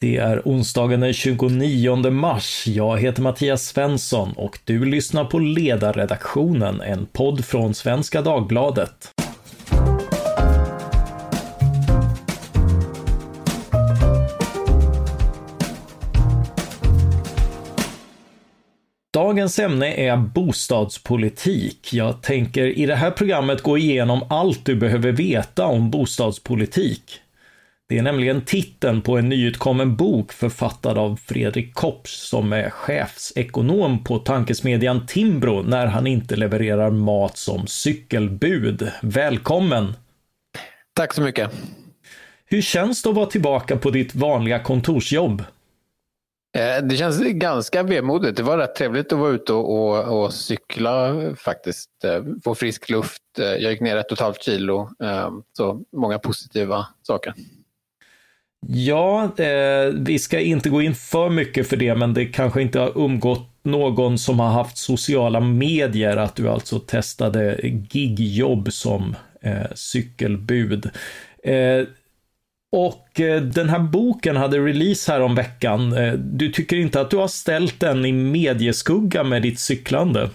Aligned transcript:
Det 0.00 0.16
är 0.16 0.42
onsdagen 0.44 1.00
den 1.00 1.12
29 1.12 2.10
mars. 2.10 2.64
Jag 2.66 2.98
heter 2.98 3.22
Mattias 3.22 3.62
Svensson 3.62 4.32
och 4.32 4.58
du 4.64 4.84
lyssnar 4.84 5.24
på 5.24 5.38
Ledarredaktionen, 5.38 6.80
en 6.80 7.06
podd 7.06 7.44
från 7.44 7.74
Svenska 7.74 8.22
Dagbladet. 8.22 9.12
Dagens 19.12 19.58
ämne 19.58 19.94
är 19.94 20.16
bostadspolitik. 20.16 21.92
Jag 21.92 22.22
tänker 22.22 22.78
i 22.78 22.86
det 22.86 22.96
här 22.96 23.10
programmet 23.10 23.62
gå 23.62 23.78
igenom 23.78 24.20
allt 24.28 24.64
du 24.64 24.76
behöver 24.76 25.12
veta 25.12 25.66
om 25.66 25.90
bostadspolitik. 25.90 27.20
Det 27.88 27.98
är 27.98 28.02
nämligen 28.02 28.44
titeln 28.44 29.02
på 29.02 29.18
en 29.18 29.28
nyutkommen 29.28 29.96
bok 29.96 30.32
författad 30.32 30.98
av 30.98 31.16
Fredrik 31.16 31.74
Kopps 31.74 32.28
som 32.28 32.52
är 32.52 32.70
chefsekonom 32.70 34.04
på 34.04 34.18
tankesmedjan 34.18 35.06
Timbro 35.06 35.62
när 35.62 35.86
han 35.86 36.06
inte 36.06 36.36
levererar 36.36 36.90
mat 36.90 37.36
som 37.36 37.66
cykelbud. 37.66 38.90
Välkommen! 39.02 39.92
Tack 40.94 41.14
så 41.14 41.22
mycket! 41.22 41.50
Hur 42.44 42.62
känns 42.62 43.02
det 43.02 43.08
att 43.08 43.16
vara 43.16 43.26
tillbaka 43.26 43.76
på 43.76 43.90
ditt 43.90 44.14
vanliga 44.14 44.58
kontorsjobb? 44.58 45.44
Eh, 46.56 46.86
det 46.86 46.96
känns 46.96 47.20
ganska 47.20 47.82
vemodigt. 47.82 48.36
Det 48.36 48.42
var 48.42 48.58
rätt 48.58 48.74
trevligt 48.74 49.12
att 49.12 49.18
vara 49.18 49.30
ute 49.30 49.52
och, 49.52 49.74
och, 49.74 50.22
och 50.24 50.34
cykla 50.34 51.14
faktiskt. 51.36 51.90
Eh, 52.04 52.22
få 52.44 52.54
frisk 52.54 52.90
luft. 52.90 53.22
Eh, 53.38 53.44
jag 53.44 53.72
gick 53.72 53.80
ner 53.80 53.96
ett 53.96 54.06
och 54.06 54.12
ett 54.12 54.20
halvt 54.20 54.42
kilo. 54.42 54.90
Så 55.56 55.82
många 55.92 56.18
positiva 56.18 56.86
saker. 57.02 57.34
Ja, 58.66 59.24
eh, 59.38 59.92
vi 59.94 60.18
ska 60.18 60.40
inte 60.40 60.68
gå 60.68 60.82
in 60.82 60.94
för 60.94 61.30
mycket 61.30 61.68
för 61.68 61.76
det, 61.76 61.94
men 61.94 62.14
det 62.14 62.26
kanske 62.26 62.62
inte 62.62 62.80
har 62.80 62.98
umgått 62.98 63.50
någon 63.62 64.18
som 64.18 64.40
har 64.40 64.50
haft 64.50 64.76
sociala 64.76 65.40
medier 65.40 66.16
att 66.16 66.36
du 66.36 66.48
alltså 66.48 66.78
testade 66.78 67.60
gigjobb 67.90 68.72
som 68.72 69.16
eh, 69.42 69.74
cykelbud. 69.74 70.90
Eh, 71.44 71.86
och 72.72 73.20
eh, 73.20 73.42
den 73.42 73.68
här 73.68 73.78
boken 73.78 74.36
hade 74.36 74.58
release 74.58 75.12
här 75.12 75.20
om 75.20 75.34
veckan. 75.34 75.92
Eh, 75.92 76.12
du 76.12 76.52
tycker 76.52 76.76
inte 76.76 77.00
att 77.00 77.10
du 77.10 77.16
har 77.16 77.28
ställt 77.28 77.80
den 77.80 78.04
i 78.04 78.12
medieskugga 78.12 79.24
med 79.24 79.42
ditt 79.42 79.60
cyklande? 79.60 80.30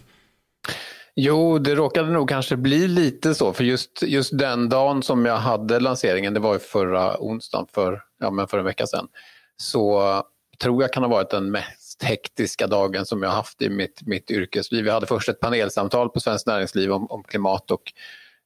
Jo, 1.16 1.60
det 1.60 1.76
råkade 1.76 2.12
nog 2.12 2.30
kanske 2.30 2.58
bli 2.58 2.88
lite 2.88 3.36
så, 3.36 3.54
för 3.54 3.64
just, 3.64 4.04
just 4.04 4.38
den 4.38 4.70
dagen 4.70 5.04
som 5.04 5.26
jag 5.26 5.38
hade 5.38 5.80
lanseringen, 5.80 6.34
det 6.34 6.40
var 6.40 6.54
ju 6.54 6.60
förra 6.60 7.18
onsdagen, 7.20 7.68
för, 7.74 8.02
ja, 8.24 8.32
men 8.32 8.48
för 8.48 8.58
en 8.58 8.66
vecka 8.66 8.88
sedan, 8.88 9.08
så 9.58 10.02
tror 10.60 10.84
jag 10.84 10.94
kan 10.94 11.04
ha 11.04 11.10
varit 11.10 11.30
den 11.30 11.52
mest 11.52 12.04
hektiska 12.04 12.68
dagen 12.68 13.06
som 13.06 13.24
jag 13.24 13.30
haft 13.30 13.62
i 13.62 13.70
mitt, 13.70 14.02
mitt 14.06 14.32
yrkesliv. 14.32 14.86
Jag 14.86 14.94
hade 14.94 15.06
först 15.06 15.30
ett 15.30 15.40
panelsamtal 15.40 16.10
på 16.10 16.20
Svenskt 16.20 16.48
Näringsliv 16.48 16.92
om, 16.92 17.12
om 17.12 17.24
klimat 17.24 17.72
och 17.72 17.94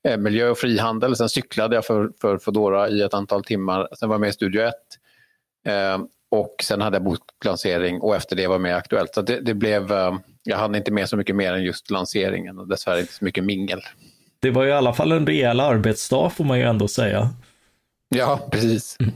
eh, 0.08 0.18
miljö 0.18 0.50
och 0.50 0.58
frihandel. 0.58 1.16
Sen 1.16 1.30
cyklade 1.30 1.76
jag 1.76 1.86
för, 1.86 2.12
för 2.22 2.38
Foodora 2.38 2.90
i 2.90 3.02
ett 3.02 3.14
antal 3.14 3.44
timmar. 3.44 3.88
Sen 4.00 4.10
var 4.10 4.14
jag 4.14 4.22
med 4.22 4.30
i 4.30 4.34
Studio 4.34 4.62
1. 4.62 4.74
Eh, 5.68 6.00
och 6.32 6.56
sen 6.64 6.82
hade 6.82 6.96
jag 6.96 7.04
boklansering 7.04 8.02
och 8.02 8.16
efter 8.16 8.36
det 8.36 8.48
var 8.48 8.54
jag 8.54 8.62
med 8.62 8.72
i 8.72 8.74
Aktuellt. 8.74 9.14
Så 9.14 9.22
det, 9.22 9.40
det 9.40 9.54
blev... 9.54 9.92
Eh, 9.92 10.18
jag 10.44 10.58
hann 10.58 10.76
inte 10.76 10.92
med 10.92 11.10
så 11.10 11.18
mycket 11.18 11.36
mer 11.36 11.54
än 11.54 11.64
just 11.64 11.92
lanseringen 11.92 12.60
och 12.60 12.68
dessvärre 12.68 13.00
inte 13.00 13.14
så 13.14 13.26
mycket 13.26 13.44
mingel. 13.44 13.82
Det 14.40 14.52
var 14.52 14.66
i 14.66 14.72
alla 14.72 14.94
fall 14.94 15.12
en 15.12 15.28
rejäl 15.28 15.60
arbetsdag 15.60 16.30
får 16.30 16.44
man 16.44 16.60
ju 16.60 16.64
ändå 16.64 16.88
säga. 16.88 17.30
Ja, 18.10 18.48
precis. 18.52 18.98
Mm. 19.00 19.14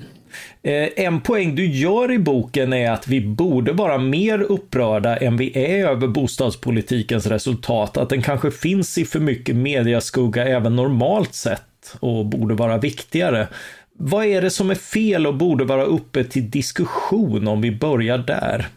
Eh, 0.62 0.90
en 0.96 1.22
poäng 1.22 1.56
du 1.56 1.66
gör 1.66 2.12
i 2.12 2.20
boken 2.20 2.74
är 2.74 2.92
att 2.92 3.08
vi 3.08 3.22
borde 3.22 3.72
vara 3.72 3.98
mer 3.98 4.42
upprörda 4.42 5.18
än 5.18 5.38
vi 5.38 5.58
är 5.58 5.88
över 5.88 6.08
bostadspolitikens 6.08 7.26
resultat. 7.26 7.98
Att 7.98 8.10
den 8.10 8.22
kanske 8.22 8.52
finns 8.52 8.98
i 8.98 9.06
för 9.06 9.20
mycket 9.20 9.56
mediaskugga 9.56 10.48
även 10.48 10.76
normalt 10.76 11.34
sett 11.34 11.96
och 12.00 12.26
borde 12.26 12.54
vara 12.56 12.78
viktigare. 12.78 13.48
Vad 13.94 14.26
är 14.26 14.42
det 14.42 14.50
som 14.50 14.70
är 14.72 14.76
fel 14.76 15.28
och 15.28 15.36
borde 15.36 15.66
vara 15.66 15.84
uppe 15.84 16.24
till 16.24 16.50
diskussion 16.50 17.48
om 17.48 17.62
vi 17.62 17.72
börjar 17.72 18.18
där? 18.18 18.68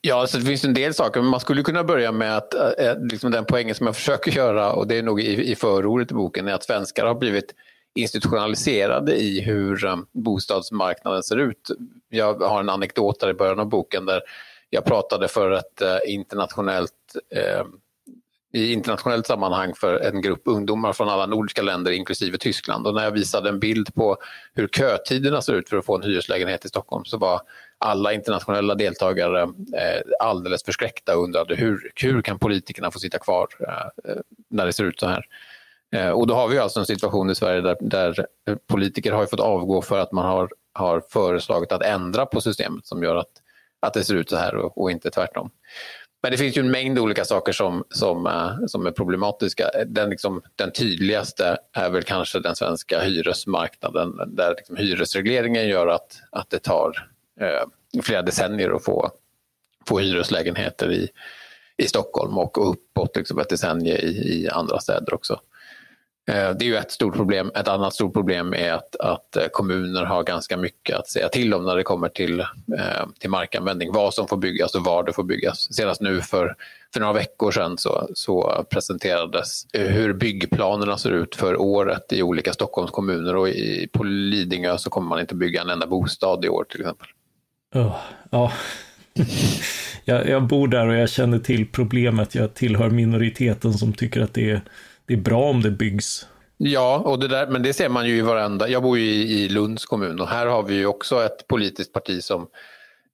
Ja, 0.00 0.26
så 0.26 0.38
det 0.38 0.44
finns 0.44 0.64
en 0.64 0.74
del 0.74 0.94
saker, 0.94 1.20
men 1.20 1.30
man 1.30 1.40
skulle 1.40 1.62
kunna 1.62 1.84
börja 1.84 2.12
med 2.12 2.36
att 2.36 2.54
eh, 2.54 2.86
eh, 2.86 2.96
liksom 3.10 3.30
den 3.30 3.44
poängen 3.44 3.74
som 3.74 3.86
jag 3.86 3.96
försöker 3.96 4.32
göra, 4.32 4.72
och 4.72 4.86
det 4.86 4.98
är 4.98 5.02
nog 5.02 5.20
i, 5.20 5.50
i 5.50 5.54
förordet 5.54 6.10
i 6.10 6.14
boken, 6.14 6.48
är 6.48 6.52
att 6.52 6.64
svenskar 6.64 7.06
har 7.06 7.14
blivit 7.14 7.54
institutionaliserade 7.96 9.16
i 9.16 9.40
hur 9.40 9.84
eh, 9.84 9.96
bostadsmarknaden 10.12 11.22
ser 11.22 11.36
ut. 11.36 11.70
Jag 12.08 12.34
har 12.42 12.60
en 12.60 12.68
anekdot 12.68 13.20
där 13.20 13.30
i 13.30 13.34
början 13.34 13.60
av 13.60 13.68
boken 13.68 14.06
där 14.06 14.20
jag 14.70 14.84
pratade 14.84 15.28
för 15.28 15.50
ett 15.50 15.82
eh, 15.82 15.98
internationellt 16.06 16.92
eh, 17.34 17.66
i 18.52 18.72
internationellt 18.72 19.26
sammanhang 19.26 19.74
för 19.74 20.00
en 20.00 20.20
grupp 20.20 20.42
ungdomar 20.44 20.92
från 20.92 21.08
alla 21.08 21.26
nordiska 21.26 21.62
länder 21.62 21.92
inklusive 21.92 22.38
Tyskland. 22.38 22.86
Och 22.86 22.94
när 22.94 23.04
jag 23.04 23.10
visade 23.10 23.48
en 23.48 23.60
bild 23.60 23.94
på 23.94 24.16
hur 24.54 24.68
kötiderna 24.68 25.42
ser 25.42 25.52
ut 25.52 25.68
för 25.68 25.76
att 25.76 25.86
få 25.86 25.96
en 25.96 26.02
hyreslägenhet 26.02 26.64
i 26.64 26.68
Stockholm 26.68 27.04
så 27.04 27.18
var 27.18 27.40
alla 27.78 28.12
internationella 28.12 28.74
deltagare 28.74 29.42
eh, 29.42 30.00
alldeles 30.20 30.64
förskräckta 30.64 31.16
och 31.16 31.24
undrade 31.24 31.54
hur, 31.54 31.92
hur 31.94 32.22
kan 32.22 32.38
politikerna 32.38 32.90
få 32.90 32.98
sitta 32.98 33.18
kvar 33.18 33.48
eh, 33.60 34.16
när 34.48 34.66
det 34.66 34.72
ser 34.72 34.84
ut 34.84 35.00
så 35.00 35.06
här. 35.06 35.24
Eh, 35.96 36.10
och 36.10 36.26
då 36.26 36.34
har 36.34 36.48
vi 36.48 36.58
alltså 36.58 36.80
en 36.80 36.86
situation 36.86 37.30
i 37.30 37.34
Sverige 37.34 37.60
där, 37.60 37.76
där 37.80 38.26
politiker 38.68 39.12
har 39.12 39.26
fått 39.26 39.40
avgå 39.40 39.82
för 39.82 39.98
att 39.98 40.12
man 40.12 40.26
har, 40.26 40.50
har 40.72 41.02
föreslagit 41.08 41.72
att 41.72 41.82
ändra 41.82 42.26
på 42.26 42.40
systemet 42.40 42.86
som 42.86 43.02
gör 43.02 43.16
att, 43.16 43.30
att 43.80 43.94
det 43.94 44.04
ser 44.04 44.14
ut 44.14 44.30
så 44.30 44.36
här 44.36 44.56
och, 44.56 44.82
och 44.82 44.90
inte 44.90 45.10
tvärtom. 45.10 45.50
Men 46.22 46.30
det 46.30 46.38
finns 46.38 46.56
ju 46.56 46.60
en 46.60 46.70
mängd 46.70 46.98
olika 46.98 47.24
saker 47.24 47.52
som, 47.52 47.84
som, 47.90 48.26
eh, 48.26 48.66
som 48.66 48.86
är 48.86 48.90
problematiska. 48.90 49.70
Den, 49.86 50.10
liksom, 50.10 50.42
den 50.56 50.72
tydligaste 50.72 51.58
är 51.72 51.90
väl 51.90 52.02
kanske 52.02 52.40
den 52.40 52.56
svenska 52.56 53.00
hyresmarknaden 53.00 54.20
där 54.26 54.54
liksom, 54.56 54.76
hyresregleringen 54.76 55.68
gör 55.68 55.86
att, 55.86 56.20
att 56.30 56.50
det 56.50 56.58
tar 56.58 57.08
eh, 57.40 58.02
flera 58.02 58.22
decennier 58.22 58.70
att 58.70 58.84
få, 58.84 59.10
få 59.88 59.98
hyreslägenheter 59.98 60.92
i, 60.92 61.08
i 61.76 61.88
Stockholm 61.88 62.38
och 62.38 62.70
uppåt 62.70 63.16
liksom 63.16 63.38
ett 63.38 63.48
decennium 63.48 63.96
i, 63.96 64.42
i 64.42 64.48
andra 64.48 64.80
städer 64.80 65.14
också. 65.14 65.40
Eh, 66.28 66.50
det 66.50 66.64
är 66.64 66.66
ju 66.66 66.76
ett 66.76 66.90
stort 66.90 67.14
problem. 67.14 67.50
Ett 67.54 67.68
annat 67.68 67.94
stort 67.94 68.14
problem 68.14 68.54
är 68.54 68.72
att, 68.72 68.96
att 68.96 69.36
eh, 69.36 69.46
kommuner 69.52 70.04
har 70.04 70.22
ganska 70.22 70.56
mycket 70.56 70.96
att 70.96 71.08
säga 71.08 71.28
till 71.28 71.54
om 71.54 71.64
när 71.64 71.76
det 71.76 71.82
kommer 71.82 72.08
till, 72.08 72.40
eh, 72.40 73.06
till 73.20 73.30
markanvändning. 73.30 73.92
Vad 73.92 74.14
som 74.14 74.28
får 74.28 74.36
byggas 74.36 74.74
och 74.74 74.84
var 74.84 75.02
det 75.02 75.12
får 75.12 75.24
byggas. 75.24 75.74
Senast 75.74 76.00
nu 76.00 76.20
för, 76.20 76.54
för 76.92 77.00
några 77.00 77.12
veckor 77.12 77.50
sedan 77.50 77.78
så, 77.78 78.08
så 78.14 78.64
presenterades 78.70 79.66
hur 79.72 80.12
byggplanerna 80.12 80.98
ser 80.98 81.10
ut 81.10 81.36
för 81.36 81.60
året 81.60 82.12
i 82.12 82.22
olika 82.22 82.52
Stockholms 82.52 82.90
kommuner 82.90 83.36
och 83.36 83.48
i, 83.48 83.88
på 83.92 84.04
Lidingö 84.04 84.78
så 84.78 84.90
kommer 84.90 85.08
man 85.08 85.20
inte 85.20 85.34
bygga 85.34 85.60
en 85.60 85.70
enda 85.70 85.86
bostad 85.86 86.44
i 86.44 86.48
år 86.48 86.64
till 86.64 86.80
exempel. 86.80 87.08
Oh, 87.74 87.96
ja. 88.30 88.52
jag, 90.04 90.28
jag 90.28 90.42
bor 90.42 90.68
där 90.68 90.86
och 90.86 90.94
jag 90.94 91.10
känner 91.10 91.38
till 91.38 91.66
problemet. 91.66 92.34
Jag 92.34 92.54
tillhör 92.54 92.90
minoriteten 92.90 93.74
som 93.74 93.92
tycker 93.92 94.20
att 94.20 94.34
det 94.34 94.50
är 94.50 94.60
det 95.06 95.14
är 95.14 95.18
bra 95.18 95.44
om 95.44 95.62
det 95.62 95.70
byggs. 95.70 96.26
Ja, 96.56 96.98
och 96.98 97.18
det 97.18 97.28
där, 97.28 97.46
men 97.46 97.62
det 97.62 97.72
ser 97.72 97.88
man 97.88 98.06
ju 98.06 98.16
i 98.16 98.20
varenda... 98.20 98.68
Jag 98.68 98.82
bor 98.82 98.98
ju 98.98 99.04
i, 99.04 99.44
i 99.44 99.48
Lunds 99.48 99.86
kommun 99.86 100.20
och 100.20 100.28
här 100.28 100.46
har 100.46 100.62
vi 100.62 100.74
ju 100.74 100.86
också 100.86 101.24
ett 101.24 101.46
politiskt 101.48 101.92
parti 101.92 102.22
som 102.22 102.46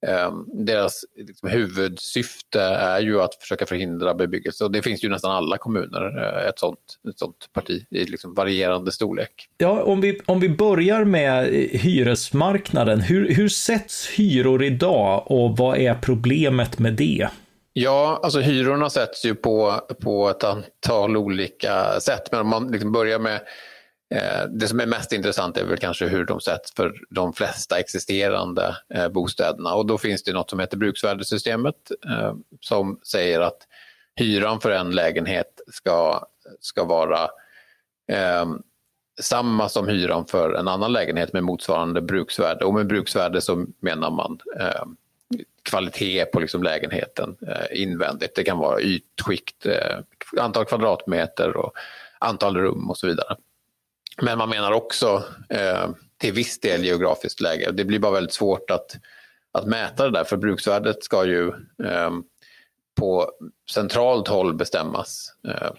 eh, 0.07 0.31
deras 0.65 1.05
liksom, 1.15 1.49
huvudsyfte 1.49 2.61
är 2.61 2.99
ju 2.99 3.21
att 3.21 3.35
försöka 3.35 3.65
förhindra 3.65 4.13
bebyggelse 4.13 4.63
och 4.63 4.71
det 4.71 4.81
finns 4.81 5.03
ju 5.03 5.09
nästan 5.09 5.31
alla 5.31 5.57
kommuner 5.57 6.23
eh, 6.23 6.49
ett, 6.49 6.59
sånt, 6.59 6.79
ett 7.09 7.19
sånt 7.19 7.49
parti 7.53 7.85
i 7.89 8.05
liksom 8.05 8.33
varierande 8.33 8.91
storlek. 8.91 9.49
Ja, 9.57 9.83
om 9.83 10.01
vi, 10.01 10.19
om 10.25 10.39
vi 10.39 10.49
börjar 10.49 11.03
med 11.03 11.47
hyresmarknaden, 11.71 13.01
hur, 13.01 13.33
hur 13.33 13.49
sätts 13.49 14.07
hyror 14.07 14.63
idag 14.63 15.31
och 15.31 15.57
vad 15.57 15.77
är 15.77 15.95
problemet 15.95 16.79
med 16.79 16.93
det? 16.93 17.29
Ja, 17.73 18.19
alltså 18.23 18.39
hyrorna 18.39 18.89
sätts 18.89 19.25
ju 19.25 19.35
på, 19.35 19.81
på 20.01 20.29
ett 20.29 20.43
antal 20.43 21.17
olika 21.17 21.99
sätt. 21.99 22.31
Men 22.31 22.41
om 22.41 22.47
man 22.47 22.67
liksom 22.67 22.91
börjar 22.91 23.19
med 23.19 23.35
eh, 24.15 24.49
det 24.49 24.67
som 24.67 24.79
är 24.79 24.85
mest 24.85 25.11
intressant 25.11 25.57
är 25.57 25.65
väl 25.65 25.77
kanske 25.77 26.07
hur 26.07 26.25
de 26.25 26.39
sätts 26.39 26.73
för 26.75 26.93
de 27.09 27.33
flesta 27.33 27.79
existerande 27.79 28.77
eh, 28.93 29.09
bostäderna. 29.09 29.73
Och 29.73 29.85
då 29.85 29.97
finns 29.97 30.23
det 30.23 30.33
något 30.33 30.49
som 30.49 30.59
heter 30.59 30.77
bruksvärdessystemet 30.77 31.75
eh, 32.05 32.33
som 32.59 32.99
säger 33.11 33.41
att 33.41 33.57
hyran 34.15 34.61
för 34.61 34.71
en 34.71 34.91
lägenhet 34.91 35.61
ska, 35.67 36.27
ska 36.59 36.83
vara 36.83 37.21
eh, 38.11 38.45
samma 39.21 39.69
som 39.69 39.87
hyran 39.87 40.25
för 40.25 40.53
en 40.53 40.67
annan 40.67 40.93
lägenhet 40.93 41.33
med 41.33 41.43
motsvarande 41.43 42.01
bruksvärde. 42.01 42.65
Och 42.65 42.73
med 42.73 42.87
bruksvärde 42.87 43.41
så 43.41 43.65
menar 43.79 44.11
man 44.11 44.39
eh, 44.59 44.85
kvalitet 45.73 46.25
på 46.25 46.39
liksom 46.39 46.63
lägenheten 46.63 47.37
eh, 47.47 47.81
invändigt. 47.81 48.35
Det 48.35 48.43
kan 48.43 48.57
vara 48.57 48.81
ytskikt, 48.81 49.65
eh, 49.65 49.97
antal 50.39 50.65
kvadratmeter 50.65 51.57
och 51.57 51.73
antal 52.19 52.57
rum 52.57 52.89
och 52.89 52.97
så 52.97 53.07
vidare. 53.07 53.37
Men 54.21 54.37
man 54.37 54.49
menar 54.49 54.71
också 54.71 55.23
eh, 55.49 55.89
till 56.17 56.33
viss 56.33 56.59
del 56.59 56.85
geografiskt 56.85 57.41
läge. 57.41 57.71
Det 57.71 57.85
blir 57.85 57.99
bara 57.99 58.11
väldigt 58.11 58.33
svårt 58.33 58.71
att, 58.71 58.95
att 59.51 59.67
mäta 59.67 60.03
det 60.03 60.11
där 60.11 60.23
för 60.23 60.37
bruksvärdet 60.37 61.03
ska 61.03 61.25
ju 61.25 61.47
eh, 61.83 62.11
på 62.99 63.31
centralt 63.71 64.27
håll 64.27 64.53
bestämmas 64.53 65.33
eh, 65.47 65.71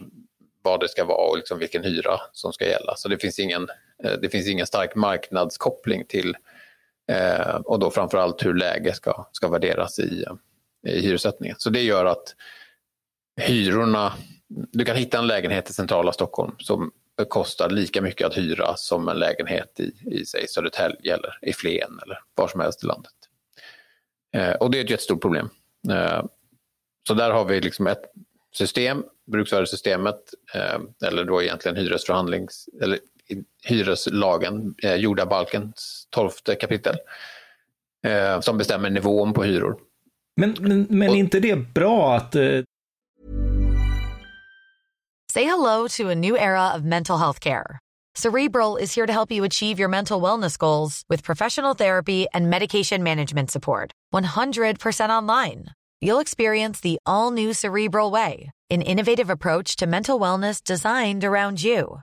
vad 0.62 0.80
det 0.80 0.88
ska 0.88 1.04
vara 1.04 1.30
och 1.30 1.36
liksom 1.36 1.58
vilken 1.58 1.84
hyra 1.84 2.20
som 2.32 2.52
ska 2.52 2.64
gälla. 2.66 2.94
Så 2.96 3.08
det 3.08 3.18
finns 3.18 3.38
ingen, 3.38 3.68
eh, 4.04 4.12
det 4.22 4.28
finns 4.28 4.48
ingen 4.48 4.66
stark 4.66 4.94
marknadskoppling 4.94 6.04
till 6.08 6.36
eh, 7.12 7.54
och 7.54 7.78
då 7.78 7.90
framförallt 7.90 8.44
hur 8.44 8.54
läge 8.54 8.94
ska, 8.94 9.26
ska 9.32 9.48
värderas 9.48 9.98
i, 9.98 10.24
eh, 10.86 10.92
i 10.92 11.00
hyressättningen. 11.00 11.56
Så 11.58 11.70
det 11.70 11.82
gör 11.82 12.04
att 12.04 12.34
hyrorna, 13.40 14.12
du 14.48 14.84
kan 14.84 14.96
hitta 14.96 15.18
en 15.18 15.26
lägenhet 15.26 15.70
i 15.70 15.72
centrala 15.72 16.12
Stockholm 16.12 16.52
som 16.58 16.90
kostar 17.28 17.70
lika 17.70 18.02
mycket 18.02 18.26
att 18.26 18.38
hyra 18.38 18.76
som 18.76 19.08
en 19.08 19.18
lägenhet 19.18 19.80
i, 19.80 19.92
i 20.10 20.26
säg 20.26 20.48
Södertälje 20.48 21.14
eller 21.14 21.38
i 21.42 21.52
Flen 21.52 21.98
eller 22.02 22.18
var 22.34 22.48
som 22.48 22.60
helst 22.60 22.84
i 22.84 22.86
landet. 22.86 23.12
Eh, 24.34 24.52
och 24.52 24.70
det 24.70 24.78
är 24.78 24.84
ett 24.84 24.90
jättestort 24.90 25.20
problem. 25.20 25.48
Eh, 25.90 26.24
så 27.08 27.14
där 27.14 27.30
har 27.30 27.44
vi 27.44 27.60
liksom 27.60 27.86
ett 27.86 28.02
system, 28.52 29.04
bruksvärdessystemet, 29.26 30.20
eh, 30.54 31.08
eller 31.08 31.24
då 31.24 31.42
egentligen 31.42 31.76
hyresförhandlings, 31.76 32.68
eller 32.82 32.98
hyreslagen, 33.64 34.74
eh, 34.82 34.94
jordabalkens 34.94 36.08
tolfte 36.10 36.54
kapitel, 36.54 36.96
eh, 38.06 38.40
som 38.40 38.58
bestämmer 38.58 38.90
nivån 38.90 39.32
på 39.32 39.44
hyror. 39.44 39.76
Men, 40.36 40.56
men, 40.60 40.86
men 40.90 41.10
är 41.10 41.16
inte 41.16 41.40
det 41.40 41.56
bra 41.56 42.16
att... 42.16 42.34
Eh... 42.34 42.62
Say 45.32 45.44
hello 45.44 45.88
to 45.88 46.10
a 46.10 46.14
new 46.14 46.36
era 46.36 46.74
of 46.74 46.82
mental 46.82 47.18
health 47.18 47.40
care. 47.40 47.78
Cerebral 48.16 48.76
is 48.76 48.94
here 48.94 49.06
to 49.06 49.12
help 49.12 49.32
you 49.32 49.44
achieve 49.44 49.80
your 49.80 49.88
mental 49.88 50.20
wellness 50.20 50.56
goals 50.56 51.02
with 51.08 51.24
professional 51.24 51.74
therapy 51.74 52.26
and 52.32 52.48
medication 52.48 53.02
management 53.02 53.50
support. 53.50 53.90
100% 54.14 55.08
online. 55.10 55.66
You'll 56.00 56.20
experience 56.20 56.80
the 56.80 56.98
all 57.06 57.32
new 57.32 57.52
Cerebral 57.52 58.12
Way, 58.12 58.50
an 58.70 58.82
innovative 58.82 59.30
approach 59.30 59.74
to 59.76 59.86
mental 59.86 60.20
wellness 60.20 60.62
designed 60.62 61.24
around 61.24 61.64
you. 61.64 62.02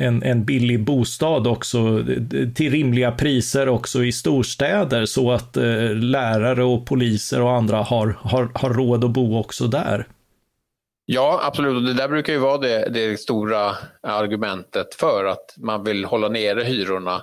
en, 0.00 0.22
en 0.22 0.44
billig 0.44 0.84
bostad 0.84 1.46
också 1.46 2.04
till 2.54 2.70
rimliga 2.70 3.12
priser 3.12 3.68
också 3.68 4.04
i 4.04 4.12
storstäder 4.12 5.04
så 5.04 5.32
att 5.32 5.56
eh, 5.56 5.94
lärare 5.94 6.64
och 6.64 6.86
poliser 6.86 7.42
och 7.42 7.52
andra 7.52 7.76
har, 7.76 8.18
har, 8.20 8.50
har 8.54 8.70
råd 8.70 9.04
att 9.04 9.10
bo 9.10 9.38
också 9.38 9.66
där. 9.66 10.06
Ja, 11.06 11.40
absolut. 11.44 11.76
Och 11.76 11.82
det 11.82 11.94
där 11.94 12.08
brukar 12.08 12.32
ju 12.32 12.38
vara 12.38 12.58
det, 12.58 12.88
det 12.88 13.20
stora 13.20 13.76
argumentet 14.02 14.94
för 14.94 15.24
att 15.24 15.54
man 15.56 15.84
vill 15.84 16.04
hålla 16.04 16.28
nere 16.28 16.62
hyrorna 16.62 17.22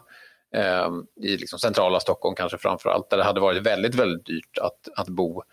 eh, 0.56 0.89
i 1.22 1.38
liksom 1.38 1.60
centrala 1.60 2.00
Stockholm 2.00 2.36
kanske 2.36 2.57
framför 2.57 2.89
allt, 2.89 3.10
där 3.10 3.18
det 3.18 3.24
hade 3.24 3.42
varit 3.42 3.63
väldigt, 3.63 3.95
väldigt 3.95 4.25
dyrt 4.25 4.57
att, 4.62 5.00
att 5.00 5.07
bo 5.07 5.38
eh, 5.38 5.44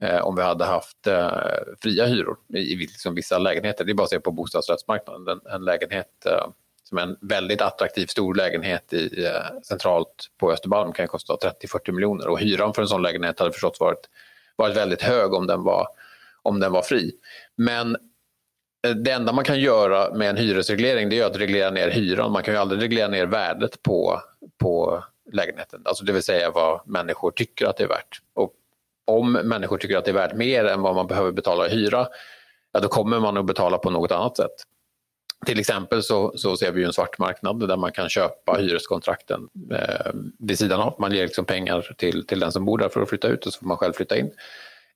Eh, 0.00 0.20
om 0.20 0.36
vi 0.36 0.42
hade 0.42 0.64
haft 0.64 1.06
eh, 1.06 1.30
fria 1.82 2.06
hyror 2.06 2.36
i, 2.54 2.58
i 2.58 2.76
liksom 2.76 3.14
vissa 3.14 3.38
lägenheter. 3.38 3.84
Det 3.84 3.92
är 3.92 3.94
bara 3.94 4.04
att 4.04 4.10
se 4.10 4.20
på 4.20 4.30
bostadsrättsmarknaden. 4.30 5.28
En, 5.28 5.52
en 5.52 5.64
lägenhet 5.64 6.26
eh, 6.26 6.50
som 6.90 6.98
en 6.98 7.16
väldigt 7.20 7.60
attraktiv 7.60 8.06
stor 8.06 8.34
lägenhet 8.34 8.92
i, 8.92 9.24
eh, 9.24 9.60
centralt 9.62 10.26
på 10.38 10.52
Östermalm 10.52 10.92
kan 10.92 11.08
kosta 11.08 11.36
30-40 11.62 11.92
miljoner 11.92 12.28
och 12.28 12.40
hyran 12.40 12.74
för 12.74 12.82
en 12.82 12.88
sån 12.88 13.02
lägenhet 13.02 13.38
hade 13.38 13.52
förstås 13.52 13.80
varit, 13.80 14.08
varit 14.56 14.76
väldigt 14.76 15.02
hög 15.02 15.34
om 15.34 15.46
den 15.46 15.62
var, 15.62 15.86
om 16.42 16.60
den 16.60 16.72
var 16.72 16.82
fri. 16.82 17.12
Men 17.56 17.96
eh, 18.86 18.94
det 18.94 19.10
enda 19.10 19.32
man 19.32 19.44
kan 19.44 19.60
göra 19.60 20.14
med 20.14 20.30
en 20.30 20.36
hyresreglering 20.36 21.08
det 21.08 21.18
är 21.18 21.26
att 21.26 21.36
reglera 21.36 21.70
ner 21.70 21.90
hyran. 21.90 22.32
Man 22.32 22.42
kan 22.42 22.54
ju 22.54 22.60
aldrig 22.60 22.82
reglera 22.82 23.08
ner 23.08 23.26
värdet 23.26 23.82
på, 23.82 24.20
på 24.58 25.04
lägenheten, 25.32 25.82
alltså 25.84 26.04
det 26.04 26.12
vill 26.12 26.22
säga 26.22 26.50
vad 26.50 26.88
människor 26.88 27.30
tycker 27.30 27.66
att 27.66 27.76
det 27.76 27.84
är 27.84 27.88
värt. 27.88 28.20
Och 28.34 28.54
om 29.10 29.32
människor 29.32 29.78
tycker 29.78 29.96
att 29.96 30.04
det 30.04 30.10
är 30.10 30.14
värt 30.14 30.34
mer 30.34 30.64
än 30.64 30.82
vad 30.82 30.94
man 30.94 31.06
behöver 31.06 31.32
betala 31.32 31.66
i 31.66 31.70
hyra, 31.70 32.08
ja, 32.72 32.80
då 32.80 32.88
kommer 32.88 33.20
man 33.20 33.36
att 33.36 33.46
betala 33.46 33.78
på 33.78 33.90
något 33.90 34.12
annat 34.12 34.36
sätt. 34.36 34.54
Till 35.46 35.60
exempel 35.60 36.02
så, 36.02 36.32
så 36.36 36.56
ser 36.56 36.72
vi 36.72 36.84
en 36.84 36.92
svart 36.92 37.18
marknad 37.18 37.68
där 37.68 37.76
man 37.76 37.92
kan 37.92 38.08
köpa 38.08 38.52
hyreskontrakten 38.52 39.48
eh, 39.72 40.12
vid 40.38 40.58
sidan 40.58 40.80
av. 40.80 40.94
Man 40.98 41.12
ger 41.12 41.22
liksom 41.22 41.44
pengar 41.44 41.94
till, 41.98 42.26
till 42.26 42.40
den 42.40 42.52
som 42.52 42.64
bor 42.64 42.78
där 42.78 42.88
för 42.88 43.02
att 43.02 43.08
flytta 43.08 43.28
ut 43.28 43.46
och 43.46 43.52
så 43.52 43.58
får 43.58 43.66
man 43.66 43.76
själv 43.76 43.92
flytta 43.92 44.16
in. 44.18 44.30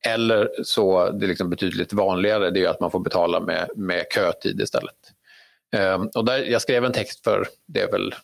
Eller 0.07 0.51
så, 0.63 1.11
det 1.11 1.27
är 1.27 1.29
liksom 1.29 1.51
betydligt 1.51 1.93
vanligare, 1.93 2.51
det 2.51 2.65
är 2.65 2.69
att 2.69 2.81
man 2.81 2.91
får 2.91 3.01
betala 3.01 3.41
med, 3.41 3.71
med 3.77 4.07
kötid 4.15 4.61
istället. 4.61 5.14
Eh, 5.75 6.03
och 6.15 6.25
där, 6.25 6.39
jag 6.39 6.63
skrev 6.63 6.85
en 6.85 6.93
text 6.93 7.25
för, 7.25 7.47
det 7.67 7.81
är 7.81 7.91
väl 7.91 8.15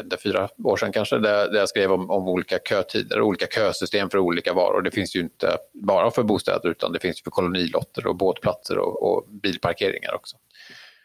inte, 0.00 0.16
fyra 0.16 0.48
år 0.64 0.76
sedan 0.76 0.92
kanske, 0.92 1.18
där, 1.18 1.48
där 1.48 1.58
jag 1.58 1.68
skrev 1.68 1.92
om, 1.92 2.10
om, 2.10 2.28
olika 2.28 2.58
kötider, 2.58 3.20
olika 3.20 3.46
kösystem 3.46 4.10
för 4.10 4.18
olika 4.18 4.52
varor. 4.52 4.82
Det 4.82 4.90
finns 4.90 5.16
ju 5.16 5.20
inte 5.20 5.56
bara 5.72 6.10
för 6.10 6.22
bostäder 6.22 6.68
utan 6.68 6.92
det 6.92 7.00
finns 7.00 7.22
för 7.22 7.30
kolonilotter 7.30 8.06
och 8.06 8.16
båtplatser 8.16 8.78
och, 8.78 9.02
och 9.02 9.24
bilparkeringar 9.28 10.14
också. 10.14 10.36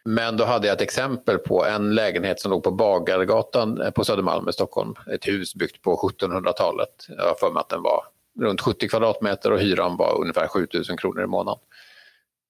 Men 0.05 0.37
då 0.37 0.45
hade 0.45 0.67
jag 0.67 0.75
ett 0.75 0.81
exempel 0.81 1.37
på 1.37 1.65
en 1.65 1.95
lägenhet 1.95 2.39
som 2.39 2.51
låg 2.51 2.63
på 2.63 2.71
Bagargatan 2.71 3.81
eh, 3.81 3.91
på 3.91 4.03
Södermalm 4.03 4.49
i 4.49 4.53
Stockholm. 4.53 4.95
Ett 5.13 5.27
hus 5.27 5.55
byggt 5.55 5.81
på 5.81 6.13
1700-talet. 6.19 7.05
Jag 7.17 7.23
har 7.23 7.35
för 7.35 7.51
mig 7.51 7.61
att 7.61 7.69
den 7.69 7.81
var 7.81 8.03
runt 8.39 8.61
70 8.61 8.87
kvadratmeter 8.87 9.51
och 9.51 9.59
hyran 9.59 9.97
var 9.97 10.21
ungefär 10.21 10.47
7000 10.47 10.97
kronor 10.97 11.23
i 11.23 11.27
månaden. 11.27 11.59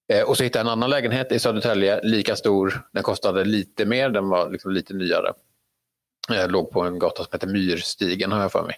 Eh, 0.07 0.23
och 0.23 0.37
så 0.37 0.43
hittade 0.43 0.59
jag 0.59 0.67
en 0.67 0.71
annan 0.71 0.89
lägenhet 0.89 1.31
i 1.31 1.39
Södertälje, 1.39 2.01
lika 2.03 2.35
stor. 2.35 2.87
Den 2.91 3.03
kostade 3.03 3.43
lite 3.43 3.85
mer, 3.85 4.09
den 4.09 4.29
var 4.29 4.49
liksom 4.49 4.71
lite 4.71 4.93
nyare. 4.93 5.33
Jag 6.29 6.51
låg 6.51 6.71
på 6.71 6.81
en 6.81 6.99
gata 6.99 7.23
som 7.23 7.29
heter 7.31 7.47
Myrstigen 7.47 8.31
har 8.31 8.41
jag 8.41 8.51
för 8.51 8.63
mig. 8.63 8.75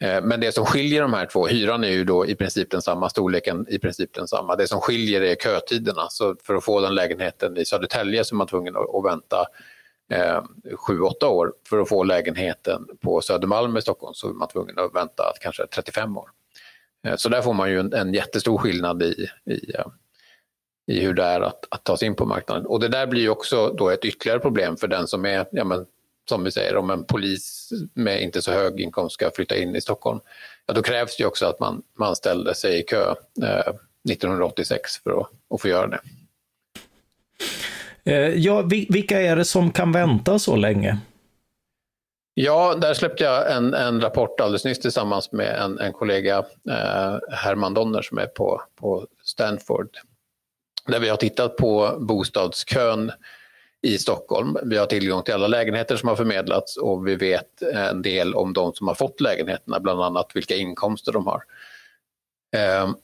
Eh, 0.00 0.22
men 0.22 0.40
det 0.40 0.52
som 0.52 0.66
skiljer 0.66 1.02
de 1.02 1.14
här 1.14 1.26
två, 1.26 1.46
hyran 1.46 1.84
är 1.84 1.88
ju 1.88 2.04
då 2.04 2.26
i 2.26 2.34
princip 2.34 2.70
densamma, 2.70 3.08
storleken 3.08 3.66
i 3.68 3.78
princip 3.78 4.14
densamma. 4.14 4.56
Det 4.56 4.66
som 4.66 4.80
skiljer 4.80 5.20
är 5.20 5.34
kötiderna. 5.34 6.06
Så 6.10 6.36
för 6.42 6.54
att 6.54 6.64
få 6.64 6.80
den 6.80 6.94
lägenheten 6.94 7.56
i 7.56 7.64
Södertälje 7.64 8.24
så 8.24 8.34
är 8.34 8.36
man 8.36 8.46
tvungen 8.46 8.76
att 8.76 9.04
vänta 9.04 9.46
eh, 10.10 10.42
7-8 10.88 11.24
år. 11.24 11.52
För 11.68 11.78
att 11.78 11.88
få 11.88 12.04
lägenheten 12.04 12.86
på 13.00 13.20
Södermalm 13.20 13.76
i 13.76 13.82
Stockholm 13.82 14.14
så 14.14 14.28
är 14.28 14.32
man 14.32 14.48
tvungen 14.48 14.78
att 14.78 14.94
vänta 14.94 15.22
kanske 15.40 15.66
35 15.66 16.16
år. 16.16 16.30
Så 17.16 17.28
där 17.28 17.42
får 17.42 17.54
man 17.54 17.70
ju 17.70 17.80
en, 17.80 17.92
en 17.92 18.14
jättestor 18.14 18.58
skillnad 18.58 19.02
i, 19.02 19.28
i, 19.46 19.72
i 20.90 21.00
hur 21.00 21.14
det 21.14 21.22
är 21.22 21.40
att, 21.40 21.64
att 21.68 21.84
ta 21.84 21.96
sig 21.96 22.08
in 22.08 22.14
på 22.14 22.26
marknaden. 22.26 22.66
Och 22.66 22.80
det 22.80 22.88
där 22.88 23.06
blir 23.06 23.28
också 23.28 23.74
då 23.78 23.90
ett 23.90 24.04
ytterligare 24.04 24.40
problem 24.40 24.76
för 24.76 24.88
den 24.88 25.06
som 25.06 25.24
är 25.24 25.46
ja, 25.52 25.64
men, 25.64 25.86
som 26.28 26.44
vi 26.44 26.50
säger, 26.50 26.76
om 26.76 26.90
en 26.90 27.04
polis 27.04 27.72
med 27.94 28.22
inte 28.22 28.42
så 28.42 28.52
hög 28.52 28.80
inkomst 28.80 29.14
ska 29.14 29.30
flytta 29.30 29.56
in 29.56 29.76
i 29.76 29.80
Stockholm, 29.80 30.20
ja, 30.66 30.74
då 30.74 30.82
krävs 30.82 31.16
det 31.16 31.24
också 31.24 31.46
att 31.46 31.60
man, 31.60 31.82
man 31.98 32.16
ställde 32.16 32.54
sig 32.54 32.80
i 32.80 32.82
kö 32.82 33.14
eh, 33.42 33.74
1986 34.10 34.96
för 35.04 35.20
att, 35.20 35.30
att 35.54 35.60
få 35.60 35.68
göra 35.68 35.86
det. 35.86 36.00
Eh, 38.04 38.34
ja, 38.34 38.62
vilka 38.88 39.20
är 39.20 39.36
det 39.36 39.44
som 39.44 39.70
kan 39.70 39.92
vänta 39.92 40.38
så 40.38 40.56
länge? 40.56 40.98
Ja, 42.34 42.74
där 42.74 42.94
släppte 42.94 43.24
jag 43.24 43.52
en, 43.52 43.74
en 43.74 44.00
rapport 44.00 44.40
alldeles 44.40 44.64
nyss 44.64 44.80
tillsammans 44.80 45.32
med 45.32 45.62
en, 45.62 45.78
en 45.78 45.92
kollega, 45.92 46.38
eh, 46.70 47.18
Herman 47.32 47.74
Donner, 47.74 48.02
som 48.02 48.18
är 48.18 48.26
på, 48.26 48.62
på 48.76 49.06
Stanford. 49.24 49.88
Där 50.86 51.00
vi 51.00 51.08
har 51.08 51.16
tittat 51.16 51.56
på 51.56 51.96
bostadskön 52.00 53.12
i 53.82 53.98
Stockholm. 53.98 54.56
Vi 54.62 54.76
har 54.76 54.86
tillgång 54.86 55.22
till 55.22 55.34
alla 55.34 55.46
lägenheter 55.46 55.96
som 55.96 56.08
har 56.08 56.16
förmedlats 56.16 56.76
och 56.76 57.06
vi 57.06 57.16
vet 57.16 57.62
en 57.62 58.02
del 58.02 58.34
om 58.34 58.52
de 58.52 58.72
som 58.72 58.88
har 58.88 58.94
fått 58.94 59.20
lägenheterna, 59.20 59.80
bland 59.80 60.02
annat 60.02 60.30
vilka 60.34 60.56
inkomster 60.56 61.12
de 61.12 61.26
har. 61.26 61.42
Ehm, 62.56 62.94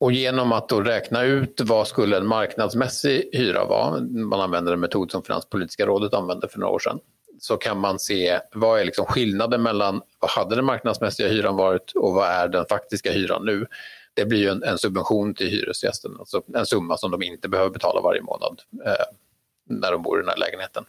och 0.00 0.12
genom 0.12 0.52
att 0.52 0.68
då 0.68 0.80
räkna 0.80 1.22
ut 1.22 1.60
vad 1.60 1.88
skulle 1.88 2.16
en 2.16 2.26
marknadsmässig 2.26 3.30
hyra 3.32 3.64
vara, 3.64 4.00
man 4.00 4.40
använder 4.40 4.72
en 4.72 4.80
metod 4.80 5.10
som 5.10 5.22
Finanspolitiska 5.22 5.86
rådet 5.86 6.14
använde 6.14 6.48
för 6.48 6.58
några 6.58 6.72
år 6.72 6.78
sedan, 6.78 6.98
så 7.40 7.56
kan 7.56 7.78
man 7.78 7.98
se 7.98 8.40
vad 8.52 8.80
är 8.80 8.84
liksom 8.84 9.06
skillnaden 9.06 9.62
mellan 9.62 10.02
vad 10.18 10.30
hade 10.30 10.56
den 10.56 10.64
marknadsmässiga 10.64 11.28
hyran 11.28 11.56
varit 11.56 11.92
och 11.94 12.14
vad 12.14 12.28
är 12.28 12.48
den 12.48 12.64
faktiska 12.66 13.12
hyran 13.12 13.44
nu. 13.44 13.66
Det 14.14 14.24
blir 14.24 14.38
ju 14.38 14.48
en, 14.48 14.62
en 14.62 14.78
subvention 14.78 15.34
till 15.34 15.48
hyresgästen, 15.48 16.16
alltså 16.18 16.42
en 16.54 16.66
summa 16.66 16.96
som 16.96 17.10
de 17.10 17.22
inte 17.22 17.48
behöver 17.48 17.70
betala 17.70 18.00
varje 18.00 18.22
månad 18.22 18.60
eh, 18.86 19.04
när 19.64 19.92
de 19.92 20.02
bor 20.02 20.18
i 20.18 20.22
den 20.22 20.28
här 20.28 20.36
lägenheten. 20.36 20.84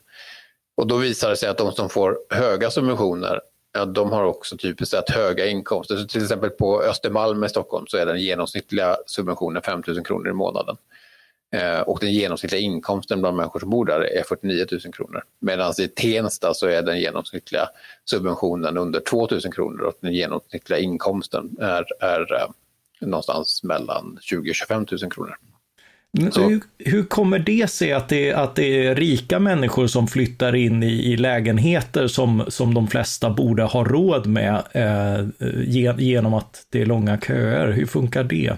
Och 0.75 0.87
då 0.87 0.97
visar 0.97 1.29
det 1.29 1.35
sig 1.37 1.49
att 1.49 1.57
de 1.57 1.71
som 1.71 1.89
får 1.89 2.19
höga 2.29 2.71
subventioner 2.71 3.41
ja, 3.73 3.85
de 3.85 4.11
har 4.11 4.23
också 4.23 4.57
typiskt 4.57 4.91
sett 4.91 5.09
höga 5.09 5.45
inkomster. 5.45 5.95
Så 5.95 6.07
till 6.07 6.23
exempel 6.23 6.49
på 6.49 6.81
Östermalm 6.81 7.43
i 7.43 7.49
Stockholm 7.49 7.87
så 7.87 7.97
är 7.97 8.05
den 8.05 8.21
genomsnittliga 8.21 8.97
subventionen 9.05 9.61
5 9.61 9.83
000 9.87 10.05
kronor 10.05 10.29
i 10.29 10.33
månaden. 10.33 10.77
Eh, 11.53 11.79
och 11.79 11.99
den 12.01 12.13
genomsnittliga 12.13 12.61
inkomsten 12.61 13.19
bland 13.19 13.37
människor 13.37 13.59
som 13.59 13.69
bor 13.69 13.85
där 13.85 14.01
är 14.01 14.23
49 14.23 14.65
000 14.71 14.93
kronor. 14.93 15.23
Medan 15.39 15.73
i 15.79 15.87
Tensta 15.87 16.53
så 16.53 16.67
är 16.67 16.81
den 16.81 16.99
genomsnittliga 16.99 17.69
subventionen 18.05 18.77
under 18.77 18.99
2 18.99 19.27
000 19.31 19.41
kronor 19.41 19.81
och 19.81 19.93
den 19.99 20.13
genomsnittliga 20.13 20.79
inkomsten 20.79 21.57
är, 21.59 21.85
är 21.99 22.33
eh, 22.33 22.47
någonstans 23.05 23.63
mellan 23.63 24.17
20 24.21 24.49
och 24.49 24.55
25 24.55 24.85
000 24.91 25.11
kronor. 25.11 25.35
Hur, 26.19 26.61
hur, 26.77 27.03
kommer 27.03 27.39
det 27.39 27.69
sig 27.69 27.93
att 27.93 28.09
det, 28.09 28.33
att 28.33 28.55
det 28.55 28.87
är 28.87 28.95
rika 28.95 29.39
människor 29.39 29.87
som 29.87 30.07
flyttar 30.07 30.55
in 30.55 30.83
i, 30.83 31.11
i 31.11 31.17
lägenheter 31.17 32.07
som, 32.07 32.43
som 32.47 32.73
de 32.73 32.87
flesta 32.87 33.29
borde 33.29 33.63
ha 33.63 33.83
råd 33.83 34.27
med 34.27 34.63
eh, 34.71 35.95
genom 35.97 36.33
att 36.33 36.65
det 36.69 36.81
är 36.81 36.85
långa 36.85 37.17
köer? 37.17 37.71
Hur 37.71 37.85
funkar 37.85 38.23
det? 38.23 38.57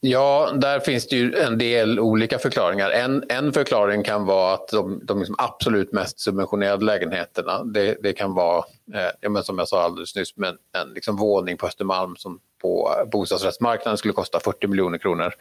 Ja, 0.00 0.52
där 0.54 0.80
finns 0.80 1.08
det 1.08 1.16
ju 1.16 1.34
en 1.34 1.58
del 1.58 2.00
olika 2.00 2.38
förklaringar. 2.38 2.90
En, 2.90 3.24
en 3.28 3.52
förklaring 3.52 4.02
kan 4.02 4.24
vara 4.24 4.54
att 4.54 4.68
de, 4.68 5.00
de 5.04 5.18
liksom 5.18 5.34
absolut 5.38 5.92
mest 5.92 6.20
subventionerade 6.20 6.84
lägenheterna, 6.84 7.64
det, 7.64 7.96
det 8.02 8.12
kan 8.12 8.34
vara, 8.34 8.64
eh, 8.94 9.10
ja, 9.20 9.28
men 9.28 9.44
som 9.44 9.58
jag 9.58 9.68
sa 9.68 9.82
alldeles 9.82 10.16
nyss, 10.16 10.36
men 10.36 10.54
en 10.72 10.88
liksom 10.94 11.16
våning 11.16 11.56
på 11.56 11.66
Östermalm 11.66 12.16
som 12.16 12.40
på 12.66 13.08
bostadsrättsmarknaden 13.12 13.98
skulle 13.98 14.14
kosta 14.14 14.40
40 14.40 14.66
miljoner 14.66 14.98
kronor. 14.98 15.34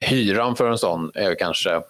Hyran 0.00 0.56
för 0.56 0.70
en 0.70 0.78
sån 0.78 1.10
är 1.14 1.34
kanske, 1.34 1.82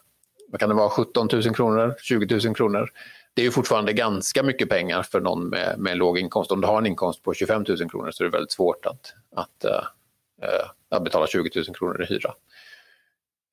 vad 0.49 0.61
kan 0.61 0.69
det 0.69 0.75
vara, 0.75 0.91
17 0.91 1.29
000 1.33 1.55
kronor, 1.55 1.95
20 2.03 2.41
000 2.47 2.55
kronor. 2.55 2.91
Det 3.35 3.43
är 3.43 3.45
ju 3.45 3.51
fortfarande 3.51 3.93
ganska 3.93 4.43
mycket 4.43 4.69
pengar 4.69 5.03
för 5.03 5.21
någon 5.21 5.49
med, 5.49 5.79
med 5.79 5.93
en 5.93 5.99
låg 5.99 6.19
inkomst. 6.19 6.53
Om 6.53 6.61
du 6.61 6.67
har 6.67 6.79
en 6.79 6.87
inkomst 6.87 7.23
på 7.23 7.35
25 7.35 7.65
000 7.69 7.91
kronor 7.91 8.11
så 8.11 8.23
är 8.23 8.29
det 8.29 8.33
väldigt 8.33 8.53
svårt 8.53 8.87
att, 8.87 9.15
att 9.37 9.65
uh, 9.65 10.67
att 10.91 11.05
betala 11.05 11.27
20 11.27 11.51
000 11.55 11.77
kronor 11.77 12.03
i 12.03 12.07
hyra. 12.07 12.35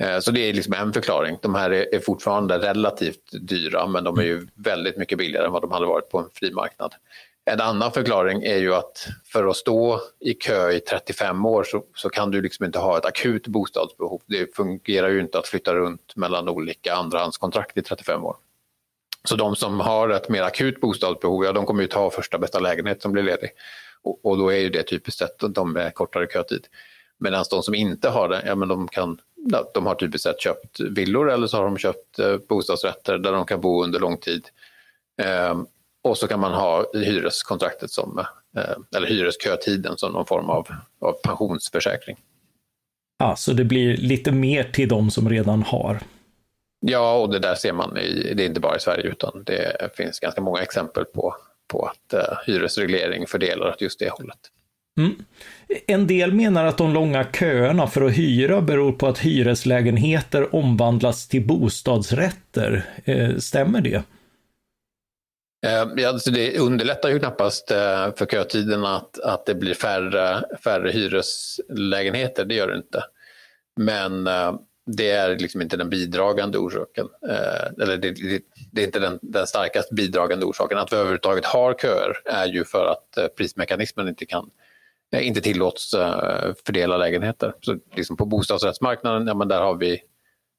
Eh, 0.04 0.20
så 0.20 0.32
det 0.32 0.40
är 0.40 0.54
liksom 0.54 0.74
en 0.74 0.94
förklaring. 0.94 1.38
De 1.42 1.56
här 1.56 1.72
är 1.72 2.00
fortfarande 2.00 2.58
relativt 2.58 3.32
dyra 3.42 3.88
men 3.88 4.04
de 4.04 4.20
är 4.20 4.24
ju 4.24 4.48
väldigt 4.56 4.98
mycket 4.98 5.18
billigare 5.18 5.46
än 5.46 5.52
vad 5.52 5.62
de 5.62 5.72
hade 5.72 5.86
varit 5.86 6.10
på 6.10 6.20
en 6.20 6.30
fri 6.34 6.52
marknad. 6.52 6.96
En 7.50 7.62
annan 7.62 7.92
förklaring 7.92 8.44
är 8.44 8.58
ju 8.58 8.74
att 8.74 9.08
för 9.26 9.48
att 9.48 9.56
stå 9.56 10.02
i 10.20 10.34
kö 10.34 10.72
i 10.72 10.80
35 10.80 11.46
år 11.46 11.64
så, 11.64 11.84
så, 11.96 12.10
kan 12.10 12.32
du 12.32 12.42
liksom 12.42 12.66
inte 12.66 12.80
ha 12.80 12.98
ett 12.98 13.06
akut 13.06 13.48
bostadsbehov. 13.48 14.22
Det 14.26 14.56
fungerar 14.56 15.10
ju 15.10 15.22
inte 15.22 15.40
att 15.40 15.48
flytta 15.48 15.76
runt 15.76 16.16
mellan 16.16 16.50
olika 16.50 16.96
andrahandskontrakt 16.96 17.78
i 17.78 17.82
35 17.82 18.26
år. 18.26 18.36
Så 19.24 19.36
de 19.36 19.56
som 19.56 19.80
har 19.80 20.10
ett 20.10 20.30
mer 20.30 20.44
akut 20.44 20.82
bostadsbehov, 20.82 21.46
ja, 21.46 21.52
de 21.52 21.66
kommer 21.66 21.82
ju 21.82 21.88
ta 21.88 22.10
första 22.10 22.38
bästa 22.38 22.60
lägenhet 22.60 23.02
som 23.02 23.12
blir 23.12 23.24
ledig. 23.24 23.50
Och, 24.02 24.26
och 24.26 24.38
då 24.38 24.50
är 24.50 24.58
ju 24.58 24.70
det 24.70 24.84
typiskt 24.84 25.20
sett 25.20 25.40
de 25.50 25.74
med 25.74 25.94
kortare 25.94 26.28
kötid. 26.34 26.68
Medan 27.18 27.46
de 27.50 27.64
som 27.64 27.76
inte 27.76 28.10
har 28.10 28.30
det, 28.30 28.44
ja, 28.46 28.56
men 28.56 28.68
de, 28.68 28.88
kan, 28.88 29.20
de 29.74 29.86
har 29.86 29.96
typiskt 29.96 30.24
sett 30.24 30.42
köpt 30.42 30.80
villor 30.80 31.32
eller 31.32 31.48
så 31.48 31.58
har 31.58 31.64
de 31.64 31.78
köpt 31.78 32.20
eh, 32.20 32.38
bostadsrätter 32.50 33.18
där 33.18 33.32
de 33.32 33.46
kan 33.46 33.62
bo 33.62 33.84
under 33.84 34.00
lång 34.00 34.18
tid. 34.18 34.48
Ehm, 35.22 35.66
och 36.10 36.18
så 36.18 36.28
kan 36.28 36.40
man 36.40 36.54
ha 36.54 36.86
hyreskontraktet 36.94 37.92
som, 37.92 38.20
eh, 38.58 38.98
eller 38.98 39.08
hyreskötiden 39.08 39.98
som 39.98 40.14
någon 40.14 40.26
form 40.26 40.50
av, 40.50 40.68
av 41.02 41.14
pensionsförsäkring. 41.24 42.18
Ja, 43.20 43.36
så 43.36 43.54
det 43.54 43.64
blir 43.64 43.98
lite 43.98 44.32
mer 44.32 44.64
till 44.64 44.90
de 44.90 45.12
som 45.12 45.30
redan 45.30 45.64
har. 45.64 46.00
Ja, 46.80 47.18
och 47.18 47.32
det 47.32 47.40
där 47.40 47.56
ser 47.56 47.74
man, 47.74 47.98
i, 47.98 48.34
det 48.34 48.44
är 48.44 48.48
inte 48.48 48.60
bara 48.60 48.76
i 48.76 48.80
Sverige 48.80 49.04
utan 49.04 49.44
det 49.44 49.90
finns 49.98 50.20
ganska 50.20 50.42
många 50.42 50.62
exempel 50.62 51.06
på, 51.06 51.36
på 51.68 51.86
att 51.86 52.14
eh, 52.14 52.38
hyresreglering 52.46 53.28
fördelar 53.28 53.70
åt 53.70 53.82
just 53.82 54.00
det 54.00 54.10
hållet. 54.10 54.40
Mm. 54.98 55.16
En 55.88 56.08
del 56.08 56.34
menar 56.34 56.66
att 56.66 56.78
de 56.78 56.94
långa 56.94 57.26
köerna 57.40 57.88
för 57.88 58.02
att 58.02 58.18
hyra 58.18 58.62
beror 58.62 58.92
på 58.92 59.08
att 59.08 59.20
hyreslägenheter 59.20 60.56
omvandlas 60.56 61.28
till 61.28 61.48
bostadsrätter. 61.48 62.86
Eh, 63.06 63.36
stämmer 63.36 63.82
det? 63.82 64.04
Eh, 65.68 66.10
alltså 66.10 66.32
det 66.32 66.60
underlättar 66.60 67.10
ju 67.10 67.20
knappast 67.20 67.72
eh, 67.72 68.16
för 68.16 68.26
kötiden 68.26 68.86
att, 68.86 69.20
att 69.20 69.46
det 69.46 69.56
blir 69.56 69.74
färre, 69.74 70.44
färre 70.64 70.92
hyreslägenheter, 70.92 72.46
det 72.46 72.56
gör 72.56 72.68
det 72.68 72.78
inte. 72.78 73.04
Men 73.76 74.28
eh, 74.28 74.54
det 74.86 75.12
är 75.12 75.40
liksom 75.40 75.62
inte 75.62 75.78
den 75.78 75.90
bidragande 75.90 76.58
orsaken. 76.58 77.08
Eh, 77.30 77.84
eller 77.84 77.98
det, 77.98 78.12
det, 78.12 78.42
det 78.72 78.82
är 78.82 78.86
inte 78.86 79.00
den, 79.00 79.20
den 79.22 79.48
starkast 79.48 79.92
bidragande 79.92 80.46
orsaken. 80.46 80.78
Att 80.78 80.94
vi 80.94 80.98
överhuvudtaget 80.98 81.46
har 81.46 81.74
köer 81.74 82.14
är 82.26 82.46
ju 82.46 82.66
för 82.66 82.86
att 82.86 83.18
eh, 83.18 83.28
prismekanismen 83.28 84.08
inte 84.08 84.26
kan 84.26 84.50
inte 85.16 85.42
tillåts 85.42 85.96
fördela 86.66 86.98
lägenheter. 86.98 87.54
Så 87.62 87.78
liksom 87.96 88.18
på 88.18 88.26
bostadsrättsmarknaden, 88.26 89.28
ja, 89.28 89.34
men 89.34 89.48
där 89.48 89.62
har 89.62 89.76
vi 89.76 90.02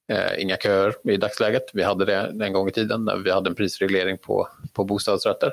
eh, 0.08 0.42
inga 0.42 0.56
köer 0.56 0.94
i 1.04 1.16
dagsläget. 1.16 1.70
Vi 1.72 1.82
hade 1.82 2.04
det 2.04 2.44
en 2.44 2.52
gång 2.52 2.68
i 2.68 2.72
tiden 2.72 3.04
när 3.04 3.16
vi 3.16 3.30
hade 3.30 3.50
en 3.50 3.54
prisreglering 3.54 4.18
på, 4.18 4.48
på 4.72 4.84
bostadsrätter. 4.84 5.52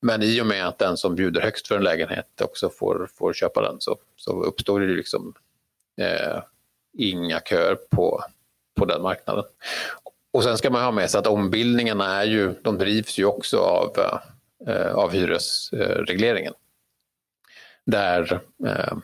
Men 0.00 0.22
i 0.22 0.40
och 0.40 0.46
med 0.46 0.68
att 0.68 0.78
den 0.78 0.96
som 0.96 1.14
bjuder 1.14 1.40
högst 1.40 1.68
för 1.68 1.76
en 1.76 1.84
lägenhet 1.84 2.40
också 2.40 2.70
får, 2.70 3.08
får 3.14 3.32
köpa 3.32 3.60
den 3.60 3.80
så, 3.80 3.96
så 4.16 4.42
uppstår 4.42 4.80
det 4.80 4.86
liksom 4.86 5.34
eh, 6.00 6.42
inga 6.98 7.40
köer 7.40 7.74
på, 7.74 8.24
på 8.76 8.84
den 8.84 9.02
marknaden. 9.02 9.44
Och 10.30 10.44
sen 10.44 10.58
ska 10.58 10.70
man 10.70 10.84
ha 10.84 10.90
med 10.90 11.10
sig 11.10 11.18
att 11.18 11.26
ombildningarna 11.26 12.22
är 12.22 12.24
ju, 12.24 12.54
de 12.62 12.78
drivs 12.78 13.18
ju 13.18 13.24
också 13.24 13.58
av, 13.58 13.96
eh, 14.66 14.94
av 14.94 15.12
hyresregleringen. 15.12 16.54
Där 17.84 18.40
eh, 18.66 18.96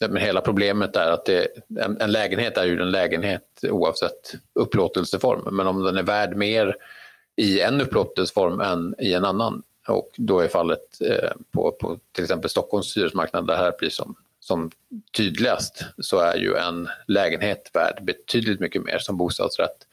men 0.00 0.16
hela 0.16 0.40
problemet 0.40 0.96
är 0.96 1.10
att 1.10 1.24
det, 1.24 1.48
en, 1.80 2.00
en, 2.00 2.12
lägenhet 2.12 2.56
är 2.56 2.64
ju 2.64 2.80
en 2.80 2.90
lägenhet 2.90 3.60
oavsett 3.62 4.34
upplåtelseform. 4.54 5.56
Men 5.56 5.66
om 5.66 5.82
den 5.82 5.96
är 5.96 6.02
värd 6.02 6.36
mer 6.36 6.76
i 7.36 7.60
en 7.60 7.80
upplåtelseform 7.80 8.60
än 8.60 8.94
i 8.98 9.14
en 9.14 9.24
annan 9.24 9.62
och 9.88 10.10
då 10.16 10.40
är 10.40 10.48
fallet 10.48 11.00
eh, 11.00 11.30
på, 11.52 11.72
på 11.72 11.98
till 12.12 12.24
exempel 12.24 12.50
Stockholms 12.50 12.96
hyresmarknad 12.96 13.46
där 13.46 13.54
det 13.54 13.62
här 13.62 13.74
blir 13.78 13.90
som, 13.90 14.14
som 14.40 14.70
tydligast 15.16 15.84
så 15.98 16.18
är 16.18 16.36
ju 16.36 16.54
en 16.54 16.88
lägenhet 17.08 17.70
värd 17.72 18.04
betydligt 18.04 18.60
mycket 18.60 18.84
mer 18.84 18.98
som 18.98 19.16
bostadsrätt 19.16 19.86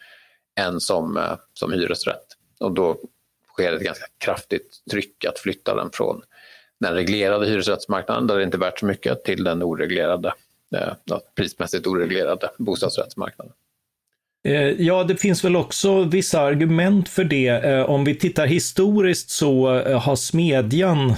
än 0.55 0.79
som, 0.79 1.17
eh, 1.17 1.37
som 1.53 1.73
hyresrätt. 1.73 2.27
Och 2.59 2.71
då 2.71 2.97
sker 3.53 3.73
ett 3.73 3.81
ganska 3.81 4.05
kraftigt 4.17 4.81
tryck 4.91 5.25
att 5.25 5.39
flytta 5.39 5.75
den 5.75 5.89
från 5.93 6.21
den 6.81 6.93
reglerade 6.93 7.47
hyresrättsmarknaden 7.47 8.27
där 8.27 8.37
det 8.37 8.43
inte 8.43 8.57
är 8.57 8.59
värt 8.59 8.79
så 8.79 8.85
mycket 8.85 9.23
till 9.23 9.43
den 9.43 9.63
oreglerade, 9.63 10.33
eh, 10.75 11.17
prismässigt 11.35 11.87
oreglerade 11.87 12.49
bostadsrättsmarknaden. 12.57 13.53
Eh, 14.43 14.81
ja, 14.81 15.03
det 15.03 15.15
finns 15.15 15.43
väl 15.43 15.55
också 15.55 16.03
vissa 16.03 16.41
argument 16.41 17.09
för 17.09 17.23
det. 17.23 17.47
Eh, 17.47 17.89
om 17.89 18.03
vi 18.03 18.15
tittar 18.15 18.45
historiskt 18.45 19.29
så 19.29 19.79
eh, 19.79 20.01
har 20.01 20.15
Smedjan 20.15 21.13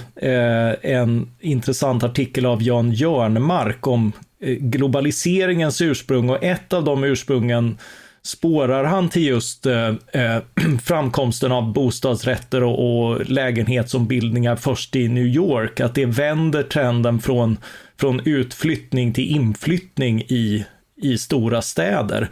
en 0.82 1.36
intressant 1.39 2.03
artikel 2.03 2.46
av 2.46 2.63
Jan 2.63 2.91
Jörnmark 2.91 3.88
om 3.88 4.12
globaliseringens 4.60 5.82
ursprung 5.82 6.29
och 6.29 6.43
ett 6.43 6.74
av 6.74 6.84
de 6.84 7.03
ursprungen 7.03 7.77
spårar 8.25 8.84
han 8.84 9.10
till 9.10 9.27
just 9.27 9.65
eh, 9.65 9.88
eh 9.88 10.42
framkomsten 10.84 11.51
av 11.51 11.74
bostadsrätter 11.74 12.63
och, 12.63 13.10
och 13.10 13.30
lägenhetsombildningar 13.30 14.56
först 14.56 14.96
i 14.96 15.08
New 15.08 15.25
York, 15.25 15.80
att 15.80 15.96
det 15.96 16.06
vänder 16.06 16.63
trenden 16.63 17.20
från, 17.20 17.58
från 18.00 18.22
utflyttning 18.25 19.13
till 19.13 19.32
inflyttning 19.32 20.22
i, 20.22 20.65
i 21.01 21.18
stora 21.18 21.62
städer. 21.62 22.30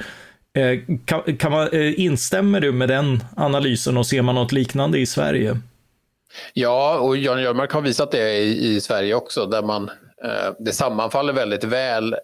Eh, 0.57 0.79
kan, 1.05 1.37
kan 1.37 1.51
man, 1.51 1.67
eh, 1.71 1.99
instämmer 1.99 2.61
du 2.61 2.71
med 2.71 2.89
den 2.89 3.23
analysen 3.35 3.97
och 3.97 4.07
ser 4.07 4.21
man 4.21 4.35
något 4.35 4.51
liknande 4.51 4.99
i 4.99 5.05
Sverige? 5.05 5.57
Ja, 6.53 6.99
och 6.99 7.17
Jan 7.17 7.41
Jörmark 7.41 7.71
har 7.71 7.81
visat 7.81 8.11
det 8.11 8.37
i, 8.37 8.75
i 8.75 8.81
Sverige 8.81 9.15
också, 9.15 9.45
där 9.45 9.61
man, 9.61 9.89
eh, 10.23 10.53
det 10.59 10.71
sammanfaller 10.71 11.33
väldigt 11.33 11.63
väl 11.63 12.15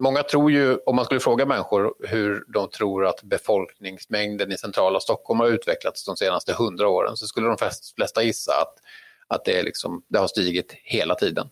Många 0.00 0.22
tror 0.22 0.50
ju, 0.50 0.76
om 0.86 0.96
man 0.96 1.04
skulle 1.04 1.20
fråga 1.20 1.46
människor 1.46 1.94
hur 2.08 2.44
de 2.48 2.70
tror 2.70 3.06
att 3.06 3.22
befolkningsmängden 3.22 4.52
i 4.52 4.58
centrala 4.58 5.00
Stockholm 5.00 5.40
har 5.40 5.48
utvecklats 5.48 6.04
de 6.04 6.16
senaste 6.16 6.52
hundra 6.52 6.88
åren 6.88 7.16
så 7.16 7.26
skulle 7.26 7.48
de 7.48 7.56
flesta 7.96 8.22
gissa 8.22 8.52
att, 8.52 8.74
att 9.26 9.44
det, 9.44 9.58
är 9.58 9.62
liksom, 9.62 10.02
det 10.08 10.18
har 10.18 10.28
stigit 10.28 10.72
hela 10.72 11.14
tiden. 11.14 11.48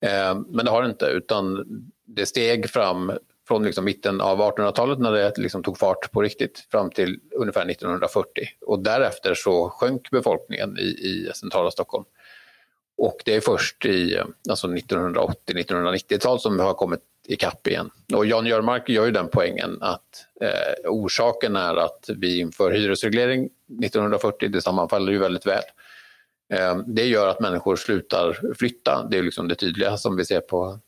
Eh, 0.00 0.34
men 0.48 0.64
det 0.64 0.70
har 0.70 0.82
det 0.82 0.88
inte, 0.88 1.06
utan 1.06 1.66
det 2.06 2.26
steg 2.26 2.70
fram 2.70 3.12
från 3.48 3.64
liksom 3.64 3.84
mitten 3.84 4.20
av 4.20 4.40
1800-talet 4.40 4.98
när 4.98 5.12
det 5.12 5.38
liksom 5.38 5.62
tog 5.62 5.78
fart 5.78 6.12
på 6.12 6.22
riktigt 6.22 6.66
fram 6.70 6.90
till 6.90 7.20
ungefär 7.34 7.70
1940. 7.70 8.48
Och 8.66 8.78
därefter 8.78 9.34
så 9.34 9.70
sjönk 9.70 10.10
befolkningen 10.10 10.78
i, 10.78 10.82
i 10.82 11.30
centrala 11.34 11.70
Stockholm. 11.70 12.04
Och 12.96 13.22
det 13.24 13.34
är 13.34 13.40
först 13.40 13.86
i 13.86 14.20
alltså 14.48 14.66
1980-1990-tal 14.66 16.40
som 16.40 16.56
vi 16.56 16.62
har 16.62 16.74
kommit 16.74 17.00
ikapp 17.32 17.66
igen. 17.66 17.90
Och 18.14 18.26
Jan 18.26 18.46
Jörmark 18.46 18.88
gör 18.88 19.06
ju 19.06 19.12
den 19.12 19.28
poängen 19.28 19.78
att 19.80 20.26
eh, 20.40 20.90
orsaken 20.90 21.56
är 21.56 21.76
att 21.76 22.10
vi 22.16 22.40
inför 22.40 22.70
hyresreglering 22.70 23.44
1940, 23.84 24.48
det 24.48 24.60
sammanfaller 24.60 25.12
ju 25.12 25.18
väldigt 25.18 25.46
väl. 25.46 25.62
Eh, 26.52 26.76
det 26.86 27.04
gör 27.04 27.28
att 27.28 27.40
människor 27.40 27.76
slutar 27.76 28.54
flytta, 28.58 29.06
det 29.10 29.18
är 29.18 29.22
liksom 29.22 29.48
det 29.48 29.54
tydliga 29.54 29.96
som 29.96 30.16
vi 30.16 30.24
ser 30.24 30.40
på, 30.40 30.78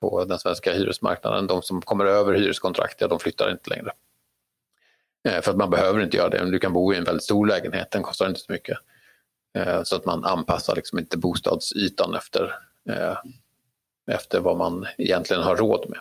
på 0.00 0.24
den 0.24 0.38
svenska 0.38 0.72
hyresmarknaden. 0.72 1.46
De 1.46 1.62
som 1.62 1.82
kommer 1.82 2.04
över 2.04 2.32
hyreskontrakt, 2.32 3.00
ja, 3.00 3.08
de 3.08 3.18
flyttar 3.18 3.50
inte 3.50 3.70
längre. 3.70 3.92
Eh, 5.28 5.40
för 5.40 5.50
att 5.50 5.56
man 5.56 5.70
behöver 5.70 6.00
inte 6.00 6.16
göra 6.16 6.28
det, 6.28 6.50
du 6.50 6.58
kan 6.58 6.72
bo 6.72 6.94
i 6.94 6.96
en 6.96 7.04
väldigt 7.04 7.24
stor 7.24 7.46
lägenhet, 7.46 7.90
den 7.90 8.02
kostar 8.02 8.28
inte 8.28 8.40
så 8.40 8.52
mycket. 8.52 8.78
Eh, 9.56 9.82
så 9.82 9.96
att 9.96 10.04
man 10.04 10.24
anpassar 10.24 10.76
liksom 10.76 10.98
inte 10.98 11.18
bostadsytan 11.18 12.14
efter, 12.14 12.54
eh, 12.88 13.16
efter 14.06 14.40
vad 14.40 14.56
man 14.56 14.86
egentligen 14.98 15.42
har 15.42 15.56
råd 15.56 15.86
med. 15.88 16.00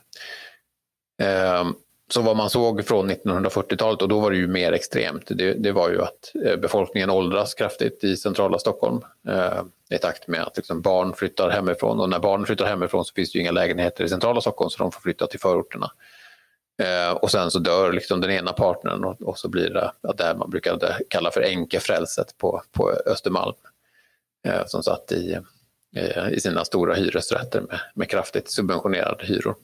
Ehm, 1.21 1.73
så 2.09 2.21
vad 2.21 2.37
man 2.37 2.49
såg 2.49 2.85
från 2.85 3.11
1940-talet, 3.11 4.01
och 4.01 4.07
då 4.07 4.19
var 4.19 4.31
det 4.31 4.37
ju 4.37 4.47
mer 4.47 4.71
extremt, 4.71 5.23
det, 5.27 5.53
det 5.53 5.71
var 5.71 5.89
ju 5.89 6.01
att 6.01 6.31
eh, 6.45 6.55
befolkningen 6.55 7.09
åldras 7.09 7.53
kraftigt 7.53 8.03
i 8.03 8.17
centrala 8.17 8.59
Stockholm 8.59 9.01
eh, 9.27 9.61
i 9.89 9.97
takt 9.97 10.27
med 10.27 10.43
att 10.43 10.57
liksom 10.57 10.81
barn 10.81 11.13
flyttar 11.13 11.49
hemifrån. 11.49 11.99
Och 11.99 12.09
när 12.09 12.19
barn 12.19 12.45
flyttar 12.45 12.65
hemifrån 12.65 13.05
så 13.05 13.13
finns 13.13 13.31
det 13.31 13.37
ju 13.37 13.41
inga 13.41 13.51
lägenheter 13.51 14.03
i 14.03 14.09
centrala 14.09 14.41
Stockholm 14.41 14.69
så 14.69 14.77
de 14.77 14.91
får 14.91 15.01
flytta 15.01 15.27
till 15.27 15.39
förorterna. 15.39 15.91
Eh, 16.81 17.11
och 17.11 17.31
sen 17.31 17.51
så 17.51 17.59
dör 17.59 17.93
liksom 17.93 18.21
den 18.21 18.31
ena 18.31 18.53
partnern 18.53 19.03
och, 19.03 19.21
och 19.21 19.39
så 19.39 19.49
blir 19.49 19.69
det 19.69 19.91
det 20.17 20.35
man 20.37 20.49
brukade 20.49 20.99
kalla 21.09 21.31
för 21.31 21.41
änkefrälset 21.41 22.37
på, 22.37 22.61
på 22.71 22.91
Östermalm. 23.05 23.55
Eh, 24.47 24.65
som 24.65 24.83
satt 24.83 25.11
i, 25.11 25.37
Eh, 25.95 26.29
i 26.31 26.39
sina 26.39 26.65
stora 26.65 26.93
hyresrätter 26.93 27.61
med, 27.61 27.79
med 27.93 28.09
kraftigt 28.09 28.51
subventionerade 28.51 29.25
hyror. 29.25 29.55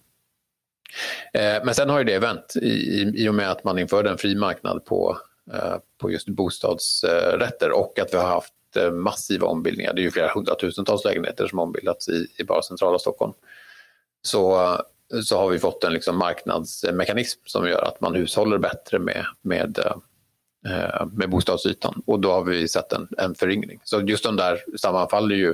Eh, 1.33 1.63
men 1.63 1.75
sen 1.75 1.89
har 1.89 1.97
ju 1.97 2.03
det 2.03 2.19
vänt 2.19 2.53
i, 2.55 2.69
i, 2.69 3.13
i 3.15 3.29
och 3.29 3.35
med 3.35 3.51
att 3.51 3.63
man 3.63 3.79
införde 3.79 4.09
en 4.09 4.17
fri 4.17 4.35
marknad 4.35 4.85
på, 4.85 5.17
eh, 5.53 5.75
på 5.97 6.11
just 6.11 6.27
bostadsrätter 6.29 7.71
och 7.71 8.00
att 8.00 8.13
vi 8.13 8.17
har 8.17 8.27
haft 8.27 8.53
massiva 8.93 9.47
ombildningar. 9.47 9.93
Det 9.93 10.01
är 10.01 10.03
ju 10.03 10.11
flera 10.11 10.33
hundratusentals 10.33 11.05
lägenheter 11.05 11.47
som 11.47 11.59
ombildats 11.59 12.09
i, 12.09 12.27
i 12.38 12.43
bara 12.43 12.61
centrala 12.61 13.00
Stockholm. 13.00 13.33
Så 14.21 14.77
så 15.23 15.38
har 15.38 15.50
vi 15.50 15.59
fått 15.59 15.83
en 15.83 15.93
liksom 15.93 16.17
marknadsmekanism 16.17 17.39
som 17.45 17.67
gör 17.67 17.81
att 17.81 18.01
man 18.01 18.15
hushåller 18.15 18.57
bättre 18.57 19.00
med, 19.00 19.25
med, 19.41 19.79
med 21.11 21.29
bostadsytan. 21.29 22.03
Och 22.05 22.19
då 22.19 22.31
har 22.31 22.43
vi 22.43 22.67
sett 22.67 22.93
en, 22.93 23.07
en 23.17 23.35
föryngring. 23.35 23.79
Så 23.83 24.01
just 24.01 24.23
de 24.23 24.35
där 24.35 24.77
sammanfaller 24.77 25.35
ju 25.35 25.53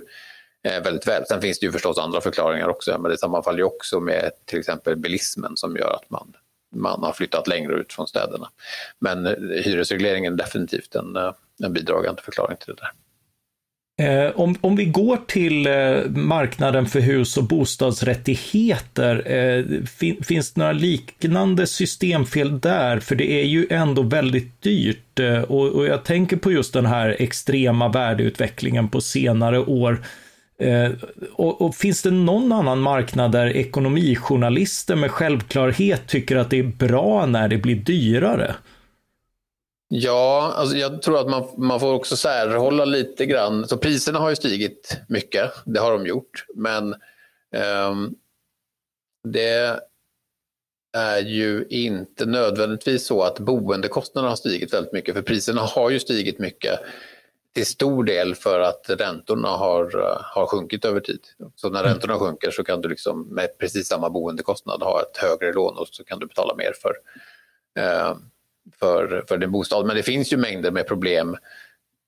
Eh, 0.67 0.83
väldigt 0.83 1.07
väl. 1.07 1.25
Sen 1.25 1.41
finns 1.41 1.59
det 1.59 1.65
ju 1.65 1.71
förstås 1.71 1.97
andra 1.97 2.21
förklaringar 2.21 2.67
också, 2.67 2.97
men 2.99 3.11
det 3.11 3.17
sammanfaller 3.17 3.57
ju 3.57 3.63
också 3.63 3.99
med 3.99 4.31
till 4.45 4.59
exempel 4.59 4.95
bilismen 4.95 5.57
som 5.57 5.75
gör 5.75 5.93
att 5.93 6.09
man, 6.09 6.33
man 6.75 7.03
har 7.03 7.13
flyttat 7.13 7.47
längre 7.47 7.73
ut 7.73 7.93
från 7.93 8.07
städerna. 8.07 8.49
Men 8.99 9.25
eh, 9.25 9.33
hyresregleringen 9.63 10.33
är 10.33 10.37
definitivt 10.37 10.95
en, 10.95 11.15
eh, 11.15 11.33
en 11.63 11.73
bidragande 11.73 12.21
förklaring 12.21 12.57
till 12.57 12.75
det 12.75 12.81
där. 12.81 12.91
Eh, 13.99 14.31
om, 14.35 14.55
om 14.61 14.75
vi 14.75 14.85
går 14.85 15.17
till 15.27 15.67
eh, 15.67 16.09
marknaden 16.09 16.85
för 16.85 16.99
hus 16.99 17.37
och 17.37 17.43
bostadsrättigheter, 17.43 19.31
eh, 19.31 19.85
fin, 19.85 20.23
finns 20.23 20.53
det 20.53 20.59
några 20.59 20.71
liknande 20.71 21.67
systemfel 21.67 22.59
där? 22.59 22.99
För 22.99 23.15
det 23.15 23.31
är 23.31 23.43
ju 23.43 23.67
ändå 23.69 24.01
väldigt 24.01 24.61
dyrt 24.61 25.19
och, 25.47 25.67
och, 25.67 25.85
jag 25.85 26.03
tänker 26.03 26.37
på 26.37 26.51
just 26.51 26.73
den 26.73 26.85
här 26.85 27.15
extrema 27.19 27.87
värdeutvecklingen 27.87 28.89
på 28.89 29.01
senare 29.01 29.59
år. 29.59 30.03
Eh, 30.59 30.91
och, 31.33 31.61
och, 31.61 31.75
finns 31.75 32.01
det 32.01 32.11
någon 32.11 32.51
annan 32.51 32.79
marknad 32.79 33.31
där 33.31 33.47
ekonomijournalister 33.47 34.95
med 34.95 35.11
självklarhet 35.11 36.07
tycker 36.07 36.35
att 36.35 36.49
det 36.49 36.59
är 36.59 36.63
bra 36.63 37.25
när 37.25 37.47
det 37.47 37.57
blir 37.57 37.75
dyrare? 37.75 38.55
Ja, 39.89 40.53
alltså 40.55 40.77
jag 40.77 41.01
tror 41.01 41.19
att 41.19 41.29
man, 41.29 41.47
man 41.57 41.79
får 41.79 41.93
också 41.93 42.15
särhålla 42.15 42.85
lite 42.85 43.25
grann. 43.25 43.67
Så 43.67 43.77
priserna 43.77 44.19
har 44.19 44.29
ju 44.29 44.35
stigit 44.35 44.97
mycket, 45.07 45.51
det 45.65 45.79
har 45.79 45.91
de 45.91 46.07
gjort. 46.07 46.45
Men 46.55 46.93
eh, 47.53 47.95
det 49.23 49.79
är 50.97 51.19
ju 51.19 51.65
inte 51.69 52.25
nödvändigtvis 52.25 53.05
så 53.05 53.23
att 53.23 53.39
boendekostnaderna 53.39 54.31
har 54.31 54.35
stigit 54.35 54.73
väldigt 54.73 54.93
mycket. 54.93 55.15
För 55.15 55.21
priserna 55.21 55.61
har 55.61 55.89
ju 55.89 55.99
stigit 55.99 56.39
mycket 56.39 56.79
till 57.57 57.65
stor 57.65 58.03
del 58.03 58.35
för 58.35 58.59
att 58.59 58.89
räntorna 58.89 59.47
har, 59.47 59.91
har 60.23 60.45
sjunkit 60.45 60.85
över 60.85 60.99
tid. 60.99 61.19
Så 61.55 61.69
när 61.69 61.79
mm. 61.79 61.91
räntorna 61.91 62.19
sjunker 62.19 62.51
så 62.51 62.63
kan 62.63 62.81
du 62.81 62.89
liksom 62.89 63.27
med 63.27 63.57
precis 63.57 63.87
samma 63.87 64.09
boendekostnad 64.09 64.81
ha 64.83 65.01
ett 65.01 65.17
högre 65.17 65.53
lån 65.53 65.77
och 65.77 65.87
så 65.87 66.03
kan 66.03 66.19
du 66.19 66.25
betala 66.25 66.55
mer 66.55 66.73
för, 66.81 66.93
eh, 67.79 68.15
för, 68.79 69.23
för 69.27 69.37
din 69.37 69.51
bostad. 69.51 69.85
Men 69.85 69.95
det 69.95 70.03
finns 70.03 70.33
ju 70.33 70.37
mängder 70.37 70.71
med 70.71 70.87
problem 70.87 71.37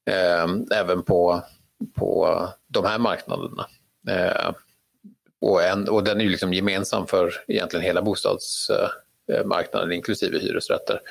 eh, 0.09 0.47
även 0.79 1.03
på, 1.03 1.43
på 1.95 2.47
de 2.67 2.85
här 2.85 2.99
marknaderna. 2.99 3.67
Eh, 4.09 4.51
och, 5.41 5.63
en, 5.63 5.89
och 5.89 6.03
den 6.03 6.19
är 6.19 6.23
ju 6.23 6.29
liksom 6.29 6.53
gemensam 6.53 7.07
för 7.07 7.33
egentligen 7.47 7.85
hela 7.85 8.01
bostadsmarknaden, 8.01 9.91
inklusive 9.91 10.39
hyresrätter. 10.39 11.01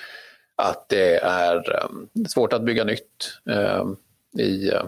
Att 0.57 0.89
det 0.89 1.17
är 1.17 1.85
um, 1.85 2.09
svårt 2.29 2.53
att 2.53 2.63
bygga 2.63 2.85
nytt. 2.85 3.41
I, 4.39 4.69
eh, 4.69 4.83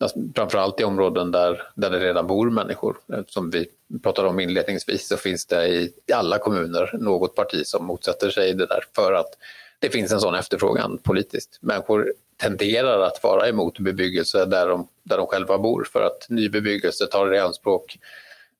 alltså, 0.00 0.18
framförallt 0.34 0.80
i 0.80 0.84
områden 0.84 1.30
där, 1.30 1.62
där 1.74 1.90
det 1.90 2.00
redan 2.00 2.26
bor 2.26 2.50
människor. 2.50 2.96
Som 3.26 3.50
vi 3.50 3.68
pratade 4.02 4.28
om 4.28 4.40
inledningsvis 4.40 5.08
så 5.08 5.16
finns 5.16 5.46
det 5.46 5.68
i 5.68 5.92
alla 6.14 6.38
kommuner 6.38 6.90
något 6.92 7.34
parti 7.34 7.66
som 7.66 7.86
motsätter 7.86 8.30
sig 8.30 8.54
det 8.54 8.66
där 8.66 8.84
för 8.94 9.12
att 9.12 9.30
det 9.78 9.90
finns 9.90 10.12
en 10.12 10.20
sån 10.20 10.34
efterfrågan 10.34 10.98
politiskt. 10.98 11.58
Människor 11.62 12.12
tenderar 12.36 13.00
att 13.00 13.22
vara 13.22 13.48
emot 13.48 13.78
bebyggelse 13.78 14.44
där 14.44 14.68
de, 14.68 14.88
där 15.02 15.16
de 15.16 15.26
själva 15.26 15.58
bor 15.58 15.88
för 15.92 16.02
att 16.02 16.26
ny 16.28 16.48
bebyggelse 16.48 17.06
tar 17.06 17.34
i 17.34 17.38
anspråk 17.38 17.98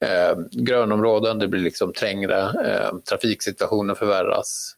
eh, 0.01 0.39
grönområden, 0.51 1.39
det 1.39 1.49
blir 1.49 1.61
liksom 1.61 1.93
trängre, 1.93 2.41
eh, 2.41 2.99
trafiksituationen 3.09 3.97
förvärras. 3.97 4.76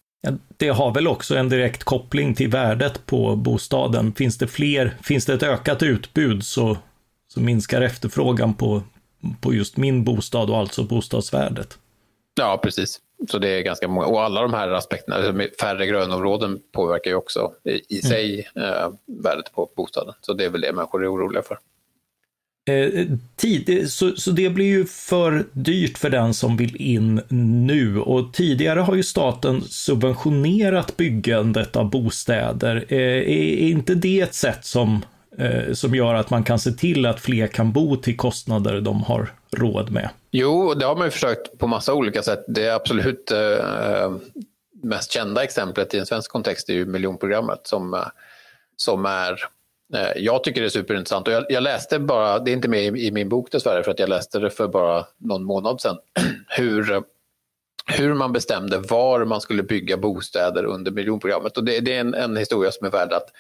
Det 0.57 0.69
har 0.69 0.95
väl 0.95 1.09
också 1.09 1.37
en 1.37 1.49
direkt 1.49 1.85
koppling 1.85 2.35
till 2.35 2.49
värdet 2.49 3.07
på 3.07 3.37
bostaden. 3.37 4.13
Finns 4.13 4.39
det 4.39 4.47
fler, 4.47 4.97
finns 5.03 5.27
det 5.27 5.35
ett 5.35 5.43
ökat 5.43 5.83
utbud 5.83 6.45
så, 6.45 6.77
så 7.29 7.41
minskar 7.41 7.81
efterfrågan 7.81 8.55
på, 8.55 8.83
på 9.41 9.55
just 9.55 9.77
min 9.77 10.05
bostad 10.05 10.51
och 10.51 10.57
alltså 10.57 10.83
bostadsvärdet. 10.83 11.79
Ja, 12.41 12.61
precis. 12.63 13.01
Så 13.31 13.39
det 13.39 13.49
är 13.49 13.63
ganska 13.63 13.89
många. 13.89 14.07
Och 14.07 14.23
alla 14.23 14.43
de 14.43 14.55
här 14.55 14.69
aspekterna, 14.69 15.17
alltså 15.17 15.33
färre 15.61 15.87
grönområden 15.87 16.59
påverkar 16.73 17.11
ju 17.11 17.17
också 17.17 17.53
i, 17.65 17.71
i 17.71 18.01
mm. 18.05 18.11
sig 18.11 18.49
eh, 18.57 18.91
värdet 19.25 19.53
på 19.53 19.71
bostaden. 19.77 20.15
Så 20.21 20.33
det 20.33 20.45
är 20.45 20.51
väl 20.51 20.61
det 20.61 20.73
människor 20.73 21.05
är 21.05 21.15
oroliga 21.15 21.43
för. 21.43 21.59
Eh, 22.69 23.07
tid, 23.37 23.91
så, 23.93 24.17
så 24.17 24.31
det 24.31 24.51
blir 24.51 24.67
ju 24.67 24.87
för 24.87 25.45
dyrt 25.53 25.99
för 25.99 26.11
den 26.11 26.35
som 26.35 26.57
vill 26.57 26.77
in 26.77 27.21
nu 27.29 28.01
och 28.01 28.35
tidigare 28.35 28.81
har 28.81 28.95
ju 28.95 29.03
staten 29.03 29.63
subventionerat 29.63 30.97
byggandet 30.97 31.77
av 31.77 31.91
bostäder. 31.91 32.85
Eh, 32.89 32.99
är 32.99 33.69
inte 33.69 33.95
det 33.95 34.21
ett 34.21 34.35
sätt 34.35 34.65
som, 34.65 35.05
eh, 35.39 35.73
som 35.73 35.95
gör 35.95 36.15
att 36.15 36.31
man 36.31 36.45
kan 36.45 36.59
se 36.59 36.71
till 36.71 37.07
att 37.07 37.21
fler 37.21 37.47
kan 37.47 37.73
bo 37.73 37.97
till 37.97 38.17
kostnader 38.17 38.81
de 38.81 39.03
har 39.03 39.33
råd 39.57 39.91
med? 39.91 40.09
Jo, 40.31 40.75
det 40.75 40.87
har 40.87 40.97
man 40.97 41.05
ju 41.05 41.11
försökt 41.11 41.59
på 41.59 41.67
massa 41.67 41.95
olika 41.95 42.23
sätt. 42.23 42.45
Det 42.49 42.75
absolut 42.75 43.31
eh, 43.31 44.13
mest 44.83 45.13
kända 45.13 45.45
exemplet 45.45 45.95
i 45.95 45.99
en 45.99 46.07
svensk 46.07 46.33
kontext 46.33 46.69
är 46.69 46.75
ju 46.75 46.87
miljonprogrammet 46.87 47.61
som, 47.63 47.95
eh, 47.95 48.07
som 48.77 49.07
är 49.07 49.39
Eh, 49.95 50.11
jag 50.17 50.45
tycker 50.45 50.61
det 50.61 50.67
är 50.67 50.71
superintressant 50.71 51.29
och 51.29 51.35
jag, 51.35 51.45
jag, 51.49 51.63
läste 51.63 51.99
bara, 51.99 52.39
det 52.39 52.51
är 52.51 52.53
inte 52.53 52.69
med 52.69 52.83
i, 52.83 53.07
i, 53.07 53.11
min 53.11 53.29
bok 53.29 53.53
dessvärre 53.53 53.83
för 53.83 53.91
att 53.91 53.99
jag 53.99 54.09
läste 54.09 54.39
det 54.39 54.51
för 54.51 54.69
bara 54.69 55.07
någon 55.19 55.45
månad 55.45 55.81
sedan, 55.81 55.97
hur, 56.49 57.03
hur 57.87 58.15
man 58.15 58.33
bestämde 58.33 58.79
var 58.79 59.25
man 59.25 59.41
skulle 59.41 59.63
bygga 59.63 59.97
bostäder 59.97 60.65
under 60.65 60.91
miljonprogrammet. 60.91 61.57
Och 61.57 61.65
det, 61.65 61.81
det 61.81 61.95
är 61.95 62.01
en, 62.01 62.15
en, 62.15 62.37
historia 62.37 62.73
som 62.73 62.87
är 62.87 62.91
värd 62.91 63.13
att, 63.13 63.31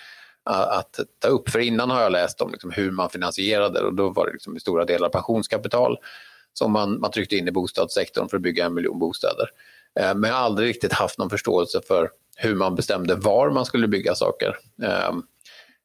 att 0.45 1.01
ta 1.19 1.29
upp. 1.29 1.49
För 1.49 1.59
innan 1.59 1.91
har 1.91 2.03
jag 2.03 2.13
läst 2.13 2.41
om 2.41 2.51
liksom 2.51 2.71
hur 2.71 2.91
man 2.91 3.11
finansierade 3.11 3.81
och 3.81 3.95
då 3.95 4.09
var 4.11 4.27
det 4.27 4.33
liksom 4.33 4.57
i 4.57 4.61
stora 4.61 4.85
delar 4.85 5.09
pensionskapital 5.09 5.99
som 6.53 6.73
man, 6.73 7.01
man 7.01 7.11
tryckte 7.11 7.37
in 7.37 7.49
i 7.49 7.53
bostadssektorn 7.53 8.29
för 8.29 8.37
att 8.37 8.43
bygga 8.43 8.67
en 8.67 8.75
miljon 8.75 8.99
bostäder. 8.99 9.51
Eh, 10.01 10.15
men 10.15 10.31
jag 10.31 10.37
har 10.37 10.45
aldrig 10.45 10.69
riktigt 10.69 10.93
haft 10.93 11.19
någon 11.19 11.31
förståelse 11.31 11.81
för 11.87 12.11
hur 12.37 12.55
man 12.55 12.75
bestämde 12.75 13.15
var 13.15 13.51
man 13.51 13.65
skulle 13.65 13.89
bygga 13.89 14.15
saker. 14.15 14.57
Ehm, 14.83 15.23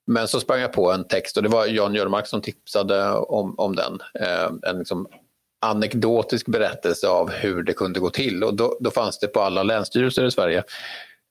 men 0.07 0.27
så 0.27 0.39
sprang 0.39 0.61
jag 0.61 0.73
på 0.73 0.91
en 0.91 1.07
text 1.07 1.37
och 1.37 1.43
det 1.43 1.49
var 1.49 1.65
Jan 1.65 1.95
Jörmark 1.95 2.27
som 2.27 2.41
tipsade 2.41 3.11
om, 3.11 3.59
om 3.59 3.75
den. 3.75 3.99
Eh, 4.19 4.69
en 4.69 4.77
liksom 4.77 5.07
anekdotisk 5.61 6.47
berättelse 6.47 7.07
av 7.07 7.29
hur 7.29 7.63
det 7.63 7.73
kunde 7.73 7.99
gå 7.99 8.09
till. 8.09 8.43
Och 8.43 8.53
då, 8.53 8.77
då 8.79 8.91
fanns 8.91 9.19
det 9.19 9.27
på 9.27 9.41
alla 9.41 9.63
länsstyrelser 9.63 10.25
i 10.25 10.31
Sverige 10.31 10.63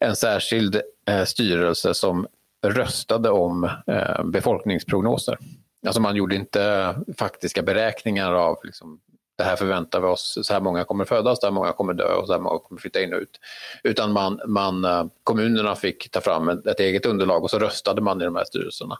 en 0.05 0.17
särskild 0.17 0.81
eh, 1.09 1.25
styrelse 1.25 1.95
som 1.95 2.27
röstade 2.67 3.31
om 3.31 3.65
eh, 3.87 4.25
befolkningsprognoser. 4.25 5.39
Alltså 5.87 6.01
man 6.01 6.17
gjorde 6.17 6.35
inte 6.35 6.95
faktiska 7.19 7.63
beräkningar 7.63 8.33
av 8.33 8.59
liksom, 8.65 9.01
det 9.43 9.47
här 9.49 9.57
förväntar 9.57 10.01
vi 10.01 10.07
oss, 10.07 10.39
så 10.43 10.53
här 10.53 10.61
många 10.61 10.85
kommer 10.85 11.05
födas, 11.05 11.41
så 11.41 11.47
här 11.47 11.53
många 11.53 11.73
kommer 11.73 11.95
dö 11.95 12.15
och 12.15 12.27
så 12.27 12.33
här 12.33 12.41
många 12.41 12.59
kommer 12.59 12.81
flytta 12.81 13.03
in 13.03 13.15
och 13.15 13.21
ut. 13.21 13.41
Utan 13.83 14.13
man, 14.13 14.41
man, 14.47 14.85
eh, 14.85 15.05
kommunerna 15.25 15.75
fick 15.75 16.11
ta 16.11 16.21
fram 16.21 16.49
ett, 16.49 16.81
eget 16.81 17.07
underlag 17.07 17.45
och 17.45 17.51
så 17.51 17.59
röstade 17.59 18.01
man 18.01 18.23
i 18.23 18.25
de 18.25 18.37
här 18.37 18.45
styrelserna. 18.45 18.99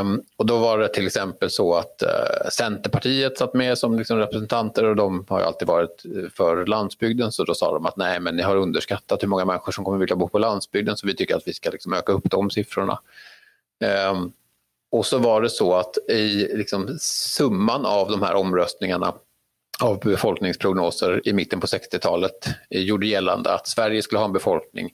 Um, 0.00 0.22
och 0.36 0.46
då 0.46 0.58
var 0.58 0.78
det 0.78 0.88
till 0.88 1.06
exempel 1.06 1.50
så 1.50 1.74
att 1.74 2.02
uh, 2.02 2.48
Centerpartiet 2.50 3.38
satt 3.38 3.54
med 3.54 3.78
som 3.78 3.98
liksom 3.98 4.18
representanter 4.18 4.84
och 4.84 4.96
de 4.96 5.26
har 5.28 5.40
ju 5.40 5.46
alltid 5.46 5.68
varit 5.68 6.04
eh, 6.04 6.30
för 6.30 6.66
landsbygden 6.66 7.32
så 7.32 7.44
då 7.44 7.54
sa 7.54 7.74
de 7.74 7.86
att 7.86 7.96
nej 7.96 8.20
men 8.20 8.36
ni 8.36 8.42
har 8.42 8.56
underskattat 8.56 9.22
hur 9.22 9.28
många 9.28 9.44
människor 9.44 9.72
som 9.72 9.84
kommer 9.84 9.98
vilja 9.98 10.16
bo 10.16 10.28
på 10.28 10.38
landsbygden 10.38 10.96
så 10.96 11.06
vi 11.06 11.16
tycker 11.16 11.36
att 11.36 11.48
vi 11.48 11.52
ska 11.54 11.70
liksom 11.70 11.92
öka 11.92 12.12
upp 12.12 12.30
de 12.30 12.50
siffrorna. 12.50 13.00
Um, 14.10 14.32
och 14.90 15.06
så 15.06 15.18
var 15.18 15.42
det 15.42 15.50
så 15.50 15.74
att 15.74 15.98
i 16.08 16.56
liksom 16.56 16.96
summan 17.00 17.86
av 17.86 18.10
de 18.10 18.22
här 18.22 18.34
omröstningarna 18.34 19.14
av 19.82 20.00
befolkningsprognoser 20.00 21.28
i 21.28 21.32
mitten 21.32 21.60
på 21.60 21.66
60-talet 21.66 22.48
gjorde 22.70 23.06
gällande 23.06 23.54
att 23.54 23.68
Sverige 23.68 24.02
skulle 24.02 24.18
ha 24.18 24.26
en 24.26 24.32
befolkning 24.32 24.92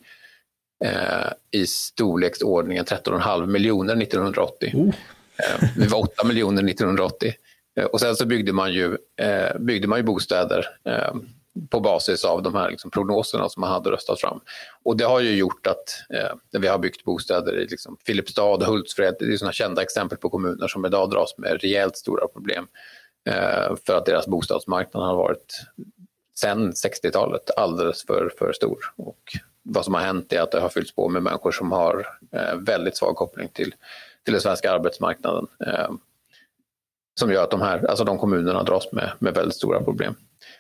eh, 0.85 1.61
i 1.61 1.67
storleksordningen 1.67 2.85
13,5 2.85 3.47
miljoner 3.47 4.03
1980. 4.03 4.73
Oh. 4.75 4.95
Eh, 5.39 5.69
vi 5.77 5.87
var 5.87 5.99
8 5.99 6.25
miljoner 6.25 6.69
1980. 6.69 7.35
Eh, 7.81 7.85
och 7.85 8.01
sen 8.01 8.17
så 8.17 8.27
byggde 8.27 8.53
man 8.53 8.73
ju, 8.73 8.97
eh, 9.17 9.59
byggde 9.59 9.89
man 9.89 9.99
ju 9.99 10.03
bostäder 10.03 10.67
eh, 10.89 11.15
på 11.71 11.81
basis 11.81 12.25
av 12.25 12.43
de 12.43 12.55
här 12.55 12.71
liksom 12.71 12.91
prognoserna 12.91 13.49
som 13.49 13.61
man 13.61 13.71
hade 13.71 13.91
röstat 13.91 14.21
fram. 14.21 14.41
Och 14.83 14.97
det 14.97 15.05
har 15.05 15.21
ju 15.21 15.37
gjort 15.37 15.67
att 15.67 16.15
eh, 16.15 16.61
vi 16.61 16.67
har 16.67 16.79
byggt 16.79 17.05
bostäder 17.05 17.59
i 17.59 17.67
liksom 17.67 17.97
Filipstad 18.07 18.45
och 18.45 18.65
Hultsfred, 18.65 19.17
det 19.19 19.25
är 19.25 19.37
sådana 19.37 19.53
kända 19.53 19.83
exempel 19.83 20.19
på 20.19 20.31
kommuner 20.31 20.69
som 20.69 20.85
idag 20.85 21.11
dras 21.11 21.39
med 21.39 21.63
rejält 21.63 21.97
stora 21.97 22.29
problem 22.29 22.65
eh, 22.65 22.69
Eh, 23.25 23.77
för 23.87 23.97
att 23.97 24.07
deras 24.07 24.27
bostadsmarknad 24.27 25.03
har 25.03 25.17
varit 25.17 25.61
sedan 26.35 26.73
60-talet 26.73 27.51
alldeles 27.57 28.07
för, 28.07 28.33
för 28.39 28.53
stor. 28.53 28.79
Och 28.97 29.19
vad 29.63 29.85
som 29.85 29.95
har 29.95 30.01
hänt 30.01 30.33
är 30.33 30.41
att 30.41 30.51
det 30.51 30.61
har 30.61 30.69
fyllts 30.69 30.95
på 30.95 31.09
med 31.09 31.23
människor 31.23 31.53
som 31.53 31.73
har 31.73 32.07
eh, 32.33 32.57
väldigt 32.57 32.97
svag 32.97 33.17
koppling 33.17 33.49
till, 33.49 33.75
till 34.25 34.33
den 34.33 34.41
svenska 34.41 34.73
arbetsmarknaden. 34.73 35.47
Eh, 35.67 35.91
som 37.21 37.33
gör 37.33 37.45
att 37.45 37.51
de 37.51 37.61
här, 37.61 37.87
alltså 37.87 38.05
de 38.05 38.19
kommunerna 38.19 38.63
dras 38.63 38.93
med, 38.93 39.13
med 39.19 39.35
väldigt 39.35 39.57
stora 39.57 39.83
problem. 39.83 40.15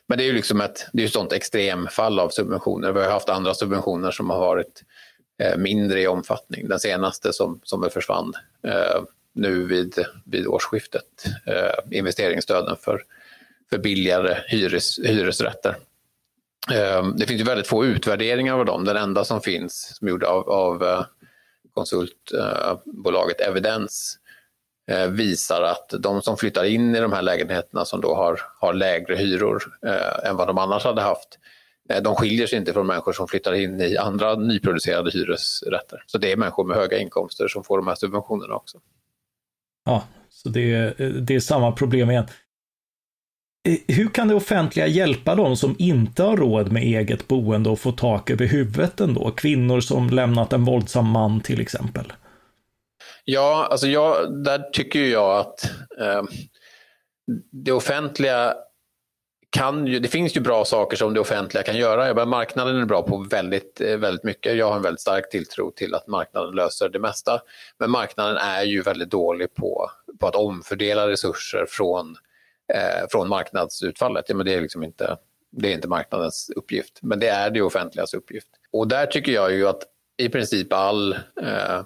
Men 0.06 0.18
det 0.18 0.24
är 0.24 0.26
ju 0.26 0.32
liksom 0.32 0.60
ett, 0.60 0.86
det 0.92 1.02
är 1.02 1.06
ett 1.06 1.12
sånt 1.12 1.32
extremfall 1.32 2.18
av 2.18 2.28
subventioner. 2.28 2.92
Vi 2.92 3.00
har 3.00 3.10
haft 3.10 3.28
andra 3.28 3.54
subventioner 3.54 4.10
som 4.10 4.30
har 4.30 4.38
varit 4.38 4.82
mindre 5.56 6.00
i 6.00 6.06
omfattning. 6.06 6.68
Den 6.68 6.78
senaste 6.78 7.32
som, 7.32 7.60
som 7.62 7.90
försvann 7.90 8.32
nu 9.34 9.64
vid, 9.66 10.04
vid 10.24 10.46
årsskiftet, 10.46 11.24
eh, 11.46 11.98
investeringsstöden 11.98 12.76
för, 12.76 13.02
för 13.70 13.78
billigare 13.78 14.36
hyres, 14.48 14.98
hyresrätter. 14.98 15.76
Eh, 16.72 17.08
det 17.16 17.26
finns 17.26 17.40
ju 17.40 17.44
väldigt 17.44 17.66
få 17.66 17.84
utvärderingar 17.84 18.58
av 18.58 18.64
dem. 18.64 18.84
Den 18.84 18.96
enda 18.96 19.24
som 19.24 19.40
finns, 19.40 19.96
som 19.96 20.08
är 20.08 20.10
gjord 20.10 20.24
av, 20.24 20.50
av 20.50 20.82
eh, 20.82 21.04
konsultbolaget 21.74 23.40
eh, 23.40 23.46
Evidens, 23.46 24.18
Eh, 24.86 25.08
visar 25.08 25.62
att 25.62 25.94
de 25.98 26.22
som 26.22 26.36
flyttar 26.36 26.64
in 26.64 26.94
i 26.94 27.00
de 27.00 27.12
här 27.12 27.22
lägenheterna 27.22 27.84
som 27.84 28.00
då 28.00 28.14
har, 28.14 28.40
har 28.60 28.74
lägre 28.74 29.16
hyror 29.16 29.62
eh, 29.86 30.28
än 30.28 30.36
vad 30.36 30.46
de 30.46 30.58
annars 30.58 30.84
hade 30.84 31.00
haft, 31.00 31.38
eh, 31.90 32.02
de 32.02 32.14
skiljer 32.16 32.46
sig 32.46 32.58
inte 32.58 32.72
från 32.72 32.86
människor 32.86 33.12
som 33.12 33.28
flyttar 33.28 33.52
in 33.52 33.80
i 33.80 33.96
andra 33.96 34.34
nyproducerade 34.34 35.10
hyresrätter. 35.10 36.04
Så 36.06 36.18
det 36.18 36.32
är 36.32 36.36
människor 36.36 36.64
med 36.64 36.76
höga 36.76 36.98
inkomster 36.98 37.48
som 37.48 37.64
får 37.64 37.78
de 37.78 37.86
här 37.86 37.94
subventionerna 37.94 38.54
också. 38.54 38.78
Ja, 39.84 40.04
så 40.28 40.48
det 40.48 40.74
är, 40.74 40.94
det 41.20 41.34
är 41.34 41.40
samma 41.40 41.72
problem 41.72 42.10
igen. 42.10 42.26
Eh, 43.68 43.96
hur 43.96 44.08
kan 44.08 44.28
det 44.28 44.34
offentliga 44.34 44.86
hjälpa 44.86 45.34
de 45.34 45.56
som 45.56 45.76
inte 45.78 46.22
har 46.22 46.36
råd 46.36 46.72
med 46.72 46.82
eget 46.82 47.28
boende 47.28 47.70
och 47.70 47.80
få 47.80 47.92
tak 47.92 48.30
över 48.30 48.46
huvudet 48.46 49.00
ändå? 49.00 49.30
Kvinnor 49.30 49.80
som 49.80 50.10
lämnat 50.10 50.52
en 50.52 50.64
våldsam 50.64 51.08
man 51.10 51.40
till 51.40 51.60
exempel. 51.60 52.12
Ja, 53.24 53.68
alltså 53.70 53.86
jag, 53.86 54.44
där 54.44 54.58
tycker 54.58 55.04
jag 55.04 55.38
att 55.38 55.64
eh, 56.00 56.22
det 57.64 57.72
offentliga 57.72 58.54
kan 59.54 59.86
ju, 59.86 59.98
det 59.98 60.08
finns 60.08 60.36
ju 60.36 60.40
bra 60.40 60.64
saker 60.64 60.96
som 60.96 61.14
det 61.14 61.20
offentliga 61.20 61.62
kan 61.62 61.76
göra. 61.76 62.06
Jag 62.06 62.28
marknaden 62.28 62.76
är 62.76 62.84
bra 62.84 63.02
på 63.02 63.26
väldigt, 63.30 63.80
eh, 63.80 63.96
väldigt 63.96 64.24
mycket. 64.24 64.56
Jag 64.56 64.68
har 64.68 64.76
en 64.76 64.82
väldigt 64.82 65.00
stark 65.00 65.30
tilltro 65.30 65.70
till 65.70 65.94
att 65.94 66.06
marknaden 66.06 66.54
löser 66.54 66.88
det 66.88 66.98
mesta. 66.98 67.42
Men 67.78 67.90
marknaden 67.90 68.36
är 68.36 68.62
ju 68.62 68.82
väldigt 68.82 69.10
dålig 69.10 69.54
på, 69.54 69.90
på 70.20 70.26
att 70.26 70.34
omfördela 70.34 71.08
resurser 71.08 71.66
från, 71.68 72.16
eh, 72.74 73.08
från 73.10 73.28
marknadsutfallet. 73.28 74.24
Ja, 74.28 74.34
men 74.34 74.46
det, 74.46 74.54
är 74.54 74.60
liksom 74.60 74.82
inte, 74.82 75.16
det 75.50 75.68
är 75.68 75.72
inte 75.72 75.88
marknadens 75.88 76.50
uppgift, 76.56 76.98
men 77.02 77.20
det 77.20 77.28
är 77.28 77.50
det 77.50 77.62
offentligas 77.62 78.14
uppgift. 78.14 78.48
Och 78.72 78.88
där 78.88 79.06
tycker 79.06 79.32
jag 79.32 79.52
ju 79.52 79.68
att 79.68 79.82
i 80.16 80.28
princip 80.28 80.72
all 80.72 81.12
eh, 81.42 81.82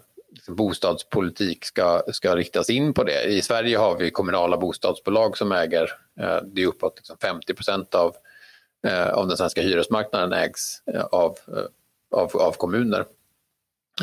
bostadspolitik 0.48 1.64
ska, 1.64 2.02
ska 2.12 2.36
riktas 2.36 2.70
in 2.70 2.94
på 2.94 3.04
det. 3.04 3.24
I 3.24 3.42
Sverige 3.42 3.78
har 3.78 3.96
vi 3.96 4.10
kommunala 4.10 4.56
bostadsbolag 4.56 5.36
som 5.36 5.52
äger, 5.52 5.92
eh, 6.20 6.36
det 6.44 6.62
är 6.62 6.66
uppåt 6.66 6.96
liksom 6.96 7.16
50 7.18 7.54
procent 7.54 7.94
av, 7.94 8.16
eh, 8.86 9.08
av 9.08 9.28
den 9.28 9.36
svenska 9.36 9.62
hyresmarknaden 9.62 10.32
ägs 10.32 10.82
eh, 10.94 11.04
av, 11.04 11.38
eh, 11.48 12.18
av, 12.20 12.36
av 12.36 12.52
kommuner 12.52 13.04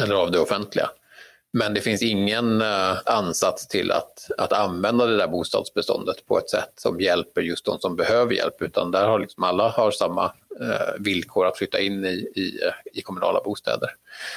eller 0.02 0.16
av 0.16 0.32
det 0.32 0.40
offentliga. 0.40 0.90
Men 1.58 1.74
det 1.74 1.82
finns 1.82 2.02
ingen 2.02 2.62
uh, 2.62 2.98
ansats 3.06 3.68
till 3.68 3.92
att, 3.92 4.32
att 4.38 4.54
använda 4.54 5.06
det 5.06 5.18
där 5.18 5.28
bostadsbeståndet 5.28 6.26
på 6.28 6.38
ett 6.38 6.50
sätt 6.50 6.72
som 6.76 7.02
hjälper 7.02 7.42
just 7.42 7.66
de 7.66 7.80
som 7.80 7.96
behöver 7.96 8.34
hjälp, 8.34 8.62
utan 8.62 8.92
där 8.92 9.08
har 9.08 9.20
liksom 9.20 9.44
alla 9.44 9.70
har 9.70 9.92
samma 9.92 10.26
uh, 10.62 11.00
villkor 11.00 11.46
att 11.46 11.58
flytta 11.58 11.80
in 11.80 12.06
i, 12.06 12.32
i, 12.36 12.60
i, 12.94 13.02
kommunala 13.02 13.42
bostäder. 13.44 13.90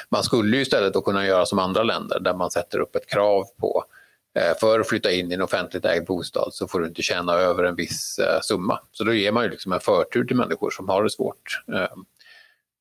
Man 0.08 0.22
skulle 0.22 0.56
ju 0.56 0.62
istället 0.62 0.92
då 0.92 1.00
kunna 1.00 1.26
göra 1.26 1.46
som 1.46 1.58
andra 1.58 1.82
länder 1.82 2.20
där 2.20 2.34
man 2.34 2.50
sätter 2.50 2.78
upp 2.78 2.96
ett 2.96 3.06
krav 3.06 3.44
på 3.60 3.84
eh, 4.38 4.58
för 4.60 4.80
att 4.80 4.88
flytta 4.88 5.10
in 5.10 5.32
i 5.32 5.34
en 5.34 5.42
offentligt 5.42 5.84
ägd 5.84 6.06
bostad 6.06 6.48
så 6.54 6.68
får 6.68 6.80
du 6.80 6.86
inte 6.86 7.02
tjäna 7.02 7.32
över 7.32 7.64
en 7.64 7.76
viss 7.76 8.20
summa. 8.42 8.80
Så 8.92 9.04
då 9.04 9.14
ger 9.14 9.32
man 9.32 9.44
ju 9.44 9.50
liksom 9.50 9.72
en 9.72 9.80
förtur 9.80 10.24
till 10.24 10.36
människor 10.36 10.70
som 10.70 10.88
har 10.88 11.04
det 11.04 11.10
svårt. 11.10 11.62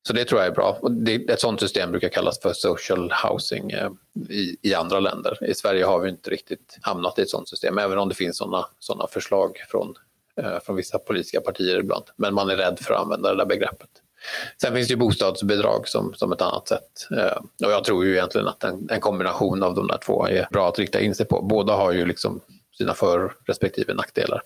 Så 0.08 0.14
det 0.14 0.24
tror 0.24 0.40
jag 0.40 0.48
är 0.48 0.54
bra. 0.54 0.78
Och 0.80 0.92
det, 0.92 1.14
ett 1.14 1.40
sådant 1.40 1.60
system 1.60 1.90
brukar 1.90 2.08
kallas 2.08 2.40
för 2.40 2.52
social 2.52 3.12
housing 3.24 3.70
eh, 3.70 3.90
i, 4.28 4.56
i, 4.62 4.74
andra 4.74 5.00
länder. 5.00 5.50
I 5.50 5.54
Sverige 5.54 5.84
har 5.84 6.00
vi 6.00 6.10
inte 6.10 6.30
riktigt 6.30 6.78
hamnat 6.80 7.18
i 7.18 7.22
ett 7.22 7.28
sådant 7.28 7.48
system, 7.48 7.78
även 7.78 7.98
om 7.98 8.08
det 8.08 8.14
finns 8.14 8.36
sådana 8.36 8.66
såna 8.78 9.06
förslag 9.06 9.56
från, 9.70 9.94
eh, 10.40 10.60
från 10.64 10.76
vissa 10.76 10.98
politiska 10.98 11.40
partier 11.40 11.78
ibland. 11.78 12.04
Men 12.16 12.34
man 12.34 12.50
är 12.50 12.56
rädd 12.56 12.78
för 12.78 12.94
att 12.94 13.00
använda 13.00 13.30
det 13.30 13.36
där 13.36 13.46
begreppet. 13.46 13.88
Sen 14.62 14.74
finns 14.74 14.88
det 14.88 14.92
ju 14.92 14.98
bostadsbidrag 14.98 15.88
som, 15.88 16.14
som 16.14 16.32
ett 16.32 16.42
annat 16.42 16.68
sätt. 16.68 17.08
Eh, 17.16 17.66
och 17.66 17.72
jag 17.72 17.84
tror 17.84 18.04
ju 18.04 18.12
egentligen 18.12 18.48
att 18.48 18.64
en, 18.64 18.88
en, 18.90 19.00
kombination 19.00 19.62
av 19.62 19.74
de 19.74 19.86
där 19.86 19.98
två 19.98 20.26
är 20.26 20.48
bra 20.50 20.68
att 20.68 20.78
rikta 20.78 21.00
in 21.00 21.14
sig 21.14 21.26
på. 21.26 21.42
Båda 21.42 21.72
har 21.72 21.92
ju 21.92 22.06
liksom 22.06 22.40
sina 22.78 22.94
för 22.94 23.32
respektive 23.46 23.94
nackdelar. 23.94 24.42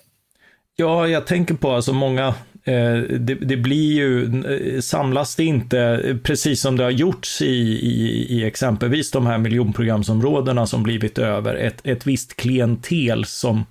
Ja, 0.75 1.07
jag 1.07 1.27
tänker 1.27 1.53
på 1.53 1.71
alltså 1.71 1.93
många, 1.93 2.27
eh, 2.63 2.97
det, 3.19 3.35
det, 3.35 3.57
blir 3.57 3.93
ju, 3.93 4.43
eh, 4.45 4.81
samlas 4.81 5.35
det 5.35 5.43
inte, 5.43 5.79
eh, 5.79 6.17
precis 6.17 6.61
som 6.61 6.77
det 6.77 6.83
har 6.83 6.91
gjorts 6.91 7.41
i, 7.41 7.45
i, 7.45 8.25
i 8.29 8.45
exempelvis 8.45 9.11
de 9.11 9.25
här 9.25 9.37
miljonprogramsområdena 9.37 10.67
som 10.67 10.83
blivit 10.83 11.17
över, 11.17 11.55
ett, 11.55 11.81
ett 11.83 12.07
visst 12.07 12.35
klientel 12.35 13.25
som 13.25 13.65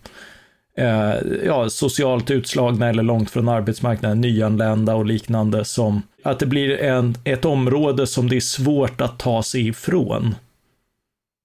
eh, 0.76 1.14
ja, 1.46 1.68
socialt 1.70 2.30
utslagna 2.30 2.88
eller 2.88 3.02
långt 3.02 3.30
från 3.30 3.48
arbetsmarknaden, 3.48 4.20
nyanlända 4.20 4.94
och 4.94 5.06
liknande, 5.06 5.64
som 5.64 6.02
att 6.22 6.38
det 6.38 6.46
blir 6.46 6.80
en, 6.80 7.14
ett 7.24 7.44
område 7.44 8.06
som 8.06 8.28
det 8.28 8.36
är 8.36 8.40
svårt 8.40 9.00
att 9.00 9.18
ta 9.18 9.42
sig 9.42 9.68
ifrån. 9.68 10.34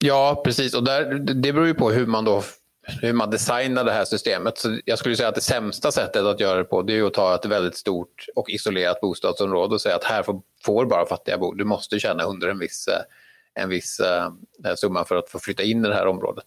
Ja, 0.05 0.41
precis. 0.45 0.73
Och 0.73 0.83
där, 0.83 1.13
det 1.13 1.53
beror 1.53 1.67
ju 1.67 1.73
på 1.73 1.91
hur 1.91 2.05
man 2.05 2.25
då 2.25 2.43
hur 2.87 3.13
man 3.13 3.29
designar 3.29 3.83
det 3.83 3.91
här 3.91 4.05
systemet. 4.05 4.57
Så 4.57 4.79
jag 4.85 4.99
skulle 4.99 5.15
säga 5.15 5.29
att 5.29 5.35
det 5.35 5.41
sämsta 5.41 5.91
sättet 5.91 6.23
att 6.23 6.39
göra 6.39 6.57
det 6.57 6.63
på 6.63 6.81
det 6.81 6.97
är 6.97 7.03
att 7.03 7.13
ta 7.13 7.35
ett 7.35 7.45
väldigt 7.45 7.77
stort 7.77 8.25
och 8.35 8.49
isolerat 8.49 9.01
bostadsområde 9.01 9.75
och 9.75 9.81
säga 9.81 9.95
att 9.95 10.03
här 10.03 10.23
får, 10.23 10.41
får 10.63 10.85
bara 10.85 11.05
fattiga 11.05 11.37
bo. 11.37 11.53
Du 11.53 11.63
måste 11.63 11.99
tjäna 11.99 12.23
under 12.23 12.47
en 12.47 12.59
viss, 12.59 12.87
eh, 12.87 13.01
en 13.63 13.69
viss 13.69 13.99
eh, 13.99 14.27
uh, 14.67 14.75
summa 14.75 15.05
för 15.05 15.15
att 15.15 15.29
få 15.29 15.39
flytta 15.39 15.63
in 15.63 15.85
i 15.85 15.87
det 15.87 15.95
här 15.95 16.07
området. 16.07 16.45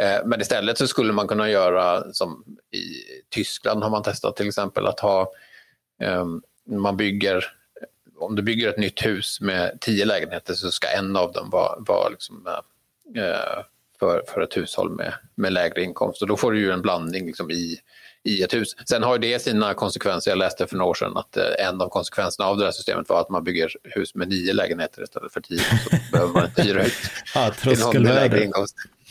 Uh, 0.00 0.28
men 0.28 0.40
istället 0.40 0.78
så 0.78 0.86
skulle 0.86 1.12
man 1.12 1.28
kunna 1.28 1.50
göra 1.50 2.12
som 2.12 2.44
i 2.70 2.82
Tyskland 3.30 3.82
har 3.82 3.90
man 3.90 4.02
testat 4.02 4.36
till 4.36 4.48
exempel 4.48 4.86
att 4.86 5.00
ha, 5.00 5.32
um, 6.04 6.42
man 6.66 6.96
bygger 6.96 7.44
om 8.18 8.36
du 8.36 8.42
bygger 8.42 8.68
ett 8.68 8.78
nytt 8.78 9.06
hus 9.06 9.40
med 9.40 9.78
tio 9.80 10.04
lägenheter 10.04 10.54
så 10.54 10.70
ska 10.70 10.88
en 10.88 11.16
av 11.16 11.32
dem 11.32 11.50
vara, 11.50 11.76
vara 11.78 12.08
liksom, 12.08 12.46
uh, 13.16 13.62
för, 13.98 14.22
för 14.28 14.40
ett 14.40 14.56
hushåll 14.56 14.90
med, 14.90 15.14
med 15.34 15.52
lägre 15.52 15.82
inkomst. 15.82 16.22
Och 16.22 16.28
då 16.28 16.36
får 16.36 16.52
du 16.52 16.60
ju 16.60 16.72
en 16.72 16.82
blandning 16.82 17.26
liksom 17.26 17.50
i, 17.50 17.78
i 18.24 18.42
ett 18.42 18.54
hus. 18.54 18.76
Sen 18.88 19.02
har 19.02 19.18
det 19.18 19.42
sina 19.42 19.74
konsekvenser. 19.74 20.30
Jag 20.30 20.38
läste 20.38 20.66
för 20.66 20.76
några 20.76 20.90
år 20.90 20.94
sedan 20.94 21.16
att 21.16 21.36
eh, 21.36 21.68
en 21.68 21.80
av 21.80 21.88
konsekvenserna 21.88 22.48
av 22.48 22.56
det 22.56 22.64
här 22.64 22.72
systemet 22.72 23.08
var 23.08 23.20
att 23.20 23.30
man 23.30 23.44
bygger 23.44 23.72
hus 23.82 24.14
med 24.14 24.28
nio 24.28 24.52
lägenheter 24.52 25.02
istället 25.02 25.32
för 25.32 25.40
tio. 25.40 25.58
Så 25.58 25.96
behöver 26.12 26.32
man 26.32 26.44
inte 26.44 26.62
hyra 26.62 26.84
ut 26.84 26.92
ja, 27.34 27.52
tröskelvärde. 27.60 28.50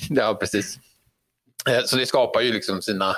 Ja, 0.09 0.33
precis. 0.39 0.79
Eh, 1.69 1.83
så 1.85 1.97
det 1.97 2.05
skapar 2.05 2.41
ju 2.41 2.53
liksom 2.53 2.81
sina, 2.81 3.15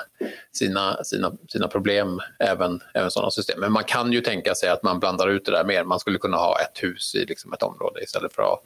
sina, 0.52 1.04
sina, 1.04 1.32
sina 1.48 1.68
problem, 1.68 2.20
även, 2.38 2.80
även 2.94 3.10
sådana 3.10 3.30
system. 3.30 3.60
Men 3.60 3.72
man 3.72 3.84
kan 3.84 4.12
ju 4.12 4.20
tänka 4.20 4.54
sig 4.54 4.68
att 4.68 4.82
man 4.82 5.00
blandar 5.00 5.28
ut 5.28 5.44
det 5.44 5.50
där 5.50 5.64
mer. 5.64 5.84
Man 5.84 6.00
skulle 6.00 6.18
kunna 6.18 6.36
ha 6.36 6.60
ett 6.60 6.82
hus 6.82 7.14
i 7.14 7.24
liksom 7.24 7.52
ett 7.52 7.62
område 7.62 8.02
istället 8.02 8.32
för 8.32 8.42
att 8.42 8.48
ha 8.48 8.62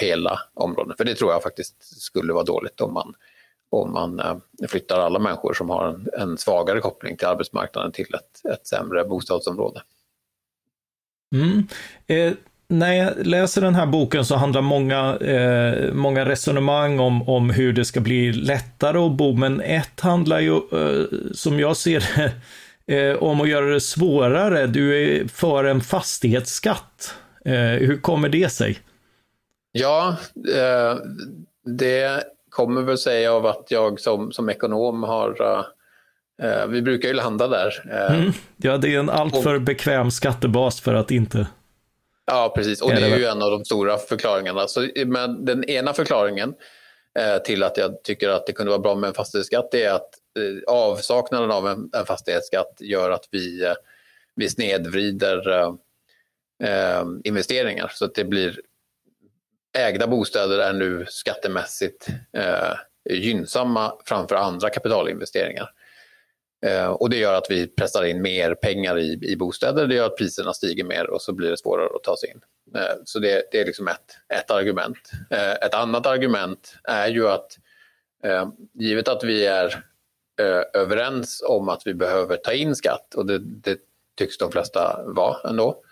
hela 0.00 0.40
områden. 0.54 0.96
För 0.96 1.04
det 1.04 1.14
tror 1.14 1.32
jag 1.32 1.42
faktiskt 1.42 2.02
skulle 2.02 2.32
vara 2.32 2.44
dåligt 2.44 2.80
om 2.80 2.92
man, 2.94 3.14
om 3.70 3.92
man 3.92 4.20
eh, 4.20 4.36
flyttar 4.68 4.98
alla 4.98 5.18
människor 5.18 5.54
som 5.54 5.70
har 5.70 5.88
en, 5.88 6.08
en 6.20 6.38
svagare 6.38 6.80
koppling 6.80 7.16
till 7.16 7.26
arbetsmarknaden 7.26 7.92
till 7.92 8.14
ett, 8.14 8.52
ett 8.52 8.66
sämre 8.66 9.04
bostadsområde. 9.04 9.82
Mm. 11.34 11.66
Eh, 12.06 12.34
när 12.68 12.92
jag 12.92 13.26
läser 13.26 13.60
den 13.60 13.74
här 13.74 13.86
boken 13.86 14.24
så 14.24 14.36
handlar 14.36 14.62
många, 14.62 15.16
eh, 15.16 15.92
många 15.92 16.24
resonemang 16.24 17.00
om, 17.00 17.28
om 17.28 17.50
hur 17.50 17.72
det 17.72 17.84
ska 17.84 18.00
bli 18.00 18.32
lättare 18.32 18.98
att 18.98 19.12
bo, 19.12 19.32
men 19.32 19.60
ett 19.60 20.00
handlar 20.00 20.40
ju, 20.40 20.56
eh, 20.56 21.06
som 21.34 21.60
jag 21.60 21.76
ser 21.76 22.04
det, 22.16 22.32
eh, 23.10 23.16
om 23.16 23.40
att 23.40 23.48
göra 23.48 23.66
det 23.66 23.80
svårare. 23.80 24.66
Du 24.66 25.02
är 25.02 25.28
för 25.28 25.64
en 25.64 25.80
fastighetsskatt. 25.80 27.14
Eh, 27.44 27.54
hur 27.54 28.00
kommer 28.00 28.28
det 28.28 28.52
sig? 28.52 28.78
Ja, 29.76 30.16
eh, 30.54 30.96
det 31.64 32.24
kommer 32.48 32.82
väl 32.82 32.98
sig 32.98 33.26
av 33.26 33.46
att 33.46 33.66
jag 33.68 34.00
som, 34.00 34.32
som 34.32 34.48
ekonom 34.48 35.02
har 35.02 35.64
eh, 36.42 36.66
vi 36.66 36.82
brukar 36.82 37.08
ju 37.08 37.14
landa 37.14 37.48
där. 37.48 37.82
Mm. 38.10 38.32
Ja, 38.56 38.76
det 38.76 38.94
är 38.94 38.98
en 38.98 39.10
alltför 39.10 39.58
bekväm 39.58 40.10
skattebas 40.10 40.80
för 40.80 40.94
att 40.94 41.10
inte 41.10 41.46
Ja, 42.26 42.52
precis. 42.56 42.82
Och 42.82 42.90
det 42.90 43.00
är 43.00 43.18
ju 43.18 43.24
en 43.24 43.42
av 43.42 43.50
de 43.50 43.64
stora 43.64 43.98
förklaringarna. 43.98 44.68
Så, 44.68 44.88
men 45.06 45.44
den 45.44 45.64
ena 45.64 45.92
förklaringen 45.92 46.54
eh, 47.18 47.42
till 47.42 47.62
att 47.62 47.76
jag 47.76 48.02
tycker 48.02 48.28
att 48.28 48.46
det 48.46 48.52
kunde 48.52 48.70
vara 48.70 48.80
bra 48.80 48.94
med 48.94 49.08
en 49.08 49.14
fastighetsskatt 49.14 49.74
är 49.74 49.90
att 49.90 50.10
eh, 50.38 50.74
avsaknaden 50.74 51.50
av 51.50 51.68
en, 51.68 51.90
en 51.96 52.06
fastighetsskatt 52.06 52.76
gör 52.80 53.10
att 53.10 53.28
vi, 53.30 53.64
eh, 53.64 53.74
vi 54.36 54.48
snedvrider 54.48 55.50
eh, 55.50 55.74
eh, 56.64 57.04
investeringar. 57.24 57.92
Så 57.94 58.04
att 58.04 58.14
det 58.14 58.24
blir 58.24 58.60
ägda 59.74 60.06
bostäder 60.06 60.58
är 60.58 60.72
nu 60.72 61.06
skattemässigt 61.08 62.08
eh, 62.36 62.74
gynnsamma 63.10 63.92
framför 64.04 64.36
andra 64.36 64.70
kapitalinvesteringar. 64.70 65.70
Eh, 66.66 66.86
och 66.86 67.10
det 67.10 67.16
gör 67.16 67.34
att 67.34 67.50
vi 67.50 67.66
pressar 67.66 68.04
in 68.04 68.22
mer 68.22 68.54
pengar 68.54 68.98
i, 68.98 69.18
i 69.22 69.36
bostäder, 69.36 69.86
det 69.86 69.94
gör 69.94 70.06
att 70.06 70.16
priserna 70.16 70.52
stiger 70.52 70.84
mer 70.84 71.10
och 71.10 71.22
så 71.22 71.32
blir 71.32 71.50
det 71.50 71.56
svårare 71.56 71.96
att 71.96 72.02
ta 72.02 72.16
sig 72.16 72.30
in. 72.30 72.40
Eh, 72.76 72.96
så 73.04 73.18
det, 73.18 73.48
det 73.52 73.60
är 73.60 73.64
liksom 73.64 73.88
ett, 73.88 74.16
ett 74.34 74.50
argument. 74.50 75.10
Eh, 75.30 75.52
ett 75.52 75.74
annat 75.74 76.06
argument 76.06 76.74
är 76.84 77.08
ju 77.08 77.28
att 77.28 77.58
eh, 78.24 78.48
givet 78.74 79.08
att 79.08 79.24
vi 79.24 79.46
är 79.46 79.84
eh, 80.40 80.80
överens 80.80 81.42
om 81.46 81.68
att 81.68 81.86
vi 81.86 81.94
behöver 81.94 82.36
ta 82.36 82.52
in 82.52 82.76
skatt 82.76 83.14
och 83.14 83.26
det, 83.26 83.38
det 83.38 83.78
tycks 84.18 84.38
de 84.38 84.52
flesta 84.52 85.04
vara 85.06 85.48
ändå. 85.48 85.82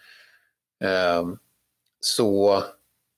Eh, 0.84 1.24
så 2.00 2.62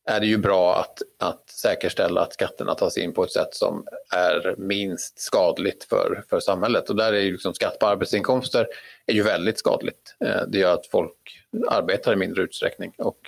är 0.07 0.21
det 0.21 0.27
ju 0.27 0.39
bra 0.39 0.77
att, 0.77 1.03
att 1.19 1.51
säkerställa 1.51 2.21
att 2.21 2.33
skatterna 2.33 2.75
tas 2.75 2.99
in 2.99 3.13
på 3.13 3.25
ett 3.25 3.33
sätt 3.33 3.55
som 3.55 3.87
är 4.15 4.55
minst 4.59 5.19
skadligt 5.19 5.85
för, 5.85 6.25
för 6.31 6.41
samhället. 6.41 6.91
Och 6.91 6.97
där 6.97 7.13
är 7.13 7.21
ju 7.21 7.33
liksom 7.33 7.55
skatt 7.55 7.79
på 7.79 7.87
arbetsinkomster 7.87 8.67
är 9.07 9.15
ju 9.15 9.23
väldigt 9.23 9.59
skadligt. 9.59 10.17
Eh, 10.25 10.43
det 10.49 10.59
gör 10.59 10.75
att 10.75 10.87
folk 10.87 11.45
arbetar 11.69 12.13
i 12.13 12.17
mindre 12.17 12.43
utsträckning 12.43 12.93
och 12.99 13.21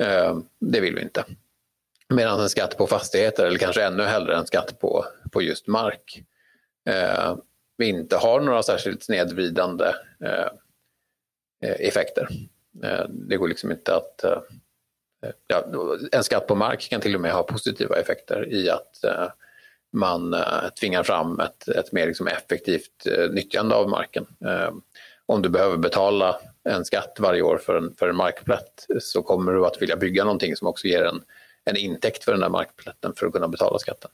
eh, 0.00 0.38
det 0.60 0.80
vill 0.80 0.94
vi 0.94 1.02
inte. 1.02 1.24
Medan 2.08 2.40
en 2.40 2.48
skatt 2.48 2.78
på 2.78 2.86
fastigheter, 2.86 3.46
eller 3.46 3.58
kanske 3.58 3.84
ännu 3.84 4.02
hellre 4.02 4.36
en 4.36 4.46
skatt 4.46 4.80
på, 4.80 5.04
på 5.32 5.42
just 5.42 5.66
mark, 5.66 6.22
eh, 6.88 7.36
vi 7.76 7.88
inte 7.88 8.16
har 8.16 8.40
några 8.40 8.62
särskilt 8.62 9.02
snedvridande 9.02 9.86
eh, 10.24 10.48
eh 11.62 11.76
effekter. 11.88 12.28
Eh, 12.84 13.04
det 13.08 13.36
går 13.36 13.48
liksom 13.48 13.70
inte 13.70 13.96
att 13.96 14.24
eh, 14.24 14.38
ja, 15.46 15.64
en 16.12 16.24
skatt 16.24 16.46
på 16.46 16.54
mark 16.54 16.90
kan 16.90 17.00
till 17.00 17.14
och 17.14 17.20
med 17.20 17.32
ha 17.32 17.42
positiva 17.42 17.96
effekter 17.96 18.52
i 18.52 18.70
att 18.70 19.04
eh, 19.04 19.28
man 19.92 20.34
eh, 20.34 20.68
tvingar 20.80 21.02
fram 21.02 21.40
ett, 21.40 21.68
ett 21.68 21.92
mer 21.92 22.06
liksom 22.06 22.26
effektivt 22.26 23.06
eh, 23.06 23.30
nyttjande 23.30 23.74
av 23.74 23.88
marken. 23.88 24.26
Eh, 24.44 24.70
om 25.26 25.42
du 25.42 25.48
behöver 25.48 25.76
betala 25.76 26.36
en 26.64 26.84
skatt 26.84 27.16
varje 27.18 27.42
år 27.42 27.58
för 27.58 27.76
en, 27.76 27.94
för 27.98 28.08
en 28.08 28.16
markplätt 28.16 28.86
så 29.00 29.22
kommer 29.22 29.52
du 29.52 29.66
att 29.66 29.82
vilja 29.82 29.96
bygga 29.96 30.24
någonting 30.24 30.56
som 30.56 30.68
också 30.68 30.86
ger 30.86 31.04
en, 31.04 31.20
en 31.64 31.76
intäkt 31.76 32.24
för 32.24 32.32
den 32.32 32.40
där 32.40 32.48
markplätten 32.48 33.12
för 33.16 33.26
att 33.26 33.32
kunna 33.32 33.48
betala 33.48 33.78
skatten. 33.78 34.10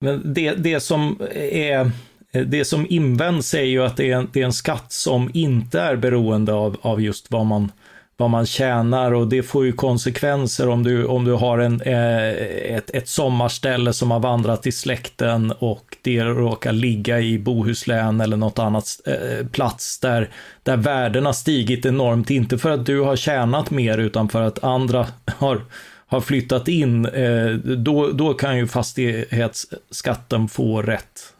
Men 0.00 0.34
det, 0.34 0.54
det 0.54 0.80
som 0.80 1.20
är 1.34 1.90
det 2.32 2.64
som 2.64 2.86
invänds 2.88 3.54
är 3.54 3.62
ju 3.62 3.82
att 3.82 3.96
det 3.96 4.10
är, 4.10 4.16
en, 4.16 4.30
det 4.32 4.40
är 4.40 4.44
en 4.44 4.52
skatt 4.52 4.92
som 4.92 5.30
inte 5.34 5.80
är 5.80 5.96
beroende 5.96 6.52
av, 6.52 6.76
av 6.80 7.00
just 7.00 7.30
vad 7.30 7.46
man 7.46 7.72
vad 8.18 8.30
man 8.30 8.46
tjänar 8.46 9.12
och 9.12 9.28
det 9.28 9.42
får 9.42 9.64
ju 9.64 9.72
konsekvenser 9.72 10.68
om 10.68 10.82
du, 10.82 11.04
om 11.04 11.24
du 11.24 11.32
har 11.32 11.58
en, 11.58 11.80
eh, 11.80 12.28
ett, 12.76 12.90
ett 12.90 13.08
sommarställe 13.08 13.92
som 13.92 14.10
har 14.10 14.20
vandrat 14.20 14.66
i 14.66 14.72
släkten 14.72 15.52
och 15.58 15.96
det 16.02 16.24
råkar 16.24 16.72
ligga 16.72 17.20
i 17.20 17.38
Bohuslän 17.38 18.20
eller 18.20 18.36
något 18.36 18.58
annat 18.58 18.84
eh, 19.06 19.46
plats 19.46 20.00
där, 20.00 20.30
där 20.62 20.76
värdena 20.76 21.32
stigit 21.32 21.86
enormt. 21.86 22.30
Inte 22.30 22.58
för 22.58 22.70
att 22.70 22.86
du 22.86 23.00
har 23.00 23.16
tjänat 23.16 23.70
mer 23.70 23.98
utan 23.98 24.28
för 24.28 24.42
att 24.42 24.64
andra 24.64 25.06
har, 25.26 25.60
har 26.06 26.20
flyttat 26.20 26.68
in. 26.68 27.06
Eh, 27.06 27.52
då, 27.54 28.12
då 28.12 28.34
kan 28.34 28.56
ju 28.56 28.66
fastighetsskatten 28.66 30.48
få 30.48 30.82
rätt 30.82 31.32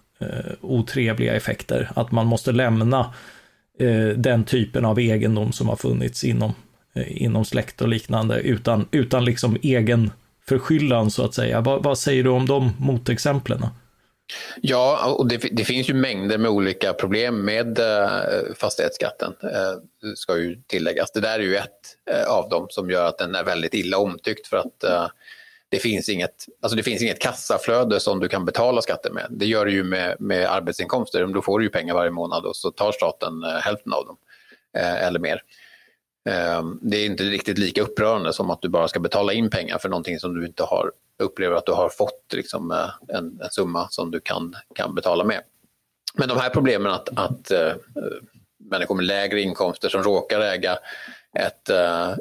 otrevliga 0.61 1.35
effekter. 1.35 1.91
Att 1.95 2.13
man 2.13 2.27
måste 2.27 2.53
lämna 2.53 3.15
den 4.17 4.45
typen 4.45 4.85
av 4.85 5.01
egendom 5.01 5.53
som 5.53 5.69
har 5.69 5.77
funnits 5.77 6.25
inom 6.25 6.53
Eh, 6.97 7.23
inom 7.23 7.45
släkt 7.45 7.81
och 7.83 7.89
liknande 7.89 8.41
utan, 8.41 8.89
utan 8.91 9.25
liksom 9.25 9.57
egen 9.63 10.11
förskyllan 10.49 11.11
så 11.11 11.25
att 11.25 11.35
säga. 11.35 11.61
Vad, 11.61 11.83
vad 11.83 11.99
säger 11.99 12.25
du 12.25 12.31
om 12.31 12.47
de 12.47 12.73
motexemplen? 12.79 13.67
Ja, 14.61 15.15
och 15.19 15.29
det, 15.29 15.37
det, 15.37 15.65
finns 15.65 15.91
ju 15.91 15.95
mängder 15.95 16.39
med 16.39 16.51
olika 16.51 16.93
problem 16.93 17.45
med 17.45 17.79
eh, 17.79 18.55
fastighetsskatten, 18.57 19.33
eh, 19.43 20.13
ska 20.15 20.37
ju 20.37 20.63
tilläggas. 20.67 21.13
Det 21.13 21.21
där 21.21 21.39
är 21.39 21.43
ju 21.43 21.57
ett 21.57 21.71
eh, 22.11 22.29
av 22.29 22.49
dem 22.49 22.67
som 22.71 22.91
gör 22.91 23.09
att 23.09 23.19
den 23.19 23.35
är 23.35 23.45
väldigt 23.45 23.75
illa 23.75 23.99
omtyckt 23.99 24.47
för 24.47 24.57
att 24.57 24.85
eh, 24.85 25.07
det, 25.69 25.79
finns 25.79 26.09
inget, 26.09 26.47
alltså 26.61 26.77
det 26.77 26.83
finns 26.83 27.03
inget 27.03 27.21
kassaflöde 27.21 28.01
som 28.01 28.21
du 28.21 28.29
kan 28.29 28.45
betala 28.45 28.83
skatten 28.83 29.15
med. 29.15 29.27
Det 29.31 29.47
gör 29.47 29.67
du 29.67 29.73
ju 29.73 29.85
med, 29.85 30.17
med 30.21 30.47
arbetsinkomster, 30.47 31.27
då 31.27 31.43
får 31.43 31.59
du 31.59 31.65
ju 31.65 31.71
pengar 31.71 31.95
varje 31.95 32.11
månad 32.11 32.45
och 32.45 32.57
så 32.57 32.71
tar 32.71 32.93
staten 32.93 33.45
eh, 33.45 33.51
hälften 33.51 33.93
av 33.93 34.07
dem 34.07 34.17
eh, 34.79 35.07
eller 35.07 35.19
mer. 35.19 35.43
Ehm, 36.27 36.79
det 36.83 36.97
är 36.97 37.07
inte 37.07 37.25
riktigt 37.25 37.59
lika 37.59 37.83
upprörande 37.83 38.33
som 38.33 38.51
att 38.51 38.63
du 38.63 38.69
bara 38.69 38.89
ska 38.89 39.01
betala 39.01 39.33
in 39.33 39.51
pengar 39.51 39.79
för 39.79 39.89
någonting 39.89 40.19
som 40.19 40.35
du 40.35 40.47
inte 40.47 40.63
har, 40.63 40.93
upplever 41.19 41.57
att 41.57 41.67
du 41.67 41.73
har 41.73 41.89
fått 41.89 42.33
liksom, 42.33 42.71
eh, 42.71 43.17
en, 43.17 43.41
en 43.43 43.51
summa 43.51 43.89
som 43.91 44.11
du 44.11 44.21
kan, 44.21 44.55
kan 44.75 44.95
betala 44.95 45.25
med. 45.25 45.41
Men 46.15 46.29
de 46.29 46.39
här 46.39 46.51
problemen 46.51 46.93
att, 46.93 47.09
att 47.19 47.51
äh, 47.51 47.73
människor 48.59 48.95
med 48.95 49.05
lägre 49.05 49.41
inkomster 49.41 49.89
som 49.89 50.03
råkar 50.03 50.41
äga 50.41 50.79
ett, 51.39 51.71
äh, 51.71 52.13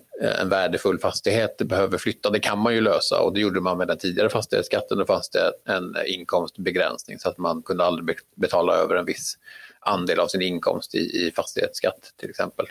en 0.41 0.49
värdefull 0.49 0.99
fastighet 0.99 1.57
behöver 1.57 1.97
flytta, 1.97 2.29
det 2.29 2.39
kan 2.39 2.59
man 2.59 2.73
ju 2.73 2.81
lösa 2.81 3.21
och 3.21 3.33
det 3.33 3.39
gjorde 3.39 3.61
man 3.61 3.77
med 3.77 3.87
den 3.87 3.97
tidigare 3.97 4.29
fastighetsskatten. 4.29 4.97
Då 4.97 5.05
fanns 5.05 5.29
det 5.29 5.51
en 5.65 5.95
inkomstbegränsning 6.05 7.19
så 7.19 7.29
att 7.29 7.37
man 7.37 7.61
kunde 7.61 7.83
aldrig 7.83 8.17
betala 8.35 8.73
över 8.73 8.95
en 8.95 9.05
viss 9.05 9.37
andel 9.79 10.19
av 10.19 10.27
sin 10.27 10.41
inkomst 10.41 10.95
i, 10.95 11.27
i 11.27 11.31
fastighetsskatt 11.35 12.13
till 12.17 12.29
exempel. 12.29 12.65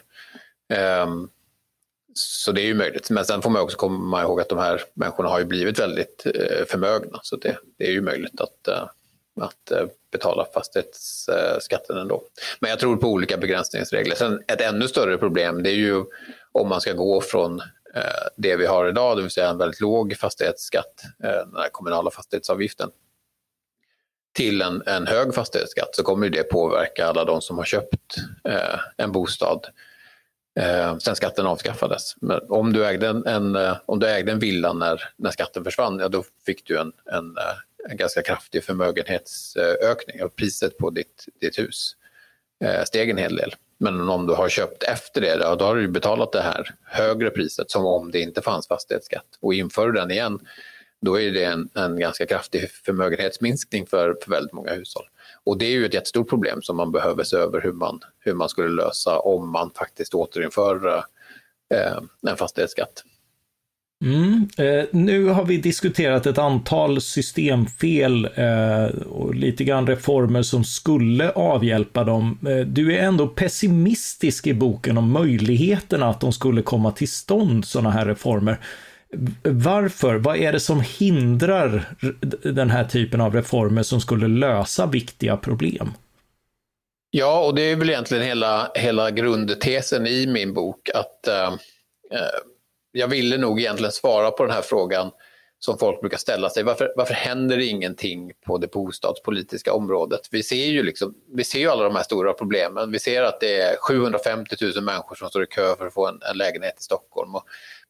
Ehm, 0.69 1.29
så 2.15 2.53
det 2.53 2.61
är 2.61 2.67
ju 2.67 2.75
möjligt. 2.75 3.11
Men 3.11 3.25
sen 3.25 3.43
får 3.43 3.51
man 3.51 3.63
också 3.63 3.77
komma 3.77 4.23
ihåg 4.23 4.41
att 4.41 4.49
de 4.49 4.59
här 4.59 4.83
människorna 4.95 5.29
har 5.29 5.39
ju 5.39 5.45
blivit 5.45 5.79
väldigt 5.79 6.27
eh, 6.27 6.67
förmögna. 6.67 7.21
Så 7.23 7.37
det, 7.37 7.59
det, 7.79 7.87
är 7.87 7.93
ju 7.93 8.01
möjligt 8.01 8.41
att, 8.41 8.69
eh, 8.69 8.89
att 9.41 9.71
eh, 9.71 9.87
betala 10.13 10.47
fastighetsskatten 10.55 11.99
ändå. 11.99 12.23
Men 12.61 12.71
jag 12.71 12.79
tror 12.79 12.97
på 12.97 13.09
olika 13.09 13.37
begränsningsregler. 13.37 14.15
Sen 14.15 14.43
ett 14.47 14.61
ännu 14.61 14.89
större 14.89 15.19
problem 15.19 15.63
det 15.63 15.71
är 15.71 15.77
ju 15.77 16.05
om 16.53 16.69
man 16.69 16.81
ska 16.81 16.93
gå 16.93 17.21
från 17.21 17.63
det 18.37 18.57
vi 18.57 18.67
har 18.67 18.89
idag, 18.89 19.17
det 19.17 19.23
vill 19.23 19.31
säga 19.31 19.49
en 19.49 19.59
väldigt 19.59 19.81
låg 19.81 20.17
fastighetsskatt, 20.17 21.03
den 21.19 21.57
här 21.57 21.69
kommunala 21.73 22.11
fastighetsavgiften, 22.11 22.91
till 24.33 24.63
en, 24.63 24.83
en 24.87 25.07
hög 25.07 25.35
fastighetsskatt 25.35 25.95
så 25.95 26.03
kommer 26.03 26.29
det 26.29 26.43
påverka 26.43 27.07
alla 27.07 27.25
de 27.25 27.41
som 27.41 27.59
har 27.59 27.65
köpt 27.65 28.17
en 28.97 29.13
bostad 29.13 29.67
eh, 30.61 30.99
sen 30.99 31.17
skatten 31.17 31.47
avskaffades. 31.47 32.15
Men 32.21 32.41
om 32.49 32.73
du 32.73 32.87
ägde 32.87 33.09
en, 33.09 33.27
en, 33.27 33.57
eh, 33.57 33.77
om 33.87 33.99
du 33.99 34.07
ägde 34.09 34.33
en 34.33 34.39
villa 34.39 34.73
när, 34.73 35.03
när 35.17 35.31
skatten 35.31 35.65
försvann, 35.65 35.99
ja, 35.99 36.09
då 36.09 36.25
fick 36.47 36.67
du 36.67 36.79
en, 36.79 36.93
en, 37.13 37.37
eh, 37.37 37.91
en 37.91 37.97
ganska 37.97 38.23
kraftig 38.23 38.65
förmögenhetsökning 38.65 40.23
av 40.23 40.29
priset 40.29 40.79
på 40.79 40.91
ditt, 40.91 41.25
ditt 41.41 41.59
hus 41.59 41.97
eh, 42.65 42.85
steg 42.85 43.11
en 43.11 43.19
hel 43.19 43.37
del. 43.37 43.55
Men 43.79 44.09
om 44.09 44.27
du 44.27 44.35
har 44.35 44.49
köpt 44.49 44.83
efter 44.83 45.21
det, 45.21 45.57
då 45.59 45.65
har 45.65 45.77
du 45.77 45.89
betalat 45.89 46.33
det 46.33 46.43
här 46.43 46.75
högre 46.85 47.31
priset 47.31 47.71
som 47.71 47.87
om 47.87 48.11
det 48.11 48.21
inte 48.21 48.43
fanns 48.43 48.69
fastighetsskatt. 48.69 49.27
Och 49.41 49.55
inför 49.55 49.87
du 49.87 49.93
den 49.93 50.11
igen, 50.11 50.41
då 51.01 51.21
är 51.21 51.31
det 51.31 51.45
en, 51.45 51.69
en 51.75 51.99
ganska 51.99 52.27
kraftig 52.27 52.71
förmögenhetsminskning 52.71 53.87
för, 53.87 54.17
för 54.23 54.31
väldigt 54.31 54.53
många 54.53 54.73
hushåll. 54.73 55.07
Och 55.47 55.59
det 55.59 55.67
är 55.67 55.71
ju 55.71 55.87
ett 55.87 55.95
jättestort 55.95 56.29
problem 56.29 56.63
som 56.63 56.77
man 56.77 56.93
behöver 56.93 57.25
se 57.25 57.37
över 57.37 57.61
hur 57.61 57.73
man, 57.73 58.01
hur 58.19 58.35
man 58.35 58.49
skulle 58.49 58.69
lösa 58.69 59.19
om 59.19 59.53
man 59.53 59.71
faktiskt 59.71 60.15
återinför 60.15 60.87
eh, 61.75 62.31
en 62.31 62.37
fastighetsskatt. 62.37 63.05
Mm. 64.05 64.49
Eh, 64.59 64.85
nu 64.93 65.25
har 65.27 65.45
vi 65.45 65.57
diskuterat 65.57 66.27
ett 66.27 66.39
antal 66.39 67.01
systemfel 67.01 68.29
eh, 68.35 68.85
och 69.07 69.35
lite 69.35 69.65
grann 69.65 69.87
reformer 69.87 70.43
som 70.43 70.65
skulle 70.65 71.31
avhjälpa 71.31 72.05
dem. 72.05 72.39
Eh, 72.47 72.67
du 72.67 72.97
är 72.97 73.03
ändå 73.03 73.29
pessimistisk 73.29 74.47
i 74.47 74.55
boken 74.55 74.99
om 74.99 75.11
möjligheterna 75.11 76.09
att 76.09 76.21
de 76.21 76.33
skulle 76.33 76.63
komma 76.63 76.93
till 76.93 77.11
stånd, 77.11 77.65
sådana 77.65 77.91
här 77.91 78.07
reformer. 78.07 78.59
Varför? 79.43 80.15
Vad 80.15 80.37
är 80.37 80.53
det 80.53 80.61
som 80.61 80.81
hindrar 80.81 81.85
den 82.43 82.71
här 82.71 82.85
typen 82.85 83.21
av 83.21 83.35
reformer 83.35 83.83
som 83.83 84.01
skulle 84.01 84.29
lösa 84.29 84.87
viktiga 84.87 85.37
problem? 85.37 85.93
Ja, 87.11 87.47
och 87.47 87.55
det 87.55 87.63
är 87.63 87.77
väl 87.77 87.91
egentligen 87.91 88.25
hela, 88.25 88.71
hela 88.75 89.11
grundtesen 89.11 90.07
i 90.07 90.27
min 90.27 90.55
bok 90.55 90.91
att 90.95 91.29
eh, 91.29 91.49
eh 92.13 92.41
jag 92.97 93.09
ville 93.09 93.39
nog 93.39 93.61
egentligen 93.61 93.93
svara 93.93 94.31
på 94.31 94.45
den 94.45 94.55
här 94.55 94.63
frågan 94.63 95.11
som 95.59 95.79
folk 95.79 96.01
brukar 96.01 96.19
ställa 96.19 96.51
sig. 96.51 96.63
Varför, 96.63 96.93
varför 96.97 97.15
händer 97.15 97.57
det 97.57 97.65
ingenting 97.65 98.33
på 98.47 98.59
det 98.59 98.73
bostadspolitiska 98.73 99.73
området? 99.73 100.21
Vi 100.31 100.43
ser, 100.43 100.67
ju 100.67 100.83
liksom, 100.83 101.15
vi 101.33 101.45
ser 101.45 101.59
ju 101.59 101.69
alla 101.69 101.85
de 101.85 101.97
här 101.97 102.03
stora 102.03 102.33
problemen. 102.33 102.93
Vi 102.93 102.99
ser 102.99 103.23
att 103.23 103.41
det 103.41 103.61
är 103.61 103.77
750 103.77 104.57
000 104.61 104.85
människor 104.85 105.17
som 105.17 105.29
står 105.29 105.43
i 105.43 105.47
kö 105.47 105.77
för 105.77 105.87
att 105.87 105.95
få 105.95 106.07
en, 106.07 106.21
en 106.31 106.39
lägenhet 106.39 106.81
i 106.81 106.83
Stockholm. 106.83 107.35
Och 107.35 107.45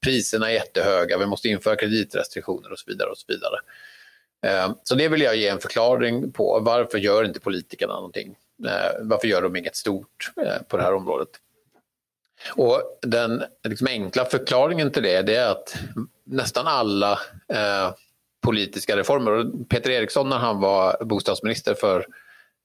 priserna 0.04 0.50
är 0.50 0.54
jättehöga, 0.54 1.18
vi 1.18 1.26
måste 1.26 1.48
införa 1.48 1.76
kreditrestriktioner 1.76 2.72
och 2.72 2.78
så 2.78 2.84
vidare. 2.86 3.10
och 3.10 3.18
Så 3.18 3.24
vidare. 3.28 3.56
Eh, 4.46 4.72
så 4.82 4.94
det 4.94 5.08
vill 5.08 5.20
jag 5.20 5.36
ge 5.36 5.48
en 5.48 5.60
förklaring 5.60 6.32
på. 6.32 6.60
Varför 6.62 6.98
gör 6.98 7.24
inte 7.24 7.40
politikerna 7.40 7.94
någonting? 7.94 8.36
Eh, 8.66 9.00
varför 9.00 9.28
gör 9.28 9.42
de 9.42 9.56
inget 9.56 9.76
stort 9.76 10.32
eh, 10.36 10.62
på 10.68 10.76
det 10.76 10.82
här 10.82 10.94
området? 10.94 11.28
Och 12.52 12.98
den 13.02 13.44
liksom 13.68 13.86
enkla 13.86 14.24
förklaringen 14.24 14.90
till 14.90 15.02
det, 15.02 15.22
det 15.22 15.36
är 15.36 15.50
att 15.50 15.76
nästan 16.24 16.66
alla 16.66 17.12
eh, 17.48 17.94
politiska 18.42 18.96
reformer, 18.96 19.32
och 19.32 19.68
Peter 19.68 19.90
Eriksson 19.90 20.28
när 20.28 20.38
han 20.38 20.60
var 20.60 21.04
bostadsminister 21.04 21.74
för 21.74 22.06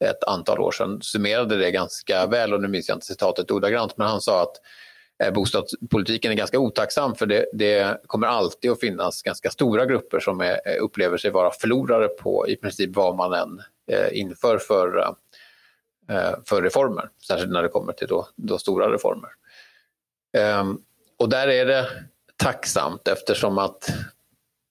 ett 0.05 0.23
antal 0.23 0.59
år 0.59 0.71
sedan 0.71 1.01
summerade 1.01 1.57
det 1.57 1.71
ganska 1.71 2.25
väl, 2.25 2.53
och 2.53 2.61
nu 2.61 2.67
minns 2.67 2.89
jag 2.89 2.95
inte 2.95 3.05
citatet 3.05 3.51
ordagrant, 3.51 3.97
men 3.97 4.07
han 4.07 4.21
sa 4.21 4.41
att 4.41 4.55
eh, 5.23 5.33
bostadspolitiken 5.33 6.31
är 6.31 6.35
ganska 6.35 6.59
otacksam 6.59 7.15
för 7.15 7.25
det, 7.25 7.45
det, 7.53 8.01
kommer 8.07 8.27
alltid 8.27 8.71
att 8.71 8.79
finnas 8.79 9.21
ganska 9.21 9.49
stora 9.49 9.85
grupper 9.85 10.19
som 10.19 10.41
är, 10.41 10.51
eh, 10.65 10.83
upplever 10.83 11.17
sig 11.17 11.31
vara 11.31 11.51
förlorare 11.51 12.07
på 12.07 12.47
i 12.47 12.55
princip 12.55 12.95
vad 12.95 13.15
man 13.15 13.33
än 13.33 13.61
eh, 13.91 14.19
inför 14.19 14.57
för, 14.57 14.97
eh, 16.09 16.33
för 16.45 16.61
reformer, 16.61 17.09
särskilt 17.27 17.51
när 17.51 17.63
det 17.63 17.69
kommer 17.69 17.93
till 17.93 18.07
då, 18.07 18.27
då 18.35 18.57
stora 18.57 18.93
reformer. 18.93 19.29
Ehm, 20.37 20.77
och 21.17 21.29
där 21.29 21.47
är 21.47 21.65
det 21.65 21.87
tacksamt 22.35 23.07
eftersom 23.07 23.57
att 23.57 23.89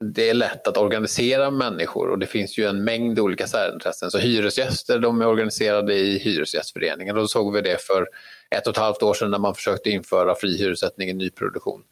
det 0.04 0.30
är 0.30 0.34
lätt 0.34 0.66
att 0.66 0.76
organisera 0.76 1.50
människor 1.50 2.10
och 2.10 2.18
det 2.18 2.26
finns 2.26 2.58
ju 2.58 2.66
en 2.66 2.84
mängd 2.84 3.18
olika 3.18 3.46
särintressen. 3.46 4.10
Så 4.10 4.18
hyresgäster 4.18 4.98
de 4.98 5.20
är 5.20 5.26
organiserade 5.26 5.94
i 5.94 6.18
Hyresgästföreningen 6.18 7.16
och 7.16 7.22
då 7.22 7.28
såg 7.28 7.54
vi 7.54 7.60
det 7.60 7.82
för 7.82 8.06
ett 8.50 8.66
och 8.66 8.70
ett 8.70 8.78
halvt 8.78 9.02
år 9.02 9.14
sedan 9.14 9.30
när 9.30 9.38
man 9.38 9.54
försökte 9.54 9.90
införa 9.90 10.34
fri 10.34 10.58
hyressättning 10.58 11.08
i 11.08 11.14
nyproduktion. 11.14 11.82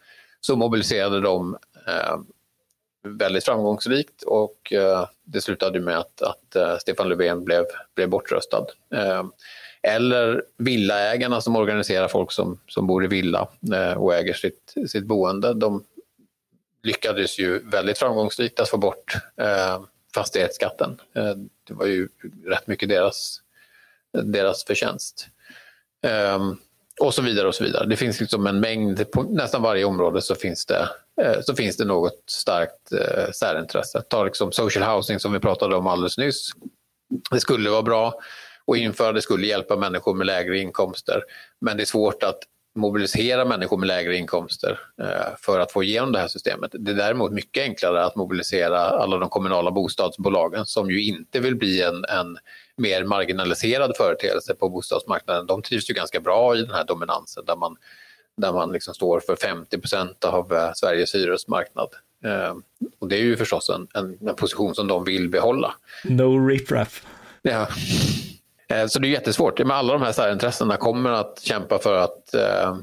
Så 0.40 0.56
mobiliserade 0.56 1.20
de 1.20 1.58
eh, 1.86 2.18
väldigt 3.06 3.44
framgångsrikt 3.44 4.22
och 4.22 4.72
eh, 4.72 5.08
det 5.24 5.40
slutade 5.40 5.80
med 5.80 5.98
att, 5.98 6.22
att 6.22 6.56
eh, 6.56 6.76
Stefan 6.78 7.08
Löfven 7.08 7.44
blev, 7.44 7.64
blev 7.94 8.08
bortröstad. 8.08 8.66
Ehm, 8.94 9.32
eller 9.86 10.42
villaägarna 10.56 11.40
som 11.40 11.56
organiserar 11.56 12.08
folk 12.08 12.32
som, 12.32 12.60
som 12.68 12.86
bor 12.86 13.04
i 13.04 13.06
villa 13.06 13.48
eh, 13.74 13.92
och 13.92 14.14
äger 14.14 14.34
sitt, 14.34 14.74
sitt 14.88 15.04
boende. 15.04 15.54
De 15.54 15.84
lyckades 16.82 17.38
ju 17.38 17.58
väldigt 17.58 17.98
framgångsrikt 17.98 18.60
att 18.60 18.68
få 18.68 18.76
bort 18.76 19.14
eh, 19.36 19.80
fastighetsskatten. 20.14 21.00
Eh, 21.14 21.34
det 21.68 21.74
var 21.74 21.86
ju 21.86 22.08
rätt 22.46 22.66
mycket 22.66 22.88
deras, 22.88 23.40
deras 24.12 24.64
förtjänst. 24.64 25.28
Eh, 26.06 26.52
och 27.00 27.14
så 27.14 27.22
vidare 27.22 27.48
och 27.48 27.54
så 27.54 27.64
vidare. 27.64 27.86
Det 27.86 27.96
finns 27.96 28.20
liksom 28.20 28.46
en 28.46 28.60
mängd, 28.60 29.10
på 29.10 29.22
nästan 29.22 29.62
varje 29.62 29.84
område 29.84 30.22
så 30.22 30.34
finns 30.34 30.66
det, 30.66 30.88
eh, 31.22 31.40
så 31.42 31.54
finns 31.54 31.76
det 31.76 31.84
något 31.84 32.22
starkt 32.26 32.92
eh, 32.92 33.30
särintresse. 33.32 34.02
Ta 34.02 34.24
liksom 34.24 34.52
social 34.52 34.96
housing 34.96 35.20
som 35.20 35.32
vi 35.32 35.38
pratade 35.38 35.76
om 35.76 35.86
alldeles 35.86 36.18
nyss. 36.18 36.50
Det 37.30 37.40
skulle 37.40 37.70
vara 37.70 37.82
bra 37.82 38.14
och 38.66 38.76
införa 38.76 39.12
det 39.12 39.22
skulle 39.22 39.46
hjälpa 39.46 39.76
människor 39.76 40.14
med 40.14 40.26
lägre 40.26 40.58
inkomster. 40.58 41.22
Men 41.60 41.76
det 41.76 41.82
är 41.82 41.86
svårt 41.86 42.22
att 42.22 42.38
mobilisera 42.76 43.44
människor 43.44 43.76
med 43.76 43.86
lägre 43.86 44.16
inkomster 44.16 44.80
eh, 45.02 45.36
för 45.38 45.60
att 45.60 45.72
få 45.72 45.82
igenom 45.82 46.12
det 46.12 46.18
här 46.18 46.28
systemet. 46.28 46.70
Det 46.74 46.90
är 46.90 46.94
däremot 46.94 47.32
mycket 47.32 47.62
enklare 47.62 48.04
att 48.04 48.16
mobilisera 48.16 48.80
alla 48.80 49.18
de 49.18 49.28
kommunala 49.28 49.70
bostadsbolagen 49.70 50.66
som 50.66 50.90
ju 50.90 51.02
inte 51.02 51.40
vill 51.40 51.56
bli 51.56 51.82
en, 51.82 52.04
en 52.04 52.38
mer 52.76 53.04
marginaliserad 53.04 53.96
företeelse 53.96 54.54
på 54.54 54.68
bostadsmarknaden. 54.68 55.46
De 55.46 55.62
trivs 55.62 55.90
ju 55.90 55.94
ganska 55.94 56.20
bra 56.20 56.56
i 56.56 56.62
den 56.62 56.70
här 56.70 56.84
dominansen 56.84 57.44
där 57.44 57.56
man, 57.56 57.76
där 58.36 58.52
man 58.52 58.72
liksom 58.72 58.94
står 58.94 59.20
för 59.20 59.36
50 59.36 59.78
procent 59.78 60.24
av 60.24 60.52
eh, 60.52 60.70
Sveriges 60.74 61.14
hyresmarknad. 61.14 61.88
Eh, 62.24 62.54
och 62.98 63.08
det 63.08 63.16
är 63.16 63.22
ju 63.22 63.36
förstås 63.36 63.70
en, 63.70 63.88
en, 63.94 64.28
en 64.28 64.36
position 64.36 64.74
som 64.74 64.86
de 64.86 65.04
vill 65.04 65.28
behålla. 65.28 65.74
No 66.04 66.48
riffraff. 66.48 67.06
Ja. 67.42 67.68
Eh, 68.68 68.86
så 68.86 68.98
det 68.98 69.08
är 69.08 69.10
jättesvårt. 69.10 69.58
Men 69.58 69.70
alla 69.70 69.92
de 69.92 70.02
här 70.02 70.12
särintressena 70.12 70.76
kommer 70.76 71.10
att 71.10 71.40
kämpa 71.42 71.78
för 71.78 71.96
att 71.96 72.34
eh, 72.34 72.76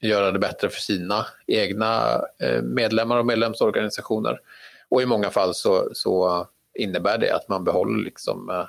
göra 0.00 0.32
det 0.32 0.38
bättre 0.38 0.68
för 0.68 0.80
sina 0.80 1.26
egna 1.46 2.20
eh, 2.38 2.62
medlemmar 2.62 3.18
och 3.18 3.26
medlemsorganisationer. 3.26 4.40
Och 4.88 5.02
i 5.02 5.06
många 5.06 5.30
fall 5.30 5.54
så, 5.54 5.88
så 5.92 6.46
innebär 6.74 7.18
det 7.18 7.34
att 7.34 7.48
man 7.48 7.64
behåller 7.64 8.04
liksom, 8.04 8.50
eh, 8.50 8.66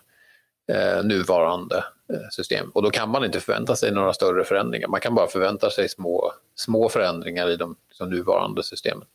eh 0.77 1.03
nuvarande 1.03 1.83
eh, 2.13 2.29
system. 2.31 2.69
Och 2.73 2.83
då 2.83 2.89
kan 2.89 3.09
man 3.09 3.25
inte 3.25 3.39
förvänta 3.39 3.75
sig 3.75 3.91
några 3.91 4.13
större 4.13 4.43
förändringar. 4.43 4.87
Man 4.87 5.01
kan 5.01 5.15
bara 5.15 5.27
förvänta 5.27 5.69
sig 5.69 5.89
små, 5.89 6.31
små 6.55 6.89
förändringar 6.89 7.49
i 7.49 7.55
de 7.55 7.75
liksom, 7.89 8.09
nuvarande 8.09 8.63
systemen. 8.63 9.07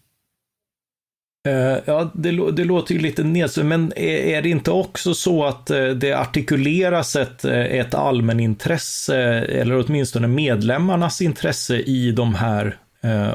Eh, 1.48 1.78
ja, 1.84 2.10
det, 2.14 2.50
det, 2.52 2.64
låter 2.64 2.94
ju 2.94 3.00
lite 3.00 3.22
nedslående, 3.22 3.78
men 3.78 3.92
är, 3.96 4.36
är, 4.36 4.42
det 4.42 4.48
inte 4.48 4.70
också 4.70 5.14
så 5.14 5.44
att 5.44 5.70
eh, 5.70 5.86
det 5.86 6.12
artikuleras 6.12 7.16
ett, 7.16 7.44
eh, 7.44 7.60
ett 7.60 7.94
allmänintresse, 7.94 9.18
eller 9.38 9.84
åtminstone 9.86 10.28
medlemmarnas 10.28 11.20
intresse 11.20 11.76
i 11.76 12.12
de 12.12 12.34
här 12.34 12.76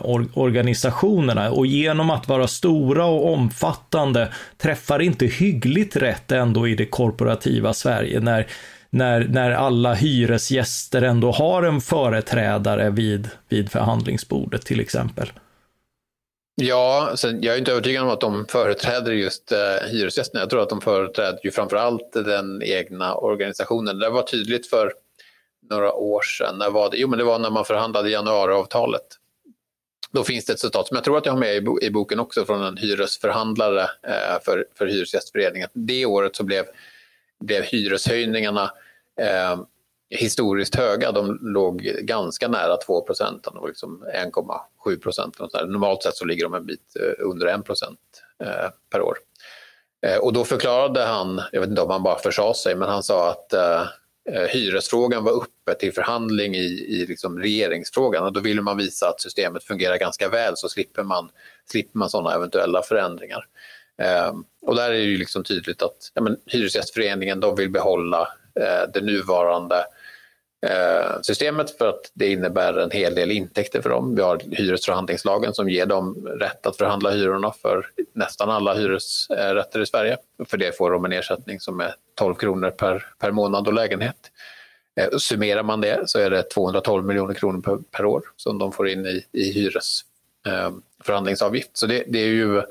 or, 0.01 0.27
organisationerna? 0.33 1.51
Och 1.51 1.67
genom 1.67 2.09
att 2.09 2.27
vara 2.27 2.47
stora 2.47 3.05
och 3.05 3.33
omfattande 3.33 4.31
träffar 4.57 5.01
inte 5.01 5.25
hyggligt 5.25 5.95
rätt 5.95 6.31
ändå 6.31 6.67
i 6.67 6.75
det 6.75 6.85
korporativa 6.85 7.73
Sverige 7.73 8.19
när 8.19 8.47
när, 8.89 9.27
när 9.27 9.51
alla 9.51 9.93
hyresgäster 9.93 11.01
ändå 11.01 11.31
har 11.31 11.63
en 11.63 11.81
företrädare 11.81 12.89
vid, 12.89 13.29
vid 13.49 13.71
förhandlingsbordet 13.71 14.65
till 14.65 14.79
exempel. 14.79 15.31
Ja, 16.61 17.13
sen, 17.15 17.41
jag 17.41 17.55
är 17.55 17.59
inte 17.59 17.71
övertygad 17.71 18.03
om 18.03 18.09
att 18.09 18.21
de 18.21 18.45
företräder 18.45 19.11
just 19.11 19.51
eh, 19.51 19.87
hyresgästerna. 19.87 20.41
Jag 20.41 20.49
tror 20.49 20.61
att 20.61 20.69
de 20.69 20.81
företräder 20.81 21.39
ju 21.43 21.51
framförallt 21.51 22.13
den 22.13 22.63
egna 22.63 23.15
organisationen. 23.15 23.99
Det 23.99 24.09
var 24.09 24.23
tydligt 24.23 24.69
för 24.69 24.93
några 25.69 25.93
år 25.93 26.21
sedan. 26.21 26.57
När 26.57 26.69
var 26.69 26.91
det? 26.91 26.97
Jo, 26.97 27.07
men 27.07 27.19
det 27.19 27.25
var 27.25 27.39
när 27.39 27.49
man 27.49 27.65
förhandlade 27.65 28.09
januariavtalet. 28.09 29.05
Då 30.11 30.23
finns 30.23 30.45
det 30.45 30.53
ett 30.53 30.59
citat 30.59 30.87
som 30.87 30.95
jag 30.95 31.03
tror 31.03 31.17
att 31.17 31.25
jag 31.25 31.33
har 31.33 31.39
med 31.39 31.55
i, 31.55 31.61
bo 31.61 31.79
i 31.81 31.91
boken 31.91 32.19
också 32.19 32.45
från 32.45 32.63
en 32.63 32.77
hyresförhandlare 32.77 33.81
eh, 33.81 34.41
för, 34.45 34.65
för 34.77 34.87
Hyresgästföreningen. 34.87 35.69
Det 35.73 36.05
året 36.05 36.35
så 36.35 36.43
blev, 36.43 36.65
blev 37.39 37.63
hyreshöjningarna 37.63 38.71
eh, 39.21 39.59
historiskt 40.09 40.75
höga. 40.75 41.11
De 41.11 41.39
låg 41.41 41.81
ganska 42.01 42.47
nära 42.47 42.77
2 42.77 43.01
procent. 43.01 43.43
De 43.43 43.57
var 43.57 43.67
liksom 43.67 44.03
1,7 44.85 44.99
procent. 44.99 45.39
Normalt 45.53 46.03
sett 46.03 46.15
så 46.15 46.25
ligger 46.25 46.43
de 46.43 46.53
en 46.53 46.65
bit 46.65 46.95
eh, 46.99 47.25
under 47.25 47.47
1 47.47 47.65
procent 47.65 47.99
eh, 48.43 48.69
per 48.91 49.01
år. 49.01 49.17
Eh, 50.05 50.17
och 50.17 50.33
då 50.33 50.43
förklarade 50.43 51.03
han, 51.03 51.41
jag 51.51 51.61
vet 51.61 51.69
inte 51.69 51.81
om 51.81 51.89
han 51.89 52.03
bara 52.03 52.19
försa 52.19 52.53
sig, 52.53 52.75
men 52.75 52.89
han 52.89 53.03
sa 53.03 53.31
att 53.31 53.53
hyresfrågan 54.49 55.23
var 55.23 55.31
uppe 55.31 55.73
till 55.79 55.93
förhandling 55.93 56.55
i, 56.55 56.65
i 56.65 57.05
liksom 57.07 57.39
regeringsfrågan 57.39 58.23
och 58.23 58.33
då 58.33 58.39
ville 58.39 58.61
man 58.61 58.77
visa 58.77 59.09
att 59.09 59.21
systemet 59.21 59.63
fungerar 59.63 59.97
ganska 59.97 60.29
väl 60.29 60.57
så 60.57 60.69
slipper 60.69 61.03
man, 61.03 61.29
slipper 61.71 61.99
man 61.99 62.09
sådana 62.09 62.35
eventuella 62.35 62.81
förändringar. 62.81 63.45
och 64.61 64.75
där 64.75 64.89
är 64.89 64.93
det 64.93 65.03
ju 65.03 65.17
liksom 65.17 65.43
tydligt 65.43 65.81
att 65.81 66.11
ja, 66.13 66.21
men, 66.21 66.37
Hyresgästföreningen 66.45 67.39
de 67.39 67.55
vill 67.55 67.69
behålla 67.69 68.27
det 68.93 69.01
nuvarande 69.01 69.75
eh, 69.75 69.96
Eh, 70.65 71.21
systemet 71.21 71.77
för 71.77 71.89
att 71.89 72.11
det 72.13 72.31
innebär 72.31 72.73
en 72.73 72.91
hel 72.91 73.15
del 73.15 73.31
intäkter 73.31 73.81
för 73.81 73.89
dem. 73.89 74.15
Vi 74.15 74.21
har 74.21 74.41
hyresförhandlingslagen 74.51 75.53
som 75.53 75.69
ger 75.69 75.85
dem 75.85 76.27
rätt 76.39 76.65
att 76.65 76.77
förhandla 76.77 77.11
hyrorna 77.11 77.53
för 77.61 77.85
nästan 78.13 78.49
alla 78.49 78.73
hyresrätter 78.73 79.81
i 79.81 79.85
Sverige. 79.85 80.17
För 80.45 80.57
det 80.57 80.77
får 80.77 80.91
de 80.91 81.05
en 81.05 81.13
ersättning 81.13 81.59
som 81.59 81.79
är 81.79 81.95
12 82.15 82.35
kronor 82.35 82.69
per, 82.69 83.05
per 83.19 83.31
månad 83.31 83.67
och 83.67 83.73
lägenhet. 83.73 84.31
Eh, 84.99 85.17
summerar 85.17 85.63
man 85.63 85.81
det 85.81 86.09
så 86.09 86.19
är 86.19 86.29
det 86.29 86.43
212 86.43 87.05
miljoner 87.05 87.33
kronor 87.33 87.61
per, 87.61 87.77
per 87.91 88.05
år 88.05 88.21
som 88.35 88.57
de 88.57 88.71
får 88.71 88.89
in 88.89 89.05
i, 89.05 89.25
i 89.31 89.51
hyresförhandlingsavgift. 89.51 91.67
Eh, 91.67 91.71
så 91.73 91.85
det, 91.85 92.03
det, 92.07 92.19
är 92.19 92.27
ju 92.27 92.57
eh, 92.57 92.63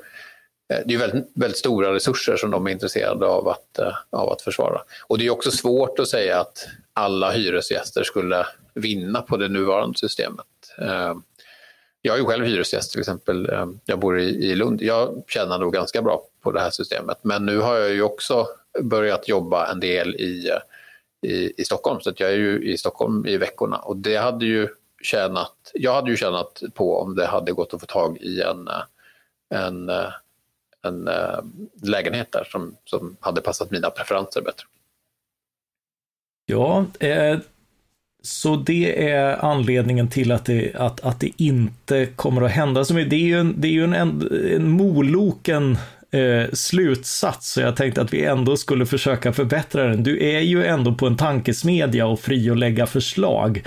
det 0.85 0.93
är 0.93 0.97
väldigt, 0.97 1.31
väldigt, 1.33 1.57
stora 1.57 1.93
resurser 1.93 2.37
som 2.37 2.51
de 2.51 2.67
är 2.67 2.71
intresserade 2.71 3.25
av 3.25 3.47
att, 3.47 3.79
av 4.09 4.31
att 4.31 4.41
försvara. 4.41 4.81
Och 5.07 5.17
det 5.17 5.25
är 5.25 5.29
också 5.29 5.51
svårt 5.51 5.99
att 5.99 6.07
säga 6.07 6.39
att 6.39 6.67
alla 6.97 7.31
hyresgäster 7.31 8.03
skulle 8.03 8.45
vinna 8.73 9.21
på 9.21 9.37
det 9.37 9.47
nuvarande 9.47 9.97
systemet. 9.97 10.45
Eh, 10.77 11.15
jag 12.01 12.15
är 12.15 12.19
ju 12.19 12.25
själv 12.25 12.45
hyresgäst 12.45 12.91
till 12.91 12.99
exempel. 12.99 13.49
Eh, 13.49 13.67
jag 13.85 13.99
bor 13.99 14.19
i 14.19 14.55
Lund. 14.55 14.81
Jag 14.81 15.23
tjänar 15.27 15.59
nog 15.59 15.73
ganska 15.73 16.01
bra 16.01 16.23
på 16.41 16.51
det 16.51 16.59
här 16.59 16.69
systemet. 16.69 17.17
Men 17.21 17.45
nu 17.45 17.59
har 17.59 17.75
jag 17.75 17.89
ju 17.89 18.01
också 18.01 18.47
börjat 18.81 19.27
jobba 19.27 19.71
en 19.71 19.79
del 19.79 20.15
i, 20.15 20.51
i, 21.21 21.61
i 21.61 21.65
Stockholm. 21.65 22.01
Så 22.01 22.13
jag 22.15 22.29
är 22.29 22.37
ju 22.37 22.73
i 22.73 22.77
Stockholm 22.77 23.25
i 23.25 23.37
veckorna. 23.37 23.77
Och 23.77 23.97
det 23.97 24.15
hade 24.15 24.45
ju 24.45 24.67
tjänat, 25.01 25.71
jag 25.73 25.93
hade 25.93 26.09
ju 26.09 26.17
tjänat 26.17 26.63
på 26.73 26.99
om 26.99 27.15
det 27.15 27.25
hade 27.25 27.51
gått 27.51 27.73
att 27.73 27.79
få 27.79 27.85
tag 27.85 28.17
i 28.17 28.41
en, 28.41 28.69
en 29.49 29.91
en 30.81 31.07
eh, 31.07 31.39
lägenhet 31.83 32.31
där 32.31 32.43
som, 32.51 32.75
som 32.85 33.17
hade 33.19 33.41
passat 33.41 33.71
mina 33.71 33.89
preferenser 33.89 34.41
bättre. 34.41 34.65
Ja, 36.49 36.85
eh, 36.99 37.37
så 38.23 38.55
det 38.55 39.09
är 39.09 39.45
anledningen 39.45 40.07
till 40.07 40.31
att 40.31 40.45
det, 40.45 40.75
att, 40.75 40.99
att 40.99 41.19
det 41.19 41.31
inte 41.37 42.05
kommer 42.05 42.41
att 42.41 42.51
hända 42.51 42.79
alltså, 42.79 42.93
så 42.93 42.95
mycket. 42.95 43.09
Det 43.09 43.15
är 43.15 43.27
ju 43.27 43.39
en, 43.39 43.55
det 43.57 43.67
är 43.67 43.71
ju 43.71 43.83
en, 43.83 43.93
en 44.55 44.69
moloken 44.69 45.77
eh, 46.11 46.53
slutsats, 46.53 47.51
så 47.51 47.61
jag 47.61 47.75
tänkte 47.75 48.01
att 48.01 48.13
vi 48.13 48.25
ändå 48.25 48.57
skulle 48.57 48.85
försöka 48.85 49.33
förbättra 49.33 49.87
den. 49.87 50.03
Du 50.03 50.23
är 50.23 50.39
ju 50.39 50.65
ändå 50.65 50.93
på 50.93 51.07
en 51.07 51.17
tankesmedja 51.17 52.07
och 52.07 52.19
fri 52.19 52.49
att 52.49 52.57
lägga 52.57 52.85
förslag. 52.85 53.63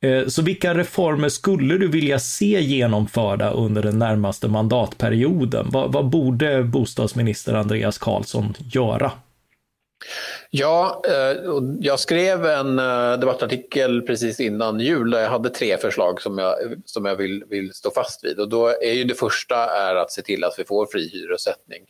Eh, 0.00 0.26
så 0.26 0.42
vilka 0.42 0.74
reformer 0.74 1.28
skulle 1.28 1.78
du 1.78 1.88
vilja 1.88 2.18
se 2.18 2.60
genomförda 2.60 3.50
under 3.50 3.82
den 3.82 3.98
närmaste 3.98 4.48
mandatperioden? 4.48 5.66
Vad, 5.70 5.92
vad 5.92 6.08
borde 6.08 6.64
bostadsminister 6.64 7.54
Andreas 7.54 7.98
Karlsson 7.98 8.54
göra? 8.58 9.12
Ja, 10.50 11.02
eh, 11.08 11.36
jag 11.80 12.00
skrev 12.00 12.46
en 12.46 12.78
eh, 12.78 13.18
debattartikel 13.18 14.02
precis 14.02 14.40
innan 14.40 14.80
jul 14.80 15.10
där 15.10 15.20
jag 15.20 15.30
hade 15.30 15.50
tre 15.50 15.76
förslag 15.76 16.22
som 16.22 16.38
jag, 16.38 16.54
som 16.84 17.04
jag 17.04 17.16
vill, 17.16 17.44
vill 17.44 17.74
stå 17.74 17.90
fast 17.90 18.24
vid. 18.24 18.38
Och 18.38 18.48
då 18.48 18.68
är 18.68 18.92
ju 18.92 19.04
det 19.04 19.14
första 19.14 19.56
är 19.56 19.94
att 19.94 20.12
se 20.12 20.22
till 20.22 20.44
att 20.44 20.54
vi 20.58 20.64
får 20.64 20.86
fri 20.86 21.08
hyressättning 21.08 21.82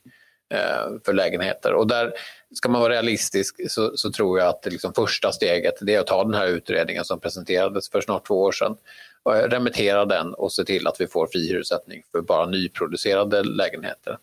eh, 0.54 1.00
för 1.04 1.12
lägenheter. 1.12 1.72
Och 1.72 1.86
där 1.86 2.12
ska 2.54 2.68
man 2.68 2.80
vara 2.80 2.92
realistisk 2.92 3.70
så, 3.70 3.96
så 3.96 4.12
tror 4.12 4.38
jag 4.38 4.48
att 4.48 4.62
det 4.62 4.70
liksom 4.70 4.94
första 4.94 5.32
steget 5.32 5.74
det 5.80 5.94
är 5.94 6.00
att 6.00 6.06
ta 6.06 6.24
den 6.24 6.34
här 6.34 6.46
utredningen 6.46 7.04
som 7.04 7.20
presenterades 7.20 7.90
för 7.90 8.00
snart 8.00 8.26
två 8.26 8.42
år 8.42 8.52
sedan 8.52 8.76
och 9.22 9.34
remittera 9.34 10.04
den 10.04 10.34
och 10.34 10.52
se 10.52 10.64
till 10.64 10.86
att 10.86 11.00
vi 11.00 11.06
får 11.06 11.26
fri 11.26 11.48
hyressättning 11.48 12.02
för 12.12 12.20
bara 12.20 12.46
nyproducerade 12.46 13.42
lägenheter. 13.42 14.18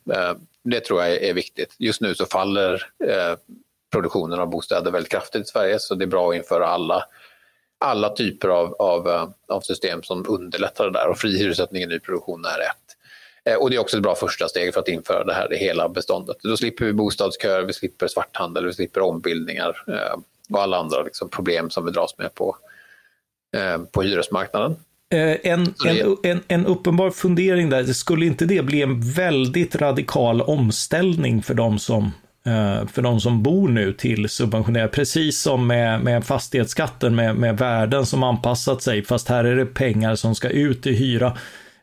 Det 0.63 0.79
tror 0.79 1.03
jag 1.03 1.11
är 1.11 1.33
viktigt. 1.33 1.75
Just 1.77 2.01
nu 2.01 2.15
så 2.15 2.25
faller 2.25 2.83
produktionen 3.96 4.39
av 4.39 4.50
bostäder 4.50 4.91
väldigt 4.91 5.12
kraftigt 5.12 5.41
i 5.41 5.46
Sverige 5.46 5.80
så 5.80 5.96
det 5.96 6.06
är 6.06 6.08
bra 6.08 6.30
att 6.30 6.36
införa 6.36 6.68
alla, 6.68 7.04
alla 7.80 8.10
typer 8.10 8.48
av, 8.48 8.74
av, 8.74 9.08
eh, 9.08 9.30
av 9.48 9.62
system 9.62 10.04
som 10.04 10.26
underlättar 10.28 10.86
det 10.86 10.91
där 10.91 11.10
och 11.10 11.18
fri 11.18 11.38
hyressättning 11.38 11.84
i 11.84 11.86
nyproduktion 11.86 12.46
är 12.46 12.60
ett. 12.60 12.96
Eh, 13.50 13.62
och 13.62 13.70
det 13.70 13.76
är 13.76 13.80
också 13.80 13.98
ett 13.98 14.04
bra 14.04 14.16
första 14.16 14.48
steg 14.48 14.74
för 14.74 14.82
att 14.82 14.88
införa 14.88 15.24
det 15.24 15.34
här 15.34 15.54
i 15.54 15.58
hela 15.58 15.89
beståndet. 15.89 16.38
Då 16.43 16.58
slipper 16.58 16.86
vi 16.86 16.93
bostadsköer, 16.93 17.64
vi 17.64 17.74
slipper 17.74 18.08
svarthandel, 18.08 18.66
vi 18.66 18.74
slipper 18.74 19.02
ombildningar 19.02 19.84
eh, 19.88 20.20
och 20.50 20.62
alla 20.62 20.78
andra 20.78 21.04
liksom 21.04 21.30
problem 21.30 21.70
som 21.70 21.86
vi 21.86 21.91
dras 21.91 22.18
med 22.18 22.34
på, 22.34 22.56
på 23.91 24.02
hyresmarknaden. 24.02 24.76
En, 25.10 25.74
en, 25.86 26.18
en, 26.24 26.41
en, 26.48 26.66
uppenbar 26.66 27.12
fundering 27.12 27.70
där, 27.70 27.84
skulle 27.84 28.26
inte 28.26 28.46
det 28.46 28.66
bli 28.66 28.82
en 28.82 29.02
väldigt 29.12 29.76
radikal 29.76 30.41
omställning 30.41 31.43
för 31.43 31.54
de 31.54 31.80
som, 31.80 32.12
Eh, 32.46 32.88
för 32.88 33.02
de 33.02 33.20
som 33.20 33.43
bor 33.43 33.68
nu 33.68 33.93
till 33.93 34.30
subventionerade, 34.30 34.89
Precis 34.89 35.41
som 35.41 35.68
med, 35.68 36.02
med 36.02 36.26
fastighetsskatten 36.26 37.16
med, 37.16 37.36
med 37.36 37.58
värden 37.58 38.06
som 38.06 38.24
anpassat 38.24 38.82
sig, 38.82 39.04
fast 39.06 39.30
här 39.30 39.43
är 39.43 39.56
det 39.56 39.66
pengar 39.66 40.16
som 40.16 40.36
ska 40.36 40.50
ut 40.50 40.88
i 40.88 40.93
hyra. 40.93 41.38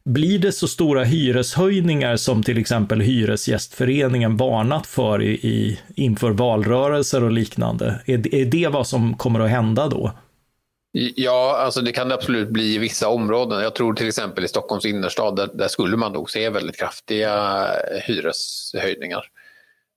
Blir 0.04 0.38
det 0.38 0.52
så 0.52 0.68
stora 0.68 1.04
hyreshöjningar 1.04 2.16
som 2.16 2.42
till 2.42 2.58
exempel 2.58 3.00
Hyresgästföreningen 3.00 4.36
varnat 4.36 4.86
för 4.86 5.22
i, 5.22 5.30
i, 5.32 5.80
inför 5.96 6.30
valrörelser 6.30 7.24
och 7.24 7.32
liknande? 7.32 8.00
Är, 8.06 8.34
är 8.34 8.44
det 8.44 8.68
vad 8.68 8.86
som 8.86 9.16
kommer 9.16 9.40
att 9.40 9.50
hända 9.50 9.88
då? 9.88 10.12
Ja, 11.16 11.56
alltså 11.58 11.80
det 11.80 11.92
kan 11.92 12.08
det 12.08 12.14
absolut 12.14 12.48
bli 12.48 12.74
i 12.74 12.78
vissa 12.78 13.08
områden. 13.08 13.62
Jag 13.62 13.74
tror 13.74 13.94
till 13.94 14.08
exempel 14.08 14.44
i 14.44 14.48
Stockholms 14.48 14.84
innerstad, 14.84 15.36
där, 15.36 15.48
där 15.54 15.68
skulle 15.68 15.96
man 15.96 16.12
nog 16.12 16.30
se 16.30 16.50
väldigt 16.50 16.78
kraftiga 16.78 17.66
hyreshöjningar. 18.06 19.24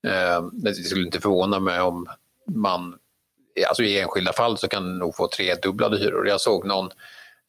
Eh, 0.06 0.44
det 0.54 0.74
skulle 0.74 1.06
inte 1.06 1.22
förvåna 1.22 1.60
mig 1.60 1.82
om 1.82 2.08
man, 2.48 2.96
alltså 3.68 3.84
i 3.84 4.00
enskilda 4.00 4.34
fall 4.34 4.58
så 4.58 4.68
kan 4.68 4.98
nog 4.98 5.16
få 5.16 5.28
tredubblade 5.28 5.98
hyror. 5.98 6.28
Jag 6.28 6.42
såg 6.42 6.66
någon 6.66 6.86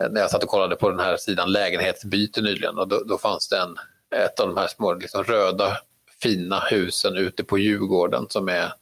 eh, 0.03 0.11
när 0.11 0.21
jag 0.21 0.31
satt 0.31 0.43
och 0.43 0.49
kollade 0.49 0.77
på 0.77 0.91
den 0.91 1.01
här 1.01 1.17
sidan 1.17 1.53
lägenhetsbyte 1.53 2.41
nyligen 2.41 2.79
och 2.79 2.89
då, 2.89 3.03
då 3.07 3.19
fanns 3.19 3.49
det 3.49 3.59
en, 3.59 3.77
ett 4.21 4.41
av 4.41 4.49
de 4.49 4.57
här 4.57 4.67
små 4.67 4.95
liksom, 4.95 5.25
röda 5.25 5.79
fina 6.23 6.61
husen 6.71 7.17
ute 7.17 7.45
på 7.45 7.59
Djurgården 7.59 8.27
som 8.29 8.49
är 8.49 8.73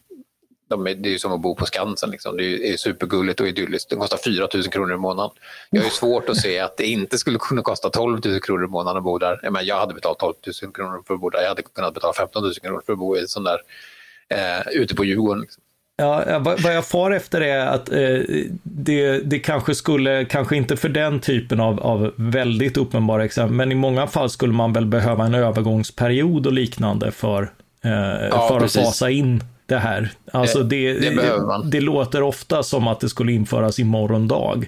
de 0.69 0.87
är, 0.87 0.95
det 0.95 1.09
är 1.09 1.11
ju 1.11 1.19
som 1.19 1.33
att 1.33 1.41
bo 1.41 1.55
på 1.55 1.67
Skansen. 1.67 2.11
Liksom. 2.11 2.37
Det 2.37 2.73
är, 2.73 2.77
supergulligt 2.77 3.41
och 3.41 3.49
idylliskt. 3.49 3.91
Det 3.91 3.97
kostar 3.97 4.19
4 4.25 4.49
000 4.55 4.63
kronor 4.63 4.95
i 4.95 4.97
månaden. 4.97 5.31
Jag 5.71 5.83
har 5.83 5.91
svårt 5.91 6.29
att 6.29 6.37
se 6.37 6.59
att 6.59 6.77
det 6.77 6.87
inte 6.87 7.19
skulle 7.19 7.39
kunna 7.39 7.63
kosta 7.63 7.91
12 7.91 8.21
000 8.25 8.41
kronor 8.41 8.65
i 8.65 8.69
månaden 8.69 8.97
att 8.97 9.05
bo 9.05 9.19
där. 9.19 9.41
Jag, 9.43 9.53
menar, 9.53 9.65
jag 9.65 9.77
hade 9.77 9.95
betalat 9.95 10.19
12 10.19 10.35
000 10.63 10.73
kronor 10.73 11.03
för 11.07 11.15
att 11.15 11.21
bo 11.21 11.31
där. 11.31 11.41
Jag 11.41 11.49
hade 11.49 11.63
kunnat 11.63 11.95
betala 11.95 12.13
15 12.13 12.43
000 12.43 12.55
kronor 12.55 12.83
för 12.87 12.93
att 12.93 12.99
bo 12.99 13.17
i 13.17 13.29
sån 13.29 13.45
där, 13.45 13.59
eh, 14.29 14.69
ute 14.73 14.95
på 14.95 15.05
Djurgården. 15.05 15.41
Liksom. 15.41 15.63
Ja, 15.97 16.39
vad 16.39 16.75
jag 16.75 16.87
far 16.87 17.11
efter 17.11 17.41
är 17.41 17.67
att 17.67 17.93
eh, 17.93 18.19
det, 18.63 19.19
det 19.19 19.39
kanske 19.39 19.75
skulle, 19.75 20.25
kanske 20.25 20.57
inte 20.57 20.77
för 20.77 20.89
den 20.89 21.21
typen 21.21 21.61
av, 21.61 21.81
av 21.81 22.13
väldigt 22.17 22.77
uppenbara 22.77 23.25
exempel, 23.25 23.57
men 23.57 23.73
i 23.73 23.75
många 23.75 24.07
fall 24.07 24.31
skulle 24.31 24.53
man 24.53 24.73
väl 24.73 24.87
behöva 24.87 25.25
en 25.25 25.35
övergångsperiod 25.35 26.47
och 26.47 26.53
liknande 26.53 27.11
för, 27.11 27.43
eh, 27.85 28.29
ja, 28.31 28.49
för 28.49 28.65
att 28.65 28.73
fasa 28.73 29.11
in 29.11 29.45
det 29.67 29.77
här. 29.77 30.11
Alltså 30.33 30.63
det, 30.63 30.93
det, 30.93 31.11
det, 31.11 31.63
det, 31.65 31.81
låter 31.81 32.23
ofta 32.23 32.63
som 32.63 32.89
att 32.89 33.01
det 33.01 33.09
skulle 33.09 33.33
införas 33.33 33.79
i 33.79 33.85
morgondag. 33.85 34.65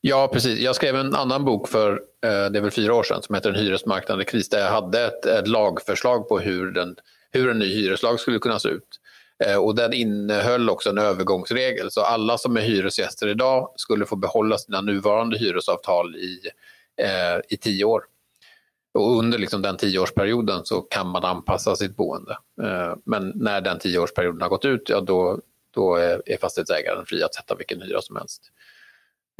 Ja, 0.00 0.30
precis. 0.32 0.60
Jag 0.60 0.76
skrev 0.76 0.96
en 0.96 1.14
annan 1.14 1.44
bok 1.44 1.68
för, 1.68 1.92
eh, 1.92 2.50
det 2.50 2.58
är 2.58 2.60
väl 2.60 2.70
fyra 2.70 2.94
år 2.94 3.02
sedan, 3.02 3.22
som 3.22 3.34
heter 3.34 3.50
En 3.50 3.56
hyresmarknad 3.56 4.22
i 4.22 4.24
kris, 4.24 4.48
där 4.48 4.58
jag 4.58 4.70
hade 4.70 5.04
ett, 5.04 5.26
ett 5.26 5.48
lagförslag 5.48 6.28
på 6.28 6.38
hur, 6.38 6.72
den, 6.72 6.96
hur 7.30 7.50
en 7.50 7.58
ny 7.58 7.74
hyreslag 7.74 8.20
skulle 8.20 8.38
kunna 8.38 8.58
se 8.58 8.68
ut. 8.68 9.00
Eh, 9.44 9.56
och 9.56 9.74
den 9.74 9.92
innehöll 9.92 10.70
också 10.70 10.90
en 10.90 10.98
övergångsregel, 10.98 11.90
så 11.90 12.00
alla 12.00 12.38
som 12.38 12.56
är 12.56 12.60
hyresgäster 12.60 13.28
idag 13.28 13.72
skulle 13.76 14.06
få 14.06 14.16
behålla 14.16 14.58
sina 14.58 14.80
nuvarande 14.80 15.38
hyresavtal 15.38 16.16
i, 16.16 16.40
eh, 17.02 17.40
i 17.48 17.56
tio 17.56 17.84
år. 17.84 18.02
Och 18.98 19.18
under 19.18 19.38
liksom 19.38 19.62
den 19.62 19.76
tioårsperioden 19.76 20.64
så 20.64 20.80
kan 20.80 21.08
man 21.08 21.24
anpassa 21.24 21.76
sitt 21.76 21.96
boende. 21.96 22.38
Eh, 22.62 22.94
men 23.04 23.32
när 23.34 23.60
den 23.60 23.78
tioårsperioden 23.78 24.42
har 24.42 24.48
gått 24.48 24.64
ut, 24.64 24.88
ja, 24.88 25.00
då, 25.00 25.40
då 25.70 25.96
är 25.96 26.38
fastighetsägaren 26.40 27.06
fri 27.06 27.22
att 27.22 27.34
sätta 27.34 27.54
vilken 27.54 27.82
hyra 27.82 28.02
som 28.02 28.16
helst. 28.16 28.42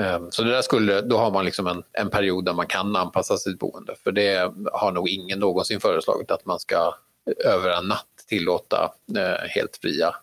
Eh, 0.03 0.21
så 0.31 0.43
det 0.43 0.51
där 0.51 0.63
skulle, 0.63 1.01
då 1.01 1.17
har 1.17 1.31
man 1.31 1.45
liksom 1.45 1.67
en, 1.67 1.83
en 1.93 2.11
period 2.11 2.45
där 2.45 2.53
man 2.53 2.67
kan 2.67 2.97
anpassa 2.97 3.37
sitt 3.37 3.59
boende. 3.59 3.95
För 4.05 4.13
det 4.13 4.53
har 4.73 4.93
nog 4.93 5.09
ingen 5.09 5.39
någonsin 5.39 5.81
föreslagit 5.81 6.31
att 6.31 6.47
man 6.47 6.59
ska 6.59 6.95
över 7.45 7.71
en 7.71 7.89
natt 7.89 8.25
tillåta 8.29 8.93
eh, 9.17 9.49
helt, 9.49 9.77
fria, 9.77 10.15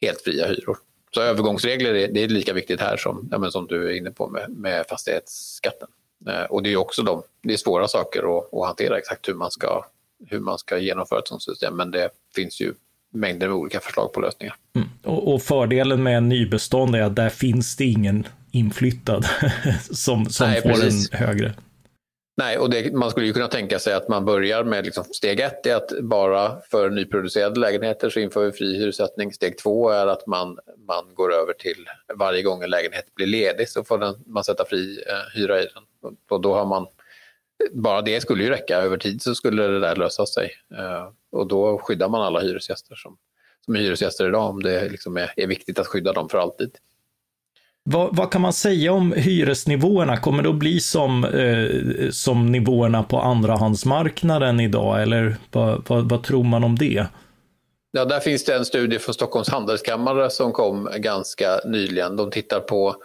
helt 0.00 0.20
fria 0.20 0.46
hyror. 0.46 0.78
Så 1.14 1.20
övergångsregler 1.22 1.94
är, 1.94 2.08
det 2.08 2.20
är 2.20 2.28
lika 2.28 2.52
viktigt 2.52 2.80
här 2.80 2.96
som, 2.96 3.28
ja, 3.30 3.50
som 3.50 3.66
du 3.66 3.88
är 3.88 3.96
inne 3.96 4.10
på 4.10 4.28
med, 4.28 4.50
med 4.50 4.86
fastighetsskatten. 4.86 5.88
Eh, 6.28 6.44
och 6.44 6.62
det 6.62 6.72
är 6.72 6.76
också 6.76 7.02
de, 7.02 7.22
det 7.42 7.52
är 7.52 7.56
svåra 7.56 7.88
saker 7.88 8.38
att, 8.38 8.54
att 8.54 8.66
hantera 8.66 8.98
exakt 8.98 9.28
hur 9.28 9.34
man, 9.34 9.50
ska, 9.50 9.84
hur 10.26 10.40
man 10.40 10.58
ska 10.58 10.78
genomföra 10.78 11.18
ett 11.18 11.28
sådant 11.28 11.42
system. 11.42 11.76
Men 11.76 11.90
det 11.90 12.10
finns 12.34 12.60
ju 12.60 12.74
mängder 13.12 13.48
med 13.48 13.56
olika 13.56 13.80
förslag 13.80 14.12
på 14.12 14.20
lösningar. 14.20 14.54
Mm. 14.74 14.88
Och, 15.04 15.34
och, 15.34 15.42
fördelen 15.42 16.02
med 16.02 16.16
en 16.16 16.28
nybestånd 16.28 16.96
är 16.96 17.02
att 17.02 17.16
där 17.16 17.28
finns 17.28 17.76
det 17.76 17.84
ingen 17.84 18.26
inflyttad 18.50 19.26
som, 19.90 20.26
som 20.26 20.48
Nej, 20.48 20.62
får 20.62 20.68
precis. 20.68 21.12
en 21.12 21.18
högre. 21.18 21.54
Nej, 22.38 22.58
och 22.58 22.70
det, 22.70 22.92
man 22.92 23.10
skulle 23.10 23.26
ju 23.26 23.32
kunna 23.32 23.48
tänka 23.48 23.78
sig 23.78 23.94
att 23.94 24.08
man 24.08 24.24
börjar 24.24 24.64
med 24.64 24.84
liksom, 24.84 25.04
steg 25.04 25.40
ett 25.40 25.66
är 25.66 25.76
att 25.76 25.92
bara 26.02 26.60
för 26.70 26.90
nyproducerade 26.90 27.60
lägenheter 27.60 28.10
så 28.10 28.20
inför 28.20 28.44
vi 28.44 28.52
fri 28.52 28.78
hyressättning. 28.78 29.32
Steg 29.32 29.58
två 29.58 29.90
är 29.90 30.06
att 30.06 30.26
man, 30.26 30.58
man 30.86 31.14
går 31.14 31.34
över 31.34 31.52
till 31.52 31.86
varje 32.14 32.42
gång 32.42 32.62
en 32.62 32.70
lägenhet 32.70 33.14
blir 33.14 33.26
ledig 33.26 33.68
så 33.68 33.84
får 33.84 33.98
den, 33.98 34.14
man 34.26 34.44
sätta 34.44 34.64
fri 34.64 35.04
eh, 35.08 35.40
hyra 35.40 35.62
i 35.62 35.68
den. 35.74 35.82
Och, 36.30 36.40
då 36.40 36.54
har 36.54 36.66
man, 36.66 36.86
bara 37.72 38.02
det 38.02 38.20
skulle 38.20 38.44
ju 38.44 38.50
räcka, 38.50 38.76
över 38.76 38.96
tid 38.96 39.22
så 39.22 39.34
skulle 39.34 39.62
det 39.62 39.80
där 39.80 39.96
lösa 39.96 40.26
sig. 40.26 40.50
Eh, 40.78 41.08
och 41.32 41.46
då 41.46 41.78
skyddar 41.78 42.08
man 42.08 42.22
alla 42.22 42.40
hyresgäster 42.40 42.94
som, 42.94 43.16
som 43.64 43.76
är 43.76 43.80
hyresgäster 43.80 44.28
idag 44.28 44.50
om 44.50 44.62
det 44.62 44.88
liksom 44.88 45.16
är, 45.16 45.32
är 45.36 45.46
viktigt 45.46 45.78
att 45.78 45.86
skydda 45.86 46.12
dem 46.12 46.28
för 46.28 46.38
alltid. 46.38 46.70
Vad, 47.88 48.16
vad, 48.16 48.32
kan 48.32 48.40
man 48.40 48.52
säga 48.52 48.92
om 48.92 49.12
hyresnivåerna? 49.12 50.16
Kommer 50.16 50.42
det 50.42 50.48
att 50.48 50.54
bli 50.54 50.80
som, 50.80 51.24
eh, 51.24 52.10
som 52.10 52.52
nivåerna 52.52 53.02
på 53.02 53.20
andrahandsmarknaden 53.20 54.60
idag, 54.60 55.02
eller 55.02 55.36
vad, 55.52 55.88
vad, 55.88 56.08
vad, 56.08 56.22
tror 56.22 56.44
man 56.44 56.64
om 56.64 56.76
det? 56.76 57.06
Ja, 57.90 58.04
där 58.04 58.20
finns 58.20 58.44
det 58.44 58.54
en 58.54 58.64
studie 58.64 58.98
från 58.98 59.14
Stockholms 59.14 59.48
handelskammare 59.48 60.30
som 60.30 60.52
kom 60.52 60.88
ganska 60.96 61.60
nyligen. 61.64 62.16
De 62.16 62.30
tittar 62.30 62.60
på, 62.60 62.96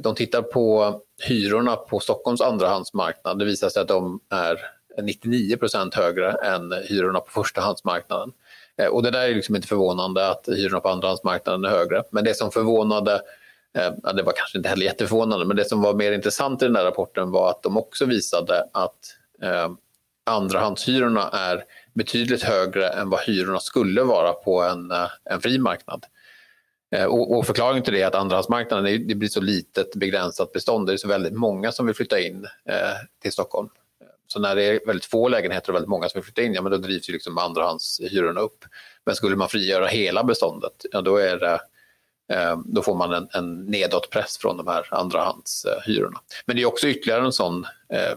de 0.00 0.14
tittar 0.14 0.42
på 0.42 1.00
hyrorna 1.22 1.76
på 1.76 2.00
Stockholms 2.00 2.40
andrahandsmarknad. 2.40 3.38
Det 3.38 3.44
visar 3.44 3.68
sig 3.68 3.82
att 3.82 3.88
de 3.88 4.20
är 4.30 4.58
99 5.02 5.56
procent 5.56 5.94
högre 5.94 6.32
än 6.32 6.72
hyrorna 6.72 7.20
på 7.20 7.30
förstahandsmarknaden. 7.30 8.32
Eh, 8.76 8.86
och 8.86 9.02
det 9.02 9.10
där 9.10 9.28
är 9.28 9.34
liksom 9.34 9.56
inte 9.56 9.68
förvånande 9.68 10.28
att 10.28 10.48
hyrorna 10.48 10.80
på 10.80 10.88
andrahandsmarknaden 10.88 11.64
är 11.64 11.68
högre. 11.68 12.02
Men 12.10 12.24
det 12.24 12.34
som 12.34 12.50
förvånade 12.50 13.20
Eh, 13.78 13.92
ja, 14.02 14.12
det 14.12 14.22
var 14.22 14.32
kanske 14.32 14.58
inte 14.58 14.68
heller 14.68 14.86
jätteförvånande, 14.86 15.44
men 15.44 15.56
det 15.56 15.64
som 15.64 15.82
var 15.82 15.94
mer 15.94 16.12
intressant 16.12 16.62
i 16.62 16.64
den 16.64 16.74
där 16.74 16.84
rapporten 16.84 17.30
var 17.30 17.50
att 17.50 17.62
de 17.62 17.76
också 17.76 18.04
visade 18.04 18.64
att 18.72 19.16
eh, 19.42 19.70
andrahandshyrorna 20.26 21.28
är 21.28 21.64
betydligt 21.94 22.42
högre 22.42 22.88
än 22.88 23.10
vad 23.10 23.20
hyrorna 23.20 23.60
skulle 23.60 24.02
vara 24.02 24.32
på 24.32 24.62
en, 24.62 24.90
eh, 24.90 25.08
en 25.24 25.40
fri 25.40 25.58
marknad. 25.58 26.06
Eh, 26.94 27.04
och, 27.04 27.38
och 27.38 27.46
förklaringen 27.46 27.82
till 27.82 27.92
det 27.92 28.02
är 28.02 28.06
att 28.06 28.14
andrahandsmarknaden 28.14 28.86
är, 28.86 28.98
det 28.98 29.14
blir 29.14 29.28
så 29.28 29.40
litet 29.40 29.94
begränsat 29.94 30.52
bestånd. 30.52 30.86
Det 30.86 30.92
är 30.92 30.96
så 30.96 31.08
väldigt 31.08 31.32
många 31.32 31.72
som 31.72 31.86
vill 31.86 31.94
flytta 31.94 32.20
in 32.20 32.46
eh, 32.68 32.74
till 33.22 33.32
Stockholm. 33.32 33.68
Så 34.26 34.40
när 34.40 34.56
det 34.56 34.64
är 34.64 34.80
väldigt 34.86 35.04
få 35.04 35.28
lägenheter 35.28 35.70
och 35.70 35.74
väldigt 35.74 35.88
många 35.88 36.08
som 36.08 36.18
vill 36.18 36.24
flytta 36.24 36.42
in, 36.42 36.54
ja 36.54 36.62
men 36.62 36.72
då 36.72 36.78
drivs 36.78 37.08
ju 37.08 37.12
liksom 37.12 37.38
andrahandshyrorna 37.38 38.40
upp. 38.40 38.64
Men 39.06 39.14
skulle 39.14 39.36
man 39.36 39.48
frigöra 39.48 39.86
hela 39.86 40.24
beståndet, 40.24 40.86
ja 40.92 41.00
då 41.00 41.16
är 41.16 41.36
det 41.36 41.60
Eh, 42.32 42.58
då 42.64 42.82
får 42.82 42.94
man 42.94 43.12
en, 43.12 43.28
en 43.32 43.64
nedåtpress 43.64 44.38
från 44.38 44.56
de 44.56 44.66
här 44.66 44.88
andrahandshyrorna. 44.90 46.20
Men 46.46 46.56
det 46.56 46.62
är 46.62 46.66
också 46.66 46.88
ytterligare 46.88 47.24
en 47.24 47.32
sån 47.32 47.64
eh, 47.92 48.16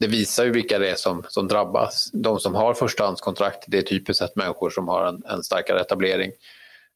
det 0.00 0.06
visar 0.06 0.44
ju 0.44 0.50
vilka 0.50 0.78
det 0.78 0.90
är 0.90 0.94
som, 0.94 1.24
som 1.28 1.48
drabbas. 1.48 2.10
De 2.12 2.38
som 2.38 2.54
har 2.54 2.74
förstahandskontrakt, 2.74 3.64
det 3.66 3.78
är 3.78 3.82
typiskt 3.82 4.18
sett 4.18 4.36
människor 4.36 4.70
som 4.70 4.88
har 4.88 5.06
en, 5.06 5.22
en 5.24 5.42
starkare 5.42 5.80
etablering. 5.80 6.32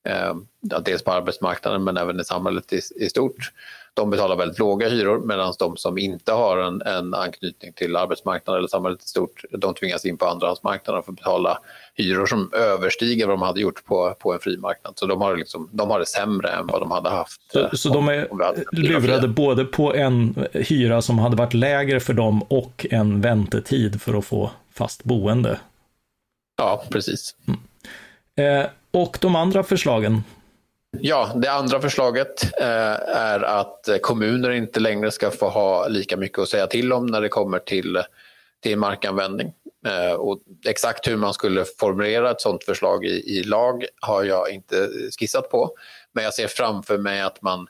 Eh, 0.07 0.35
dels 0.61 1.03
på 1.03 1.13
arbetsmarknaden 1.13 1.85
men 1.85 1.97
även 1.97 2.21
i 2.21 2.25
samhället 2.25 2.73
i, 2.73 2.81
i 2.97 3.09
stort 3.09 3.53
de 3.97 4.11
betalar 4.11 4.37
väldigt 4.37 4.59
låga 4.59 4.89
hyror 4.89 5.27
medan 5.27 5.55
de 5.59 5.77
som 5.77 5.99
inte 5.99 6.33
har 6.33 6.59
en, 6.59 6.83
en, 6.83 7.15
anknytning 7.15 7.73
till 7.73 7.97
arbetsmarknaden 7.97 8.59
eller 8.59 8.69
samhället 8.69 9.05
i 9.05 9.09
stort, 9.09 9.45
de 9.51 9.75
tvingas 9.75 10.05
in 10.05 10.17
på 10.17 10.27
andrahandsmarknaden 10.27 11.03
för 11.03 11.13
att 11.13 11.17
betala 11.17 11.59
hyror 11.95 12.27
som 12.27 12.51
överstiger 12.53 13.27
vad 13.27 13.39
de 13.39 13.43
hade 13.43 13.61
gjort 13.61 13.85
på, 13.85 14.15
på 14.19 14.33
en 14.33 14.39
fri 14.39 14.57
marknad. 14.57 14.93
Så 14.97 15.07
de 15.07 15.21
har, 15.21 15.37
liksom, 15.37 15.69
de 15.73 15.91
har 15.91 15.99
det 15.99 16.07
sämre 16.07 16.49
än 16.49 16.67
vad 16.67 16.81
de 16.81 16.91
hade 16.91 17.11
haft. 17.11 17.41
Så, 17.53 17.77
så 17.77 17.89
de 17.89 18.09
är 18.09 18.29
lurade 18.73 19.29
både 19.29 19.65
på 19.65 19.95
en 19.95 20.47
hyra 20.53 21.03
som 21.03 21.19
hade 21.19 21.37
varit 21.37 21.55
lägre 21.55 22.01
för 22.01 22.13
dem 22.13 22.43
och 22.43 22.87
en 22.91 23.21
väntetid 23.21 24.03
för 24.03 24.15
att 24.15 24.25
få 24.25 24.51
fast 24.73 25.05
boende? 25.05 25.61
Ja, 26.57 26.85
precis. 26.91 27.35
Mm. 27.49 27.61
Eh, 28.61 28.67
och 28.97 29.19
de 29.21 29.37
andra 29.37 29.63
förslagen, 29.63 30.23
Ja, 31.01 31.33
det 31.37 31.53
andra 31.53 31.81
förslaget 31.81 32.61
eh, 32.61 33.17
är 33.17 33.41
att 33.43 33.89
kommuner 34.03 34.51
inte 34.51 34.81
längre 34.81 35.11
ska 35.11 35.31
få 35.31 35.49
ha 35.49 35.89
lika 35.89 36.17
mycket 36.17 36.39
att 36.39 36.49
säga 36.49 36.67
till 36.67 36.93
om 36.93 37.07
när 37.07 37.21
det 37.21 37.29
kommer 37.29 37.59
till, 37.59 38.03
till 38.63 38.79
markanvändning. 38.79 39.53
Eh, 39.87 40.13
och 40.13 40.39
exakt 40.67 41.09
hur 41.09 41.17
man 41.17 41.35
skulle 41.35 41.65
formulera 41.79 42.31
ett 42.31 42.41
sådant 42.41 42.65
förslag 42.65 43.05
i, 43.05 43.39
i 43.39 43.43
lag 43.43 43.85
har 44.01 44.25
jag 44.25 44.51
inte 44.51 44.89
skissat 45.19 45.51
på. 45.51 45.71
Men 46.13 46.25
jag 46.25 46.35
ser 46.35 46.49
framför 46.49 46.99
mig 46.99 47.21
att 47.21 47.43
man 47.43 47.67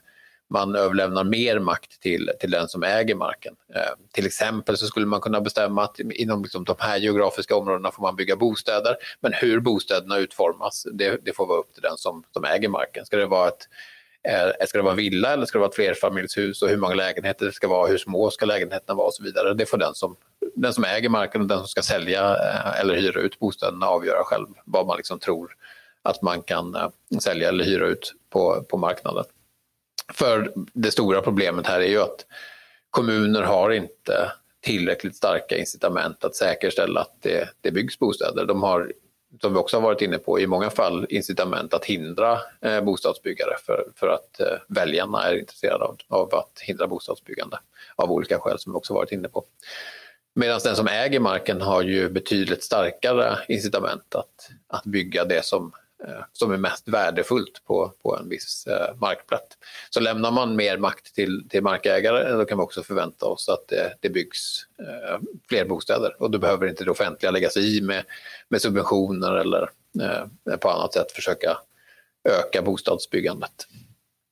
man 0.49 0.75
överlämnar 0.75 1.23
mer 1.23 1.59
makt 1.59 2.01
till, 2.01 2.31
till 2.39 2.51
den 2.51 2.67
som 2.67 2.83
äger 2.83 3.15
marken. 3.15 3.55
Eh, 3.75 3.81
till 4.11 4.25
exempel 4.25 4.77
så 4.77 4.85
skulle 4.85 5.05
man 5.05 5.21
kunna 5.21 5.41
bestämma 5.41 5.83
att 5.83 5.99
inom 5.99 6.43
liksom 6.43 6.63
de 6.63 6.75
här 6.79 6.97
geografiska 6.97 7.55
områdena 7.55 7.91
får 7.91 8.01
man 8.01 8.15
bygga 8.15 8.35
bostäder, 8.35 8.95
men 9.19 9.33
hur 9.33 9.59
bostäderna 9.59 10.17
utformas, 10.17 10.87
det, 10.93 11.25
det 11.25 11.33
får 11.33 11.47
vara 11.47 11.59
upp 11.59 11.73
till 11.73 11.81
den 11.81 11.97
som, 11.97 12.23
som 12.33 12.45
äger 12.45 12.69
marken. 12.69 13.05
Ska 13.05 13.17
det 13.17 13.25
vara 13.25 13.47
ett 13.47 13.67
eh, 14.27 14.67
Ska 14.67 14.77
det 14.77 14.83
vara 14.83 14.95
villa 14.95 15.33
eller 15.33 15.45
ska 15.45 15.57
det 15.57 15.61
vara 15.61 15.69
ett 15.69 15.75
flerfamiljshus 15.75 16.61
och 16.61 16.69
hur 16.69 16.77
många 16.77 16.95
lägenheter 16.95 17.45
det 17.45 17.51
ska 17.51 17.67
vara, 17.67 17.87
hur 17.87 17.97
små 17.97 18.29
ska 18.29 18.45
lägenheterna 18.45 18.95
vara 18.95 19.07
och 19.07 19.13
så 19.13 19.23
vidare. 19.23 19.53
Det 19.53 19.65
får 19.65 19.77
den 19.77 19.95
som, 19.95 20.15
den 20.55 20.73
som 20.73 20.83
äger 20.83 21.09
marken 21.09 21.41
och 21.41 21.47
den 21.47 21.57
som 21.57 21.67
ska 21.67 21.81
sälja 21.81 22.35
eh, 22.35 22.79
eller 22.79 22.95
hyra 22.95 23.19
ut 23.19 23.39
bostäderna 23.39 23.85
avgöra 23.85 24.23
själv 24.23 24.47
vad 24.65 24.87
man 24.87 24.97
liksom 24.97 25.19
tror 25.19 25.55
att 26.01 26.21
man 26.21 26.41
kan 26.41 26.75
eh, 26.75 26.89
sälja 27.19 27.49
eller 27.49 27.63
hyra 27.63 27.87
ut 27.87 28.13
på, 28.29 28.63
på 28.69 28.77
marknaden. 28.77 29.23
För 30.13 30.53
det 30.73 30.91
stora 30.91 31.21
problemet 31.21 31.67
här 31.67 31.79
är 31.79 31.87
ju 31.87 32.01
att 32.01 32.25
kommuner 32.89 33.41
har 33.41 33.71
inte 33.71 34.31
tillräckligt 34.61 35.15
starka 35.15 35.57
incitament 35.57 36.23
att 36.23 36.35
säkerställa 36.35 37.01
att 37.01 37.21
det, 37.21 37.49
det 37.61 37.71
byggs 37.71 37.99
bostäder. 37.99 38.45
De 38.45 38.63
har, 38.63 38.93
som 39.41 39.53
vi 39.53 39.59
också 39.59 39.77
har 39.77 39.81
varit 39.81 40.01
inne 40.01 40.17
på, 40.17 40.39
i 40.39 40.47
många 40.47 40.69
fall 40.69 41.05
incitament 41.09 41.73
att 41.73 41.85
hindra 41.85 42.39
eh, 42.61 42.81
bostadsbyggare 42.81 43.55
för, 43.65 43.87
för 43.95 44.07
att 44.07 44.39
eh, 44.39 44.57
väljarna 44.67 45.23
är 45.23 45.39
intresserade 45.39 45.83
av, 45.83 45.97
av, 46.07 46.35
att 46.35 46.59
hindra 46.61 46.87
bostadsbyggande 46.87 47.59
av 47.95 48.11
olika 48.11 48.39
skäl 48.39 48.59
som 48.59 48.71
vi 48.73 48.77
också 48.77 48.93
varit 48.93 49.11
inne 49.11 49.27
på. 49.27 49.43
Medan 50.35 50.59
den 50.63 50.75
som 50.75 50.87
äger 50.87 51.19
marken 51.19 51.61
har 51.61 51.81
ju 51.81 52.09
betydligt 52.09 52.63
starkare 52.63 53.37
incitament 53.47 54.15
att, 54.15 54.49
att 54.67 54.83
bygga 54.83 55.25
det 55.25 55.45
som 55.45 55.71
Eh, 56.03 56.23
som 56.33 56.51
är 56.51 56.57
mest 56.57 56.87
värdefullt 56.87 57.61
på, 57.67 57.93
på 58.03 58.17
en 58.17 58.29
viss 58.29 58.67
eh, 58.67 58.95
markplätt. 58.95 59.57
Så 59.89 59.99
lämnar 59.99 60.31
man 60.31 60.55
mer 60.55 60.77
makt 60.77 61.15
till, 61.15 61.49
till 61.49 61.63
markägare 61.63 62.31
då 62.31 62.45
kan 62.45 62.57
vi 62.57 62.63
också 62.63 62.83
förvänta 62.83 63.25
oss 63.25 63.49
att 63.49 63.67
det, 63.67 63.93
det 63.99 64.09
byggs 64.09 64.65
eh, 64.79 65.19
fler 65.49 65.65
bostäder 65.65 66.15
och 66.19 66.31
då 66.31 66.39
behöver 66.39 66.67
inte 66.67 66.83
det 66.83 66.91
offentliga 66.91 67.31
lägga 67.31 67.49
sig 67.49 67.77
i 67.77 67.81
med, 67.81 68.03
med 68.49 68.61
subventioner 68.61 69.35
eller 69.35 69.69
eh, 70.01 70.57
på 70.57 70.69
annat 70.69 70.93
sätt 70.93 71.11
försöka 71.11 71.57
öka 72.29 72.61
bostadsbyggandet. 72.61 73.67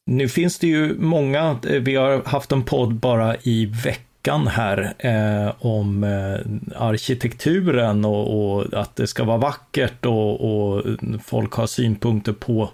Nu 0.05 0.29
finns 0.29 0.59
det 0.59 0.67
ju 0.67 0.95
många, 0.99 1.59
eh, 1.67 1.81
vi 1.81 1.95
har 1.95 2.21
haft 2.23 2.51
en 2.51 2.63
podd 2.65 2.93
bara 2.93 3.35
i 3.35 3.65
veckan 3.65 4.05
veckan 4.25 4.47
här 4.47 4.93
eh, 4.97 5.53
om 5.59 6.03
eh, 6.03 6.81
arkitekturen 6.81 8.05
och, 8.05 8.55
och, 8.55 8.73
att 8.73 8.95
det 8.95 9.07
ska 9.07 9.23
vara 9.23 9.37
vackert 9.37 10.05
och, 10.05 10.41
och 10.41 10.83
folk 11.23 11.53
har 11.53 11.67
synpunkter 11.67 12.33
på 12.33 12.69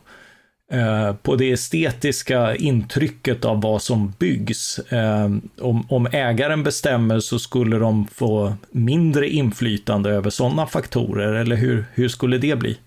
eh, 0.71 1.15
på 1.15 1.35
det 1.35 1.51
estetiska 1.51 2.55
intrycket 2.55 3.45
av 3.45 3.61
vad 3.61 3.81
som 3.81 4.13
byggs. 4.19 4.79
Eh, 4.79 5.29
om, 5.61 5.85
om 5.89 6.07
ägaren 6.11 6.63
bestämmer 6.63 7.19
så 7.19 7.39
skulle 7.39 7.77
de 7.77 8.07
få 8.07 8.53
mindre 8.71 9.29
inflytande 9.29 10.09
över 10.09 10.29
sådana 10.29 10.65
faktorer, 10.65 11.33
eller 11.33 11.55
hur, 11.55 11.85
hur 11.93 12.09
skulle 12.09 12.37
det 12.37 12.55
bli? 12.55 12.77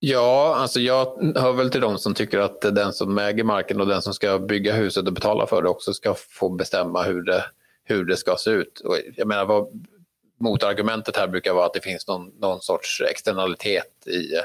Ja, 0.00 0.56
alltså 0.56 0.80
jag 0.80 1.04
hör 1.36 1.52
väl 1.52 1.70
till 1.70 1.80
de 1.80 1.98
som 1.98 2.14
tycker 2.14 2.38
att 2.38 2.60
den 2.60 2.92
som 2.92 3.18
äger 3.18 3.44
marken 3.44 3.80
och 3.80 3.86
den 3.86 4.02
som 4.02 4.14
ska 4.14 4.38
bygga 4.38 4.72
huset 4.72 5.06
och 5.06 5.12
betala 5.12 5.46
för 5.46 5.62
det 5.62 5.68
också 5.68 5.92
ska 5.92 6.14
få 6.14 6.48
bestämma 6.48 7.02
hur 7.02 7.22
det, 7.22 7.44
hur 7.84 8.04
det 8.04 8.16
ska 8.16 8.36
se 8.36 8.50
ut. 8.50 8.80
Och 8.80 8.96
jag 9.16 9.28
menar, 9.28 9.44
vad, 9.44 9.66
motargumentet 10.40 11.16
här 11.16 11.28
brukar 11.28 11.52
vara 11.52 11.66
att 11.66 11.74
det 11.74 11.80
finns 11.80 12.06
någon, 12.06 12.28
någon 12.38 12.60
sorts 12.60 13.00
externalitet 13.10 14.06
i 14.06 14.36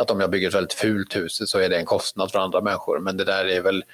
att 0.00 0.10
om 0.10 0.20
jag 0.20 0.30
bygger 0.30 0.48
ett 0.48 0.54
väldigt 0.54 0.72
fult 0.72 1.16
hus 1.16 1.50
så 1.50 1.58
är 1.58 1.68
det 1.68 1.76
en 1.76 1.84
kostnad 1.84 2.32
för 2.32 2.38
andra 2.38 2.60
människor. 2.60 2.98
Men 2.98 3.16
det 3.16 3.24
där 3.24 3.44
är 3.44 3.60
väl 3.60 3.84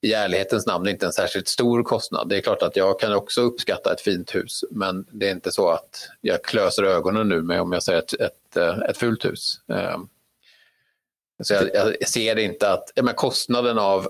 i 0.00 0.12
ärlighetens 0.12 0.66
namn 0.66 0.88
inte 0.88 1.06
en 1.06 1.12
särskilt 1.12 1.48
stor 1.48 1.82
kostnad. 1.82 2.28
Det 2.28 2.36
är 2.36 2.40
klart 2.40 2.62
att 2.62 2.76
jag 2.76 3.00
kan 3.00 3.14
också 3.14 3.40
uppskatta 3.40 3.92
ett 3.92 4.00
fint 4.00 4.34
hus 4.34 4.64
men 4.70 5.06
det 5.10 5.28
är 5.28 5.32
inte 5.32 5.52
så 5.52 5.70
att 5.70 6.08
jag 6.20 6.44
klöser 6.44 6.82
ögonen 6.82 7.28
nu 7.28 7.42
med 7.42 7.60
om 7.60 7.72
jag 7.72 7.82
ser 7.82 7.96
ett, 7.96 8.12
ett, 8.20 8.56
ett 8.90 8.96
fult 8.96 9.24
hus. 9.24 9.60
Ehm, 9.68 10.08
så 11.42 11.54
jag, 11.54 11.96
jag 12.00 12.08
ser 12.08 12.38
inte 12.38 12.72
att 12.72 12.92
men 13.02 13.14
kostnaden 13.14 13.78
av 13.78 14.08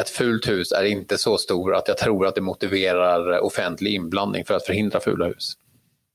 ett 0.00 0.08
fult 0.08 0.48
hus 0.48 0.72
är 0.72 0.84
inte 0.84 1.18
så 1.18 1.38
stor 1.38 1.74
att 1.74 1.88
jag 1.88 1.98
tror 1.98 2.26
att 2.26 2.34
det 2.34 2.40
motiverar 2.40 3.40
offentlig 3.40 3.94
inblandning 3.94 4.44
för 4.44 4.54
att 4.54 4.66
förhindra 4.66 5.00
fula 5.00 5.26
hus. 5.26 5.52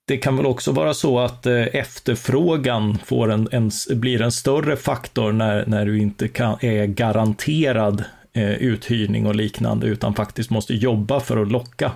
Det 0.08 0.18
kan 0.18 0.38
väl 0.38 0.46
också 0.46 0.72
vara 0.72 0.94
så 0.94 1.20
att 1.20 1.46
eh, 1.46 1.76
efterfrågan 1.76 2.98
får 3.06 3.32
en, 3.32 3.48
en, 3.52 3.72
blir 3.90 4.22
en 4.22 4.32
större 4.32 4.76
faktor 4.76 5.32
när, 5.32 5.66
när 5.66 5.86
du 5.86 6.00
inte 6.00 6.28
kan, 6.28 6.58
är 6.62 6.86
garanterad 6.86 8.04
eh, 8.34 8.54
uthyrning 8.54 9.26
och 9.28 9.36
liknande, 9.36 9.88
utan 9.88 10.14
faktiskt 10.14 10.50
måste 10.50 10.74
jobba 10.74 11.20
för 11.20 11.38
att 11.38 11.52
locka 11.52 11.92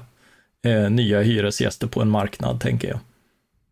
eh, 0.66 0.90
nya 0.90 1.22
hyresgäster 1.22 1.88
på 1.88 2.02
en 2.02 2.10
marknad, 2.10 2.62
tänker 2.62 2.88
jag. 2.88 3.00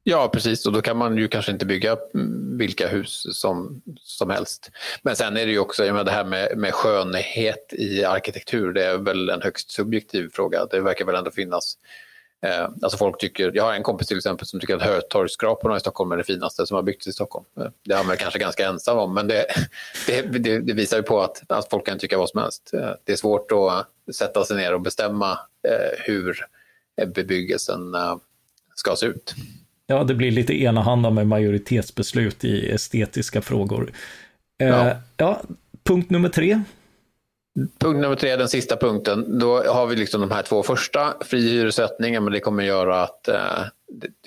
Ja, 0.03 0.29
precis. 0.33 0.65
Och 0.65 0.73
då 0.73 0.81
kan 0.81 0.97
man 0.97 1.17
ju 1.17 1.27
kanske 1.27 1.51
inte 1.51 1.65
bygga 1.65 1.97
vilka 2.57 2.87
hus 2.87 3.39
som, 3.39 3.81
som 4.01 4.29
helst. 4.29 4.71
Men 5.01 5.15
sen 5.15 5.37
är 5.37 5.45
det 5.45 5.51
ju 5.51 5.59
också, 5.59 5.85
jag 5.85 5.93
menar, 5.93 6.05
det 6.05 6.11
här 6.11 6.25
med, 6.25 6.57
med 6.57 6.73
skönhet 6.73 7.73
i 7.73 8.03
arkitektur, 8.03 8.73
det 8.73 8.85
är 8.85 8.97
väl 8.97 9.29
en 9.29 9.41
högst 9.41 9.71
subjektiv 9.71 10.29
fråga. 10.33 10.65
Det 10.65 10.79
verkar 10.79 11.05
väl 11.05 11.15
ändå 11.15 11.31
finnas 11.31 11.77
Eh, 12.45 12.69
alltså 12.81 12.97
folk 12.97 13.17
tycker, 13.17 13.51
jag 13.53 13.63
har 13.63 13.73
en 13.73 13.83
kompis 13.83 14.07
till 14.07 14.17
exempel 14.17 14.47
som 14.47 14.59
tycker 14.59 14.75
att 14.75 14.81
Hötorgsskraporna 14.81 15.77
i 15.77 15.79
Stockholm 15.79 16.11
är 16.11 16.17
det 16.17 16.23
finaste 16.23 16.67
som 16.67 16.75
har 16.75 16.83
byggts 16.83 17.07
i 17.07 17.13
Stockholm. 17.13 17.45
Eh, 17.59 17.67
det 17.83 17.93
är 17.93 18.03
man 18.03 18.17
kanske 18.17 18.39
ganska 18.39 18.67
ensam 18.67 18.97
om, 18.97 19.13
men 19.13 19.27
det, 19.27 19.45
det, 20.07 20.21
det, 20.21 20.59
det, 20.59 20.73
visar 20.73 20.97
ju 20.97 21.03
på 21.03 21.21
att, 21.21 21.51
att 21.51 21.69
folk 21.69 21.85
kan 21.85 21.99
tycka 21.99 22.17
vad 22.17 22.29
som 22.29 22.41
helst. 22.41 22.71
Eh, 22.73 22.91
det 23.03 23.11
är 23.11 23.17
svårt 23.17 23.51
att 23.51 24.15
sätta 24.15 24.45
sig 24.45 24.57
ner 24.57 24.73
och 24.73 24.81
bestämma 24.81 25.31
eh, 25.67 25.99
hur 25.99 26.45
eh, 27.01 27.07
bebyggelsen 27.07 27.95
eh, 27.95 28.15
ska 28.75 28.95
se 28.95 29.05
ut. 29.05 29.35
Ja, 29.87 30.03
det 30.03 30.13
blir 30.13 30.31
lite 30.31 30.61
enahanda 30.61 31.09
med 31.09 31.27
majoritetsbeslut 31.27 32.45
i 32.45 32.71
estetiska 32.71 33.41
frågor. 33.41 33.91
Eh, 34.61 34.67
ja. 34.67 34.95
ja, 35.17 35.41
punkt 35.83 36.09
nummer 36.09 36.29
tre. 36.29 36.61
Punkt 37.79 38.01
nummer 38.01 38.15
tre, 38.15 38.35
den 38.35 38.49
sista 38.49 38.77
punkten. 38.77 39.39
Då 39.39 39.63
har 39.63 39.87
vi 39.87 39.95
liksom 39.95 40.21
de 40.21 40.31
här 40.31 40.41
två 40.41 40.63
första, 40.63 41.13
fri 41.21 41.49
hyressättning, 41.49 42.13
men 42.13 42.33
det 42.33 42.39
kommer 42.39 42.63
göra 42.63 43.03
att 43.03 43.27
eh, 43.27 43.63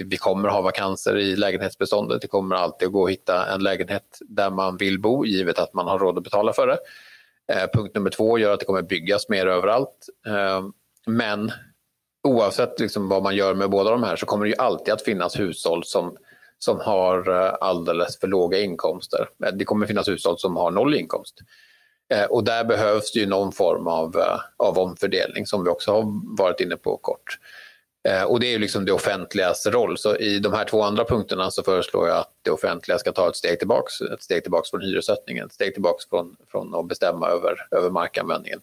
vi 0.05 0.17
kommer 0.17 0.49
ha 0.49 0.61
vakanser 0.61 1.17
i 1.17 1.37
lägenhetsbeståndet. 1.37 2.21
Det 2.21 2.29
kommer 2.29 2.57
alltid 2.57 2.87
att 2.87 2.93
gå 2.93 3.05
att 3.05 3.11
hitta 3.11 3.55
en 3.55 3.63
lägenhet 3.63 4.19
där 4.29 4.51
man 4.51 4.77
vill 4.77 5.01
bo, 5.01 5.25
givet 5.25 5.59
att 5.59 5.75
man 5.75 5.87
har 5.87 5.99
råd 5.99 6.19
att 6.19 6.25
betala 6.25 6.53
för 6.53 6.67
det. 6.67 6.79
Eh, 7.53 7.69
punkt 7.75 7.95
nummer 7.95 8.11
två 8.11 8.39
gör 8.39 8.53
att 8.53 8.61
det 8.61 8.67
kommer 8.67 8.83
byggas 8.83 9.29
mer 9.29 9.47
överallt. 9.47 10.09
Eh, 10.27 10.69
men 11.07 11.53
oavsett 12.23 12.81
liksom 12.81 13.09
vad 13.09 13.23
man 13.23 13.37
gör 13.37 13.55
med 13.55 13.71
båda 13.71 13.91
de 13.91 14.03
här 14.03 14.17
så 14.17 14.27
kommer 14.27 14.45
det 14.45 14.51
ju 14.51 14.57
alltid 14.57 14.95
att 14.95 15.03
finnas 15.03 15.39
hushåll 15.41 15.85
som, 15.85 16.17
som 16.59 16.81
har 16.81 17.31
eh, 17.31 17.55
alldeles 17.61 18.21
för 18.21 18.29
låga 18.29 18.59
inkomster. 18.59 19.29
Eh, 19.45 19.53
det 19.53 19.65
kommer 19.65 19.87
finnas 19.87 20.09
hushåll 20.09 20.39
som 20.39 20.57
har 20.57 20.71
noll 20.71 20.95
inkomst. 20.95 21.35
Eh, 22.15 22.25
och 22.25 22.45
där 22.45 22.65
behövs 22.65 23.13
det 23.13 23.21
ju 23.21 23.27
någon 23.27 23.53
form 23.53 23.87
av, 23.87 24.17
av 24.57 24.79
omfördelning 24.79 25.47
som 25.47 25.65
vi 25.65 25.71
också 25.71 25.93
har 25.93 26.05
varit 26.39 26.61
inne 26.61 26.77
på 26.77 26.97
kort. 26.97 27.39
Och 28.27 28.41
det 28.41 28.47
är 28.47 28.51
ju 28.51 28.59
liksom 28.59 28.85
det 28.85 28.93
offentligas 28.93 29.67
roll. 29.67 29.99
Så 29.99 30.17
i 30.17 30.39
de 30.39 30.53
här 30.53 30.65
två 30.65 30.83
andra 30.83 31.05
punkterna 31.05 31.51
så 31.51 31.63
föreslår 31.63 32.09
jag 32.09 32.17
att 32.17 32.33
det 32.43 32.51
offentliga 32.51 32.99
ska 32.99 33.13
ta 33.13 33.29
ett 33.29 33.37
steg 33.37 33.59
tillbaks. 33.59 34.01
Ett 34.01 34.23
steg 34.23 34.43
tillbaks 34.43 34.71
från 34.71 34.81
hyressättningen, 34.81 35.47
ett 35.47 35.53
steg 35.53 35.73
tillbaks 35.73 36.09
från, 36.09 36.37
från 36.51 36.75
att 36.75 36.89
bestämma 36.89 37.29
över, 37.29 37.67
över 37.71 37.91
markanvändningen. 37.91 38.61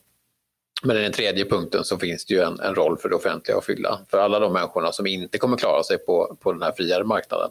Men 0.84 0.98
i 0.98 1.02
den 1.02 1.12
tredje 1.12 1.46
punkten 1.46 1.84
så 1.84 1.98
finns 1.98 2.26
det 2.26 2.34
ju 2.34 2.42
en, 2.42 2.60
en 2.60 2.76
roll 2.76 2.98
för 2.98 3.10
det 3.10 3.16
offentliga 3.16 3.58
att 3.58 3.66
fylla. 3.66 4.00
För 4.10 4.18
alla 4.18 4.40
de 4.40 4.54
människorna 4.54 4.92
som 4.92 5.08
inte 5.08 5.38
kommer 5.38 5.58
klara 5.58 5.84
sig 5.84 5.98
på, 5.98 6.38
på 6.42 6.54
den 6.54 6.62
här 6.62 6.72
friare 6.72 7.04
marknaden. 7.04 7.50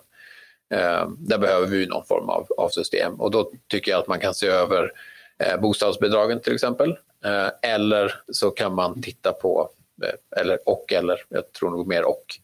Eh, 0.75 1.09
där 1.18 1.39
behöver 1.39 1.66
vi 1.66 1.87
någon 1.87 2.05
form 2.05 2.29
av, 2.29 2.47
av 2.57 2.68
system. 2.68 3.20
Och 3.20 3.31
då 3.31 3.51
tycker 3.68 3.91
jag 3.91 4.01
att 4.01 4.09
man 4.09 4.20
kan 4.20 4.35
se 4.35 4.47
över 4.47 4.93
eh, 5.39 5.61
bostadsbidragen 5.61 6.41
till 6.41 6.55
exempel. 6.55 6.91
Eh, 7.25 7.72
eller 7.72 8.14
så 8.29 8.51
kan 8.51 8.75
man 8.75 9.03
titta 9.03 9.33
på, 9.33 9.70
eh, 10.03 10.41
eller 10.41 10.59
och 10.68 10.93
eller, 10.93 11.20
jag 11.29 11.53
tror 11.53 11.70
nog 11.70 11.87
mer 11.87 12.05
och, 12.05 12.39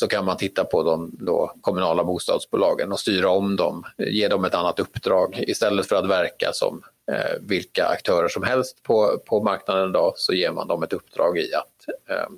så 0.00 0.08
kan 0.08 0.24
man 0.24 0.36
titta 0.36 0.64
på 0.64 0.82
de 0.82 1.16
då, 1.20 1.52
kommunala 1.60 2.04
bostadsbolagen 2.04 2.92
och 2.92 3.00
styra 3.00 3.30
om 3.30 3.56
dem, 3.56 3.84
ge 3.96 4.28
dem 4.28 4.44
ett 4.44 4.54
annat 4.54 4.80
uppdrag. 4.80 5.44
Istället 5.46 5.86
för 5.86 5.96
att 5.96 6.08
verka 6.08 6.50
som 6.52 6.82
eh, 7.12 7.36
vilka 7.40 7.86
aktörer 7.86 8.28
som 8.28 8.42
helst 8.42 8.82
på, 8.82 9.18
på 9.26 9.42
marknaden 9.42 9.92
då, 9.92 10.12
så 10.16 10.32
ger 10.34 10.52
man 10.52 10.68
dem 10.68 10.82
ett 10.82 10.92
uppdrag 10.92 11.38
i 11.38 11.54
att 11.54 12.10
eh, 12.10 12.28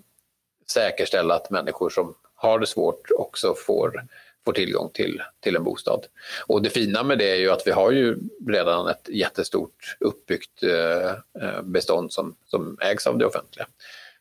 säkerställa 0.70 1.34
att 1.34 1.50
människor 1.50 1.90
som 1.90 2.14
har 2.34 2.58
det 2.58 2.66
svårt 2.66 3.10
också 3.18 3.54
får 3.66 4.02
får 4.44 4.52
tillgång 4.52 4.90
till, 4.94 5.22
till 5.40 5.56
en 5.56 5.64
bostad. 5.64 6.06
Och 6.46 6.62
det 6.62 6.70
fina 6.70 7.02
med 7.02 7.18
det 7.18 7.30
är 7.30 7.36
ju 7.36 7.50
att 7.50 7.66
vi 7.66 7.70
har 7.70 7.90
ju 7.90 8.18
redan 8.48 8.88
ett 8.88 9.08
jättestort 9.08 9.96
uppbyggt 10.00 10.62
eh, 10.62 11.10
eh 11.42 11.62
bestånd 11.62 12.12
som, 12.12 12.34
som 12.46 12.78
ägs 12.80 13.06
av 13.06 13.18
det 13.18 13.26
offentliga. 13.26 13.66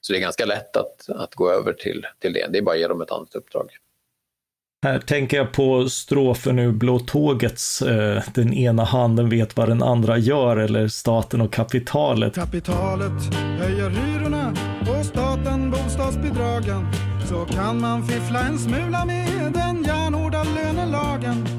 Så 0.01 0.13
det 0.13 0.19
är 0.19 0.21
ganska 0.21 0.45
lätt 0.45 0.77
att, 0.77 1.09
att 1.09 1.35
gå 1.35 1.51
över 1.51 1.73
till, 1.73 2.05
till 2.19 2.33
det. 2.33 2.47
Det 2.51 2.57
är 2.57 2.61
bara 2.61 2.75
att 2.75 2.81
ge 2.81 2.87
dem 2.87 3.01
ett 3.01 3.11
annat 3.11 3.35
uppdrag. 3.35 3.69
Här 4.83 4.99
tänker 4.99 5.37
jag 5.37 5.53
på 5.53 5.89
strofen 5.89 6.59
ur 6.59 6.71
Blå 6.71 6.99
tågets 6.99 7.81
eh, 7.81 8.23
Den 8.33 8.53
ena 8.53 8.83
handen 8.83 9.29
vet 9.29 9.57
vad 9.57 9.69
den 9.69 9.83
andra 9.83 10.17
gör 10.17 10.57
eller 10.57 10.87
staten 10.87 11.41
och 11.41 11.53
kapitalet. 11.53 12.35
Kapitalet 12.35 13.35
höjer 13.59 13.89
hyrorna 13.89 14.53
och 14.81 15.05
staten 15.05 15.71
bostadsbidragen 15.71 16.87
så 17.29 17.45
kan 17.45 17.81
man 17.81 18.07
fiffla 18.07 18.39
en 18.39 18.57
smula 18.57 19.05
med 19.05 19.53
den 19.53 19.83
lönelagen. 19.83 20.08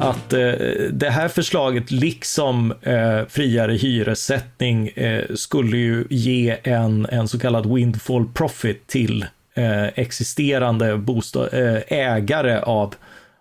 Att 0.01 0.33
eh, 0.33 0.53
det 0.93 1.11
här 1.11 1.29
förslaget, 1.29 1.91
liksom 1.91 2.75
eh, 2.83 3.27
friare 3.29 3.73
hyressättning, 3.73 4.89
eh, 4.89 5.25
skulle 5.35 5.77
ju 5.77 6.05
ge 6.11 6.57
en, 6.63 7.07
en 7.11 7.29
så 7.29 7.39
kallad 7.39 7.75
windfall 7.75 8.27
profit 8.35 8.87
till 8.87 9.27
eh, 9.55 9.85
existerande 9.85 10.97
bostad, 10.97 11.49
eh, 11.53 11.79
ägare 11.89 12.59
av 12.61 12.95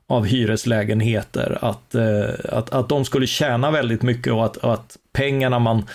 av 0.09 0.25
hyreslägenheter, 0.25 1.57
att, 1.61 1.95
eh, 1.95 2.29
att, 2.49 2.69
att 2.69 2.89
de 2.89 3.05
skulle 3.05 3.27
tjäna 3.27 3.71
väldigt 3.71 4.01
mycket 4.01 4.33
och 4.33 4.45
att, 4.45 4.57
att 4.57 4.97
pengarna 5.13 5.59
man 5.59 5.85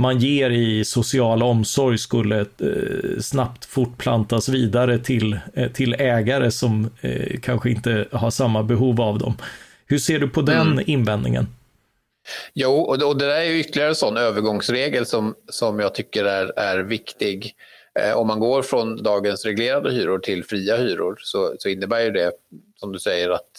man 0.00 0.18
ger 0.18 0.50
i 0.50 0.84
social 0.84 1.42
omsorg 1.42 1.98
skulle 1.98 2.40
eh, 2.40 3.20
snabbt 3.20 3.64
fortplantas 3.64 4.48
vidare 4.48 4.98
till, 4.98 5.38
eh, 5.54 5.72
till 5.72 5.94
ägare 5.94 6.50
som 6.50 6.90
eh, 7.00 7.40
kanske 7.40 7.70
inte 7.70 8.08
har 8.12 8.30
samma 8.30 8.62
behov 8.62 9.00
av 9.00 9.18
dem. 9.18 9.36
Hur 9.86 9.98
ser 9.98 10.18
du 10.18 10.28
på 10.28 10.42
den 10.42 10.72
mm. 10.72 10.84
invändningen? 10.86 11.46
Jo, 12.54 12.72
och, 12.72 13.18
det 13.18 13.26
där 13.26 13.36
är 13.36 13.44
ju 13.44 13.60
ytterligare 13.60 13.88
en 13.88 13.94
sån 13.94 14.16
övergångsregel 14.16 15.06
som, 15.06 15.34
som 15.48 15.80
jag 15.80 15.94
tycker 15.94 16.24
är, 16.24 16.58
är 16.58 16.78
viktig. 16.78 17.54
Om 18.14 18.26
man 18.26 18.40
går 18.40 18.62
från 18.62 19.02
dagens 19.02 19.44
reglerade 19.44 19.92
hyror 19.92 20.18
till 20.18 20.44
fria 20.44 20.76
hyror 20.76 21.16
så, 21.18 21.54
så 21.58 21.68
innebär 21.68 22.00
ju 22.00 22.10
det, 22.10 22.32
som 22.76 22.92
du 22.92 22.98
säger, 22.98 23.30
att 23.30 23.50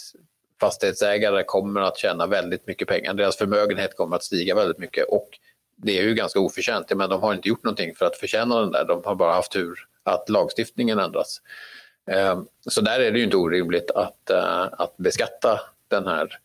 fastighetsägare 0.59 1.43
kommer 1.43 1.81
att 1.81 1.97
tjäna 1.97 2.27
väldigt 2.27 2.67
mycket 2.67 2.87
pengar. 2.87 3.13
Deras 3.13 3.37
förmögenhet 3.37 3.97
kommer 3.97 4.15
att 4.15 4.23
stiga 4.23 4.55
väldigt 4.55 4.77
mycket 4.77 5.05
och 5.09 5.29
det 5.83 5.99
är 5.99 6.03
ju 6.03 6.13
ganska 6.13 6.39
oförtjänt, 6.39 6.95
men 6.95 7.09
de 7.09 7.21
har 7.21 7.33
inte 7.33 7.49
gjort 7.49 7.63
någonting 7.63 7.95
för 7.95 8.05
att 8.05 8.17
förtjäna 8.17 8.59
den 8.59 8.71
där. 8.71 8.85
De 8.85 9.01
har 9.05 9.15
bara 9.15 9.33
haft 9.33 9.51
tur 9.51 9.87
att 10.03 10.29
lagstiftningen 10.29 10.99
ändras. 10.99 11.41
Ehm, 12.07 12.45
så 12.69 12.81
där 12.81 12.99
är 12.99 13.11
det 13.11 13.17
ju 13.17 13.23
inte 13.23 13.37
orimligt 13.37 13.91
att, 13.91 14.29
eh, 14.29 14.67
att 14.71 14.97
beskatta 14.97 15.59
den 15.87 16.07
här 16.07 16.39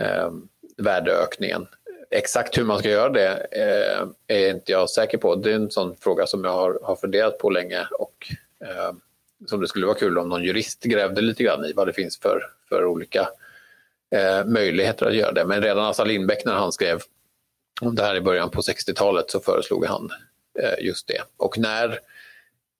ehm, 0.00 0.48
värdeökningen. 0.76 1.66
Exakt 2.10 2.58
hur 2.58 2.64
man 2.64 2.78
ska 2.78 2.88
göra 2.88 3.08
det 3.08 3.46
eh, 3.52 4.08
är 4.26 4.50
inte 4.50 4.72
jag 4.72 4.90
säker 4.90 5.18
på. 5.18 5.34
Det 5.34 5.50
är 5.50 5.54
en 5.54 5.70
sån 5.70 5.96
fråga 5.96 6.26
som 6.26 6.44
jag 6.44 6.52
har, 6.52 6.78
har 6.82 6.96
funderat 6.96 7.38
på 7.38 7.50
länge 7.50 7.86
och 7.98 8.32
ehm, 8.60 9.00
som 9.46 9.60
det 9.60 9.68
skulle 9.68 9.86
vara 9.86 9.98
kul 9.98 10.18
om 10.18 10.28
någon 10.28 10.44
jurist 10.44 10.82
grävde 10.82 11.20
lite 11.20 11.42
grann 11.42 11.64
i 11.64 11.72
vad 11.72 11.86
det 11.86 11.92
finns 11.92 12.18
för, 12.18 12.40
för 12.68 12.84
olika 12.84 13.28
eh, 14.10 14.44
möjligheter 14.46 15.06
att 15.06 15.14
göra 15.14 15.32
det. 15.32 15.44
Men 15.44 15.62
redan 15.62 15.86
Assar 15.86 16.06
Lindbeck 16.06 16.44
när 16.44 16.54
han 16.54 16.72
skrev 16.72 17.02
det 17.80 18.02
här 18.02 18.16
i 18.16 18.20
början 18.20 18.50
på 18.50 18.60
60-talet 18.60 19.30
så 19.30 19.40
föreslog 19.40 19.86
han 19.86 20.10
eh, 20.62 20.84
just 20.86 21.08
det. 21.08 21.22
Och 21.36 21.58
när 21.58 21.98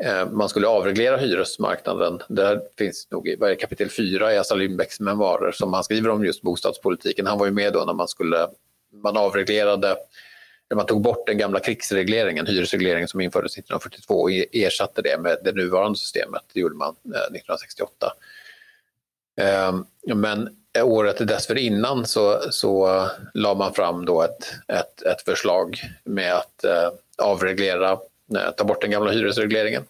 eh, 0.04 0.30
man 0.30 0.48
skulle 0.48 0.66
avreglera 0.66 1.16
hyresmarknaden, 1.16 2.22
där 2.28 2.60
finns 2.78 3.10
nog 3.10 3.28
i 3.28 3.56
kapitel 3.60 3.90
4 3.90 4.34
i 4.34 4.38
Assar 4.38 4.56
Lindbecks 4.56 5.00
memoarer 5.00 5.52
som 5.52 5.72
han 5.72 5.84
skriver 5.84 6.10
om 6.10 6.24
just 6.24 6.42
bostadspolitiken. 6.42 7.26
Han 7.26 7.38
var 7.38 7.46
ju 7.46 7.52
med 7.52 7.72
då 7.72 7.84
när 7.84 7.94
man 7.94 8.08
skulle, 8.08 8.48
man 9.02 9.16
avreglerade 9.16 9.96
man 10.74 10.86
tog 10.86 11.02
bort 11.02 11.26
den 11.26 11.38
gamla 11.38 11.60
krigsregleringen, 11.60 12.46
hyresregleringen 12.46 13.08
som 13.08 13.20
infördes 13.20 13.52
1942 13.52 14.14
och 14.14 14.30
e-, 14.30 14.46
ersatte 14.52 15.02
det 15.02 15.18
med 15.18 15.38
det 15.44 15.52
nuvarande 15.52 15.98
systemet. 15.98 16.42
Det 16.52 16.60
gjorde 16.60 16.74
man 16.74 16.96
eh, 17.04 17.10
1968. 17.10 18.12
Ehm, 19.40 19.84
men 20.14 20.56
året 20.82 21.28
dessförinnan 21.28 22.06
så, 22.06 22.40
så 22.50 23.06
la 23.34 23.54
man 23.54 23.74
fram 23.74 24.04
då 24.04 24.22
ett, 24.22 24.54
ett, 24.68 25.02
ett 25.02 25.22
förslag 25.22 25.80
med 26.04 26.34
att 26.34 26.64
eh, 26.64 26.90
avreglera, 27.18 27.90
eh, 28.36 28.50
ta 28.56 28.64
bort 28.64 28.80
den 28.80 28.90
gamla 28.90 29.10
hyresregleringen. 29.10 29.82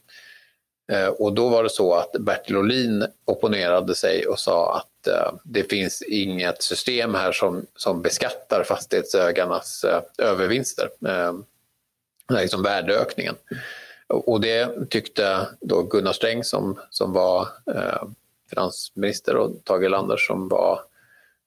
Eh, 0.93 1.07
och 1.07 1.32
då 1.32 1.49
var 1.49 1.62
det 1.62 1.70
så 1.70 1.95
att 1.95 2.12
Bertil 2.12 2.57
Ohlin 2.57 3.07
opponerade 3.24 3.95
sig 3.95 4.26
och 4.26 4.39
sa 4.39 4.76
att 4.76 5.07
eh, 5.07 5.32
det 5.45 5.70
finns 5.70 6.03
inget 6.03 6.62
system 6.62 7.14
här 7.14 7.32
som, 7.32 7.66
som 7.76 8.03
beskattar 8.03 8.64
fastighetsägarnas 8.64 9.85
eh, 9.85 10.03
övervinster, 10.18 10.89
eh, 11.07 11.32
liksom 12.41 12.62
värdeökningen. 12.62 13.35
Och 14.07 14.41
det 14.41 14.91
tyckte 14.91 15.47
då 15.61 15.82
Gunnar 15.82 16.12
Sträng 16.12 16.45
som, 16.45 16.80
som 16.91 17.12
var 17.12 17.49
eh, 17.74 18.03
finansminister 18.55 19.36
och 19.36 19.64
Tage 19.64 19.84
Erlander 19.84 20.16
som 20.16 20.48
var, 20.48 20.80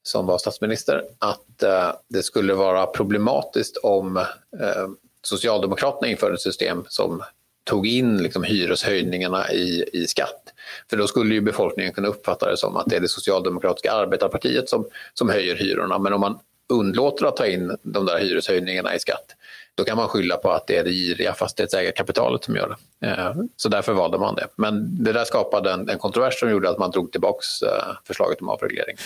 som 0.03 0.26
var 0.26 0.38
statsminister 0.38 1.03
att 1.20 1.64
eh, 1.64 1.91
det 2.08 2.24
skulle 2.24 2.53
vara 2.53 2.86
problematiskt 2.86 3.78
om 3.78 4.18
eh, 4.18 4.88
Socialdemokraterna 5.22 6.08
införde 6.08 6.34
ett 6.34 6.41
system 6.41 6.86
som 6.88 7.24
tog 7.64 7.88
in 7.88 8.18
liksom, 8.18 8.43
hyreshöjningarna 8.43 9.51
i, 9.51 9.86
i 9.93 10.08
skatt. 10.08 10.53
För 10.89 10.97
då 10.97 11.08
skulle 11.08 11.34
ju 11.34 11.41
befolkningen 11.41 11.93
kunna 11.93 12.08
uppfatta 12.08 12.49
det 12.49 12.58
som 12.58 12.76
att 12.76 12.86
det 12.86 12.95
är 12.95 12.99
det 12.99 13.08
socialdemokratiska 13.08 13.91
arbetarpartiet 13.91 14.70
som, 14.70 14.86
som 15.14 15.30
höjer 15.30 15.55
hyrorna. 15.55 15.99
Men 15.99 16.14
om 16.14 16.22
man 16.22 16.39
undlåter 16.70 17.26
att 17.26 17.38
ta 17.38 17.45
in 17.45 17.78
de 17.82 18.05
där 18.05 18.20
hyreshöjningarna 18.20 18.95
i 18.95 18.99
skatt, 18.99 19.36
då 19.78 19.84
kan 19.84 19.98
man 19.98 20.08
skylla 20.08 20.38
på 20.38 20.52
att 20.52 20.68
det 20.68 20.78
är 20.78 20.84
det 20.84 20.92
giriga 20.92 21.34
fastighetsägarkapitalet 21.34 22.44
som 22.44 22.56
gör 22.56 22.78
det. 23.00 23.08
Eh, 23.08 23.34
så 23.56 23.70
därför 23.70 23.94
valde 23.94 24.18
man 24.18 24.36
det. 24.36 24.48
Men 24.56 25.04
det 25.04 25.14
där 25.14 25.26
skapade 25.26 25.72
en, 25.72 25.90
en 25.90 25.98
kontrovers 25.98 26.40
som 26.40 26.50
gjorde 26.50 26.70
att 26.70 26.78
man 26.78 26.92
drog 26.92 27.12
tillbaka 27.12 27.40
eh, 27.66 27.94
förslaget 28.04 28.42
om 28.42 28.50
avreglering 28.50 28.98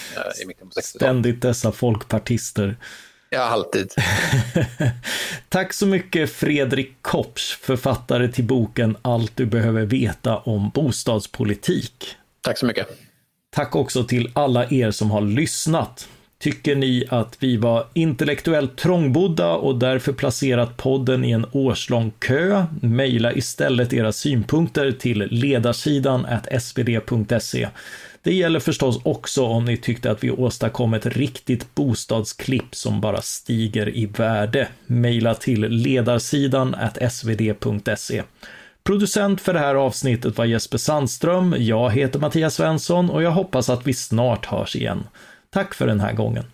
i 0.44 0.46
mitten 0.46 0.68
på 0.68 0.74
60-talet. 0.74 0.86
Ständigt 0.86 1.42
dessa 1.42 1.72
folkpartister. 1.72 2.78
Ja, 3.30 3.40
alltid. 3.40 3.94
Tack 5.50 5.74
så 5.74 5.86
mycket 5.86 6.32
Fredrik 6.32 6.96
Kopsch, 7.02 7.60
författare 7.62 8.28
till 8.28 8.44
boken 8.44 8.98
Allt 9.02 9.32
du 9.36 9.46
behöver 9.46 9.86
veta 9.86 10.38
om 10.38 10.70
bostadspolitik. 10.70 12.16
Tack 12.42 12.58
så 12.58 12.66
mycket. 12.66 12.88
Tack 13.50 13.76
också 13.76 14.04
till 14.04 14.32
alla 14.36 14.66
er 14.70 14.92
som 14.92 15.12
har 15.12 15.22
lyssnat. 15.22 16.08
Tycker 16.42 16.76
ni 16.76 17.06
att 17.10 17.38
vi 17.40 17.58
var 17.58 17.86
intellektuellt 17.94 18.78
trångbodda 18.78 19.52
och 19.54 19.80
därför 19.80 20.14
placerat 20.14 20.78
podden 20.78 21.26
i 21.26 21.32
en 21.32 21.46
årslång 21.52 22.12
kö? 22.20 22.66
Mejla 22.82 23.34
istället 23.34 23.94
era 23.94 24.12
synpunkter 24.12 24.92
till 24.92 25.28
ledarsidan 25.32 26.28
svd.se. 26.60 27.68
Det 28.24 28.34
gäller 28.34 28.60
förstås 28.60 29.00
också 29.04 29.46
om 29.46 29.66
ni 29.66 29.78
tyckte 29.78 30.12
att 30.12 30.24
vi 30.24 30.32
åstadkom 30.32 30.94
ett 30.94 31.06
riktigt 31.06 31.76
bostadsklipp 31.76 32.76
som 32.76 33.02
bara 33.02 33.22
stiger 33.22 33.98
i 33.98 34.06
värde. 34.06 34.68
Mejla 34.86 35.36
till 35.36 35.62
ledarsidan 35.62 36.76
svd.se. 37.10 38.24
Producent 38.84 39.42
för 39.42 39.54
det 39.54 39.60
här 39.60 39.76
avsnittet 39.76 40.38
var 40.38 40.46
Jesper 40.46 40.78
Sandström. 40.78 41.56
Jag 41.58 41.92
heter 41.92 42.20
Mattias 42.20 42.56
Svensson 42.56 43.10
och 43.10 43.24
jag 43.24 43.32
hoppas 43.32 43.70
att 43.70 43.88
vi 43.88 43.94
snart 43.94 44.46
hörs 44.46 44.76
igen. 44.76 45.04
Tack 45.54 45.74
för 45.74 45.88
den 45.88 46.00
här 46.00 46.14
gången. 46.14 46.46